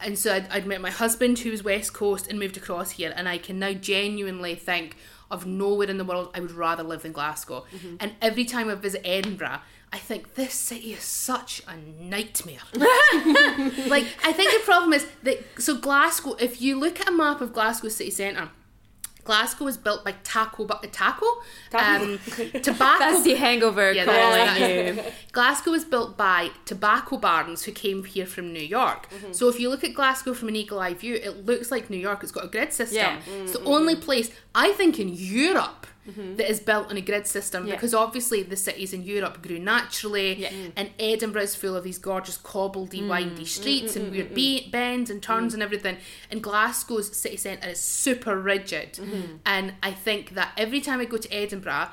and 0.00 0.18
so 0.18 0.34
I'd, 0.34 0.48
I'd 0.50 0.66
met 0.66 0.80
my 0.80 0.90
husband 0.90 1.38
who 1.38 1.50
was 1.50 1.64
West 1.64 1.92
Coast 1.94 2.28
and 2.28 2.38
moved 2.38 2.56
across 2.56 2.92
here, 2.92 3.12
and 3.16 3.28
I 3.28 3.38
can 3.38 3.58
now 3.58 3.72
genuinely 3.72 4.54
think 4.54 4.96
of 5.30 5.46
nowhere 5.46 5.88
in 5.88 5.98
the 5.98 6.04
world 6.04 6.30
I 6.34 6.40
would 6.40 6.52
rather 6.52 6.82
live 6.82 7.02
than 7.02 7.12
Glasgow. 7.12 7.64
And 7.98 8.14
every 8.22 8.44
time 8.44 8.68
I 8.68 8.74
visit 8.74 9.02
Edinburgh, 9.04 9.60
I 9.92 9.98
think 9.98 10.34
this 10.34 10.54
city 10.54 10.92
is 10.92 11.02
such 11.02 11.62
a 11.66 11.76
nightmare. 12.02 12.58
like 12.74 14.06
I 14.24 14.32
think 14.32 14.52
the 14.52 14.60
problem 14.64 14.92
is 14.92 15.06
that 15.22 15.38
so 15.58 15.76
Glasgow. 15.76 16.34
If 16.34 16.60
you 16.60 16.78
look 16.78 17.00
at 17.00 17.08
a 17.08 17.12
map 17.12 17.40
of 17.40 17.52
Glasgow 17.52 17.88
city 17.88 18.10
centre. 18.10 18.50
Glasgow 19.26 19.64
was 19.64 19.76
built 19.76 20.04
by 20.04 20.14
Taco, 20.22 20.64
bu- 20.64 20.86
Taco, 20.92 21.26
um, 21.74 22.18
tobacco 22.62 22.98
That's 23.00 23.24
the 23.24 23.34
hangover 23.34 23.92
yeah, 23.92 24.04
calling 24.04 24.96
you. 24.96 25.02
Glasgow 25.32 25.72
was 25.72 25.84
built 25.84 26.16
by 26.16 26.50
tobacco 26.64 27.16
barons 27.18 27.64
who 27.64 27.72
came 27.72 28.04
here 28.04 28.24
from 28.24 28.52
New 28.52 28.60
York. 28.60 29.08
So 29.32 29.48
if 29.48 29.58
you 29.58 29.68
look 29.68 29.82
at 29.82 29.94
Glasgow 29.94 30.32
from 30.32 30.48
an 30.48 30.54
eagle 30.54 30.78
eye 30.78 30.94
view, 30.94 31.16
it 31.16 31.44
looks 31.44 31.72
like 31.72 31.90
New 31.90 31.96
York. 31.96 32.22
It's 32.22 32.30
got 32.30 32.44
a 32.44 32.48
grid 32.48 32.72
system. 32.72 32.98
Yeah. 32.98 33.18
It's 33.42 33.52
the 33.52 33.64
only 33.64 33.96
place 33.96 34.30
I 34.56 34.72
think 34.72 34.98
in 34.98 35.10
Europe 35.12 35.86
mm-hmm. 36.08 36.36
that 36.36 36.50
is 36.50 36.60
built 36.60 36.88
on 36.90 36.96
a 36.96 37.00
grid 37.00 37.26
system 37.26 37.66
Yeah. 37.66 37.74
because 37.74 37.92
obviously 37.94 38.42
the 38.42 38.56
cities 38.56 38.92
in 38.92 39.02
Europe 39.02 39.42
grew 39.42 39.58
naturally, 39.58 40.34
Yeah. 40.34 40.50
Mm. 40.50 40.72
and 40.76 40.90
Edinburgh 40.98 41.42
is 41.42 41.54
full 41.54 41.76
of 41.76 41.84
these 41.84 41.98
gorgeous 41.98 42.38
cobbledy, 42.38 43.06
windy 43.06 43.42
mm. 43.42 43.46
streets 43.46 43.96
and 43.96 44.10
weird 44.10 44.34
be- 44.34 44.68
bends 44.70 45.10
and 45.10 45.22
turns 45.22 45.52
and 45.54 45.62
everything. 45.62 45.98
And 46.30 46.42
Glasgow's 46.42 47.14
city 47.16 47.36
centre 47.36 47.68
is 47.68 47.80
super 47.80 48.38
rigid, 48.40 48.94
mm-hmm. 48.94 49.36
and 49.44 49.74
I 49.82 49.92
think 49.92 50.34
that 50.34 50.52
every 50.56 50.80
time 50.80 51.00
I 51.00 51.04
go 51.04 51.18
to 51.18 51.32
Edinburgh. 51.32 51.88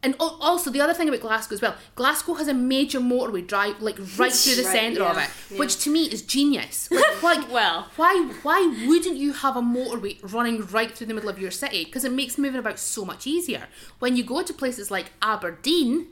And 0.00 0.14
also 0.18 0.70
the 0.70 0.80
other 0.80 0.94
thing 0.94 1.08
about 1.08 1.20
Glasgow 1.20 1.54
as 1.56 1.60
well, 1.60 1.74
Glasgow 1.96 2.34
has 2.34 2.46
a 2.46 2.54
major 2.54 3.00
motorway 3.00 3.44
drive 3.44 3.82
like 3.82 3.98
right 4.16 4.32
through 4.32 4.54
the 4.54 4.62
Right, 4.62 4.72
centre 4.72 5.02
of 5.02 5.16
yeah, 5.16 5.28
it, 5.50 5.58
which 5.58 5.78
to 5.78 5.90
me 5.90 6.04
is 6.04 6.22
genius. 6.22 6.88
Like, 6.92 7.22
like 7.30 7.50
Well. 7.50 7.88
why 7.96 8.14
why 8.42 8.84
wouldn't 8.86 9.16
you 9.16 9.32
have 9.32 9.56
a 9.56 9.60
motorway 9.60 10.18
running 10.32 10.64
right 10.66 10.92
through 10.96 11.08
the 11.08 11.14
middle 11.14 11.28
of 11.28 11.40
your 11.40 11.50
city? 11.50 11.84
Because 11.84 12.04
it 12.04 12.12
makes 12.12 12.38
moving 12.38 12.60
about 12.60 12.78
so 12.78 13.04
much 13.04 13.26
easier. 13.26 13.66
When 13.98 14.16
you 14.16 14.22
go 14.22 14.42
to 14.42 14.52
places 14.54 14.88
like 14.90 15.10
Aberdeen, 15.20 16.06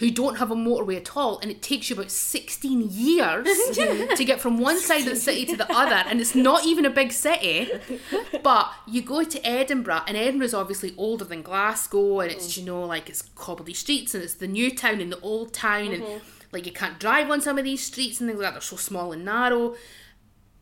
who 0.00 0.10
don't 0.10 0.38
have 0.38 0.50
a 0.50 0.54
motorway 0.54 0.96
at 0.96 1.14
all, 1.14 1.38
and 1.40 1.50
it 1.50 1.60
takes 1.60 1.90
you 1.90 1.94
about 1.94 2.10
16 2.10 2.88
years 2.90 3.46
to 4.16 4.24
get 4.24 4.40
from 4.40 4.58
one 4.58 4.80
side 4.80 5.02
of 5.02 5.10
the 5.10 5.16
city 5.16 5.44
to 5.44 5.56
the 5.56 5.70
other, 5.70 6.08
and 6.08 6.22
it's 6.22 6.34
not 6.34 6.64
even 6.64 6.86
a 6.86 6.90
big 6.90 7.12
city. 7.12 7.70
But 8.42 8.72
you 8.86 9.02
go 9.02 9.22
to 9.22 9.46
Edinburgh, 9.46 10.02
and 10.08 10.16
Edinburgh's 10.16 10.54
obviously 10.54 10.94
older 10.96 11.26
than 11.26 11.42
Glasgow, 11.42 12.20
and 12.20 12.32
it's, 12.32 12.54
mm. 12.54 12.56
you 12.58 12.64
know, 12.64 12.82
like 12.86 13.10
it's 13.10 13.22
cobbledy 13.36 13.76
streets, 13.76 14.14
and 14.14 14.24
it's 14.24 14.34
the 14.34 14.48
new 14.48 14.74
town 14.74 15.02
and 15.02 15.12
the 15.12 15.20
old 15.20 15.52
town, 15.52 15.92
and 15.92 16.02
mm-hmm. 16.02 16.26
like 16.50 16.64
you 16.64 16.72
can't 16.72 16.98
drive 16.98 17.30
on 17.30 17.42
some 17.42 17.58
of 17.58 17.64
these 17.64 17.82
streets 17.82 18.20
and 18.20 18.28
things 18.30 18.40
like 18.40 18.48
that, 18.48 18.54
they're 18.54 18.62
so 18.62 18.76
small 18.76 19.12
and 19.12 19.26
narrow. 19.26 19.74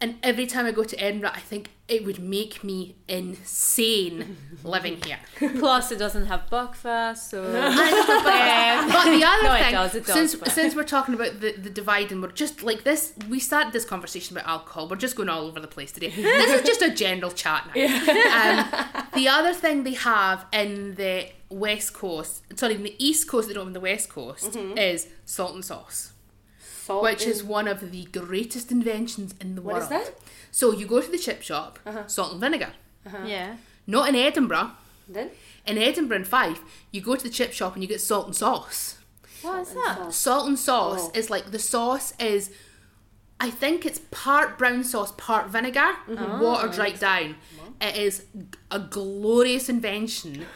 And 0.01 0.15
every 0.23 0.47
time 0.47 0.65
I 0.65 0.71
go 0.71 0.85
to 0.85 0.97
Edinburgh, 1.03 1.33
I 1.35 1.41
think 1.41 1.71
it 1.89 2.05
would 2.07 2.21
make 2.21 2.63
me 2.63 2.95
insane 3.09 4.37
living 4.63 4.99
here. 5.05 5.19
Plus, 5.59 5.91
it 5.91 5.99
doesn't 5.99 6.27
have 6.27 6.49
breakfast, 6.49 7.31
so. 7.31 7.43
But 7.43 9.05
the 9.11 9.25
other 9.25 9.43
No, 9.49 9.55
it 9.55 9.63
thing, 9.63 9.73
does, 9.73 9.95
it 9.95 10.07
does, 10.07 10.15
since 10.15 10.35
but- 10.37 10.51
since 10.53 10.75
we're 10.77 10.85
talking 10.85 11.15
about 11.15 11.41
the, 11.41 11.53
the 11.53 11.71
divide 11.71 12.13
and 12.13 12.23
we're 12.23 12.31
just 12.31 12.63
like 12.63 12.85
this, 12.85 13.15
we 13.29 13.41
started 13.41 13.73
this 13.73 13.85
conversation 13.85 14.37
about 14.37 14.49
alcohol. 14.49 14.89
We're 14.89 14.97
just 14.97 15.17
going 15.17 15.29
all 15.29 15.47
over 15.47 15.61
the 15.61 15.67
place 15.69 15.91
today. 15.93 16.11
This 16.11 16.61
is 16.61 16.67
just 16.67 16.83
a 16.83 16.91
general 16.91 17.31
chat 17.33 17.69
now. 17.75 17.83
Um, 17.83 19.05
the 19.15 19.29
other 19.29 19.53
thing 19.55 19.85
they 19.85 19.95
have 19.95 20.47
in 20.53 20.95
the 20.95 21.29
west 21.49 21.93
coast, 21.95 22.43
sorry, 22.59 22.75
in 22.75 22.83
the 22.83 22.95
east 23.05 23.29
coast, 23.29 23.49
they 23.49 23.55
don't 23.55 23.63
have 23.63 23.69
in 23.69 23.73
the 23.73 23.81
west 23.81 24.09
coast, 24.11 24.53
Mm-hmm. 24.53 24.79
is 24.79 25.09
salt 25.25 25.55
and 25.55 25.65
sauce, 25.65 26.13
Salt 26.89 27.03
which 27.03 27.25
in- 27.25 27.31
is 27.31 27.45
one 27.45 27.69
of 27.69 27.79
the 27.93 28.05
greatest 28.07 28.73
inventions 28.73 29.35
in 29.41 29.55
the 29.57 29.63
What 29.63 29.75
world. 29.75 29.83
is 29.85 29.89
that? 29.91 30.03
Uh-huh. 30.09 30.31
So 30.51 30.73
you 30.73 30.87
go 30.87 31.01
to 31.01 31.11
the 31.11 31.19
chip 31.27 31.43
shop, 31.43 31.79
salt 32.07 32.33
and 32.33 32.41
vinegar. 32.41 32.73
Yeah. 33.25 33.57
Not 33.87 34.09
in 34.09 34.15
Edinburgh. 34.15 34.71
Then 35.09 35.31
In 35.67 35.77
Edinburgh 35.79 36.17
and 36.23 36.27
Fife, 36.27 36.61
you 36.93 37.01
go 37.03 37.15
to 37.17 37.23
the 37.23 37.35
chip 37.39 37.53
shop 37.53 37.75
and 37.75 37.83
you 37.83 37.89
get 37.89 38.01
salt 38.01 38.27
and 38.27 38.35
sauce. 38.37 38.97
What 39.43 39.61
is 39.61 39.75
that? 39.75 40.13
Salt 40.13 40.47
and 40.49 40.59
sauce 40.59 41.05
Oh. 41.09 41.19
is 41.19 41.29
like 41.31 41.51
the 41.51 41.59
sauce 41.59 42.13
is, 42.19 42.51
I 43.39 43.51
think 43.51 43.85
it's 43.87 44.01
part 44.11 44.57
brown 44.59 44.83
sauce, 44.85 45.13
part 45.19 45.49
vinegar, 45.49 45.93
Mm-hmm. 46.09 46.41
watered 46.41 46.77
right 46.79 46.99
down. 46.99 47.37
It 47.81 47.97
is 47.97 48.25
a 48.71 48.79
glorious 48.81 49.69
invention 49.69 50.47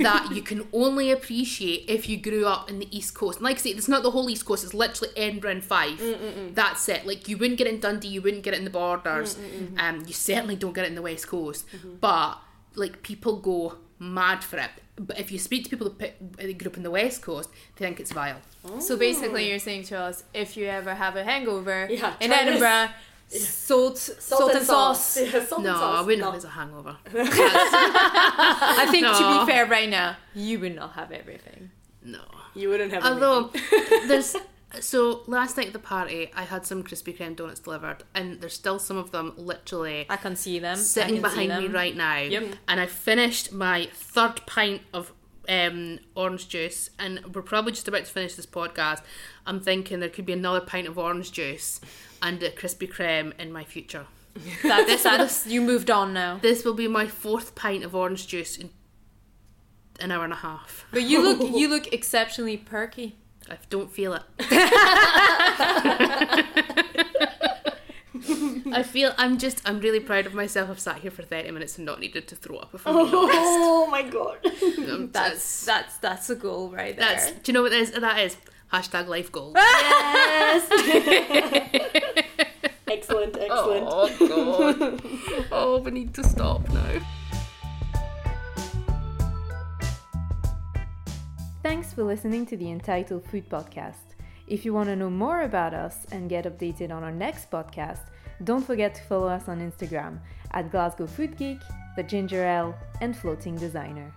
that 0.00 0.32
you 0.34 0.42
can 0.42 0.66
only 0.72 1.10
appreciate 1.10 1.84
if 1.88 2.08
you 2.08 2.16
grew 2.16 2.46
up 2.46 2.68
in 2.70 2.78
the 2.78 2.96
East 2.96 3.14
Coast. 3.14 3.38
And 3.38 3.44
like 3.44 3.56
I 3.56 3.60
say, 3.60 3.70
it's 3.70 3.88
not 3.88 4.02
the 4.02 4.10
whole 4.10 4.28
East 4.28 4.44
Coast, 4.44 4.64
it's 4.64 4.74
literally 4.74 5.12
Edinburgh 5.16 5.52
and 5.52 5.64
Fife. 5.64 6.00
Mm, 6.00 6.14
mm, 6.14 6.32
mm. 6.32 6.54
That's 6.54 6.88
it. 6.88 7.06
Like 7.06 7.28
you 7.28 7.36
wouldn't 7.36 7.58
get 7.58 7.66
it 7.66 7.74
in 7.74 7.80
Dundee, 7.80 8.08
you 8.08 8.22
wouldn't 8.22 8.42
get 8.42 8.54
it 8.54 8.58
in 8.58 8.64
the 8.64 8.70
borders. 8.70 9.36
Um, 9.78 10.04
you 10.06 10.12
certainly 10.12 10.56
don't 10.56 10.72
get 10.72 10.84
it 10.84 10.88
in 10.88 10.94
the 10.94 11.02
West 11.02 11.26
Coast. 11.28 11.66
Mm-hmm. 11.68 11.96
But 12.00 12.38
like 12.74 13.02
people 13.02 13.36
go 13.36 13.76
mad 13.98 14.42
for 14.42 14.58
it. 14.58 14.70
But 14.96 15.18
if 15.18 15.32
you 15.32 15.38
speak 15.38 15.64
to 15.64 15.70
people 15.70 15.88
that 15.90 15.98
put- 15.98 16.36
that 16.38 16.58
grew 16.58 16.70
up 16.70 16.76
in 16.76 16.82
the 16.82 16.90
West 16.90 17.22
Coast, 17.22 17.48
they 17.76 17.86
think 17.86 18.00
it's 18.00 18.12
vile. 18.12 18.40
Oh. 18.64 18.80
So 18.80 18.96
basically, 18.96 19.48
you're 19.48 19.58
saying 19.58 19.84
to 19.84 19.98
us, 19.98 20.24
if 20.34 20.56
you 20.56 20.66
ever 20.66 20.94
have 20.94 21.16
a 21.16 21.24
hangover 21.24 21.88
Yeah, 21.90 22.14
in 22.20 22.30
try 22.30 22.40
Edinburgh, 22.40 22.88
salt, 23.30 23.98
salt, 23.98 24.54
and 24.54 24.66
sauce. 24.66 25.16
Yeah, 25.20 25.44
salt 25.44 25.62
No, 25.62 25.70
and 25.70 25.78
sauce. 25.78 25.98
I 25.98 26.02
wouldn't 26.02 26.20
No. 26.20 26.26
have 26.26 26.34
as 26.36 26.44
a 26.44 26.48
hangover. 26.50 26.96
I 27.14 28.86
think 28.90 29.06
to 29.06 29.40
be 29.46 29.52
fair, 29.52 29.66
right 29.66 29.88
now, 29.88 30.16
you 30.34 30.58
would 30.60 30.74
not 30.74 30.92
have 30.94 31.12
everything. 31.12 31.70
no. 32.02 32.20
You 32.54 32.68
wouldn't 32.68 32.92
have. 32.92 33.04
Although 33.04 33.50
anything. 33.54 34.08
there's 34.08 34.34
so 34.80 35.22
last 35.28 35.56
night 35.56 35.68
at 35.68 35.72
the 35.72 35.78
party, 35.78 36.32
I 36.34 36.42
had 36.42 36.66
some 36.66 36.82
Krispy 36.82 37.16
Kreme 37.16 37.36
donuts 37.36 37.60
delivered, 37.60 38.02
and 38.12 38.40
there's 38.40 38.54
still 38.54 38.80
some 38.80 38.96
of 38.96 39.12
them 39.12 39.34
literally 39.36 40.04
I 40.10 40.16
can 40.16 40.34
see 40.34 40.58
them. 40.58 40.76
Sitting 40.76 41.20
can 41.22 41.30
see 41.30 41.46
behind 41.46 41.62
me 41.62 41.68
right 41.72 41.94
now. 41.96 42.16
Yep. 42.18 42.56
And 42.66 42.80
I 42.80 42.86
finished 42.86 43.52
my 43.52 43.88
third 43.92 44.44
pint 44.46 44.82
of 44.92 45.12
um, 45.50 45.98
orange 46.14 46.48
juice, 46.48 46.90
and 46.98 47.20
we're 47.34 47.42
probably 47.42 47.72
just 47.72 47.88
about 47.88 48.04
to 48.04 48.10
finish 48.10 48.36
this 48.36 48.46
podcast. 48.46 49.02
I'm 49.44 49.60
thinking 49.60 50.00
there 50.00 50.08
could 50.08 50.24
be 50.24 50.32
another 50.32 50.60
pint 50.60 50.86
of 50.86 50.96
orange 50.96 51.32
juice 51.32 51.80
and 52.22 52.42
a 52.42 52.50
Krispy 52.50 52.90
Kreme 52.90 53.38
in 53.38 53.52
my 53.52 53.64
future. 53.64 54.06
That's, 54.62 55.02
that's 55.02 55.48
you 55.48 55.60
moved 55.60 55.90
on 55.90 56.14
now. 56.14 56.38
This 56.40 56.64
will 56.64 56.74
be 56.74 56.86
my 56.86 57.08
fourth 57.08 57.56
pint 57.56 57.82
of 57.82 57.96
orange 57.96 58.28
juice 58.28 58.56
in 58.56 58.70
an 59.98 60.12
hour 60.12 60.22
and 60.22 60.32
a 60.32 60.36
half. 60.36 60.86
But 60.92 61.02
you 61.02 61.20
look 61.20 61.40
you 61.58 61.68
look 61.74 61.92
exceptionally 61.92 62.56
perky. 62.56 63.16
I 63.50 63.58
don't 63.70 63.90
feel 63.90 64.14
it. 64.14 64.22
I 68.72 68.82
feel 68.82 69.12
I'm 69.18 69.38
just 69.38 69.60
I'm 69.68 69.80
really 69.80 70.00
proud 70.00 70.26
of 70.26 70.34
myself. 70.34 70.70
I've 70.70 70.80
sat 70.80 70.98
here 70.98 71.10
for 71.10 71.22
30 71.22 71.50
minutes 71.50 71.76
and 71.78 71.86
not 71.86 72.00
needed 72.00 72.26
to 72.28 72.36
throw 72.36 72.56
up 72.58 72.74
if 72.74 72.86
I'm 72.86 72.94
being 72.96 73.14
honest. 73.14 73.36
Oh 73.38 73.88
my 73.90 74.02
god. 74.02 74.38
Um, 74.90 75.10
That's 75.12 75.64
that's 75.64 75.96
that's 75.98 76.30
a 76.30 76.34
goal 76.36 76.70
right 76.70 76.96
there. 76.96 77.08
that's 77.08 77.30
do 77.32 77.50
you 77.50 77.54
know 77.54 77.62
what 77.62 77.70
that 77.72 77.80
is? 77.80 77.90
That 77.92 78.18
is 78.20 78.36
hashtag 78.72 79.06
life 79.08 79.30
goal. 79.32 79.54
Yes. 80.40 80.68
excellent, 82.88 83.36
excellent. 83.40 83.86
Oh 83.88 84.08
god. 84.18 85.46
oh, 85.52 85.78
we 85.84 85.90
need 85.90 86.14
to 86.14 86.24
stop 86.24 86.68
now. 86.70 87.00
Thanks 91.62 91.92
for 91.92 92.02
listening 92.04 92.46
to 92.46 92.56
the 92.56 92.70
Untitled 92.70 93.24
Food 93.26 93.48
Podcast. 93.48 94.14
If 94.46 94.64
you 94.64 94.72
want 94.72 94.88
to 94.88 94.96
know 94.96 95.10
more 95.10 95.42
about 95.42 95.74
us 95.74 96.06
and 96.10 96.28
get 96.28 96.44
updated 96.44 96.90
on 96.90 97.04
our 97.04 97.12
next 97.12 97.50
podcast, 97.50 98.00
don't 98.44 98.64
forget 98.64 98.94
to 98.94 99.02
follow 99.02 99.28
us 99.28 99.48
on 99.48 99.60
Instagram 99.60 100.18
at 100.52 100.70
Glasgow 100.70 101.06
Food 101.06 101.36
Geek, 101.36 101.60
The 101.96 102.02
Ginger 102.02 102.44
Elle, 102.44 102.74
and 103.00 103.16
Floating 103.16 103.56
Designer. 103.56 104.12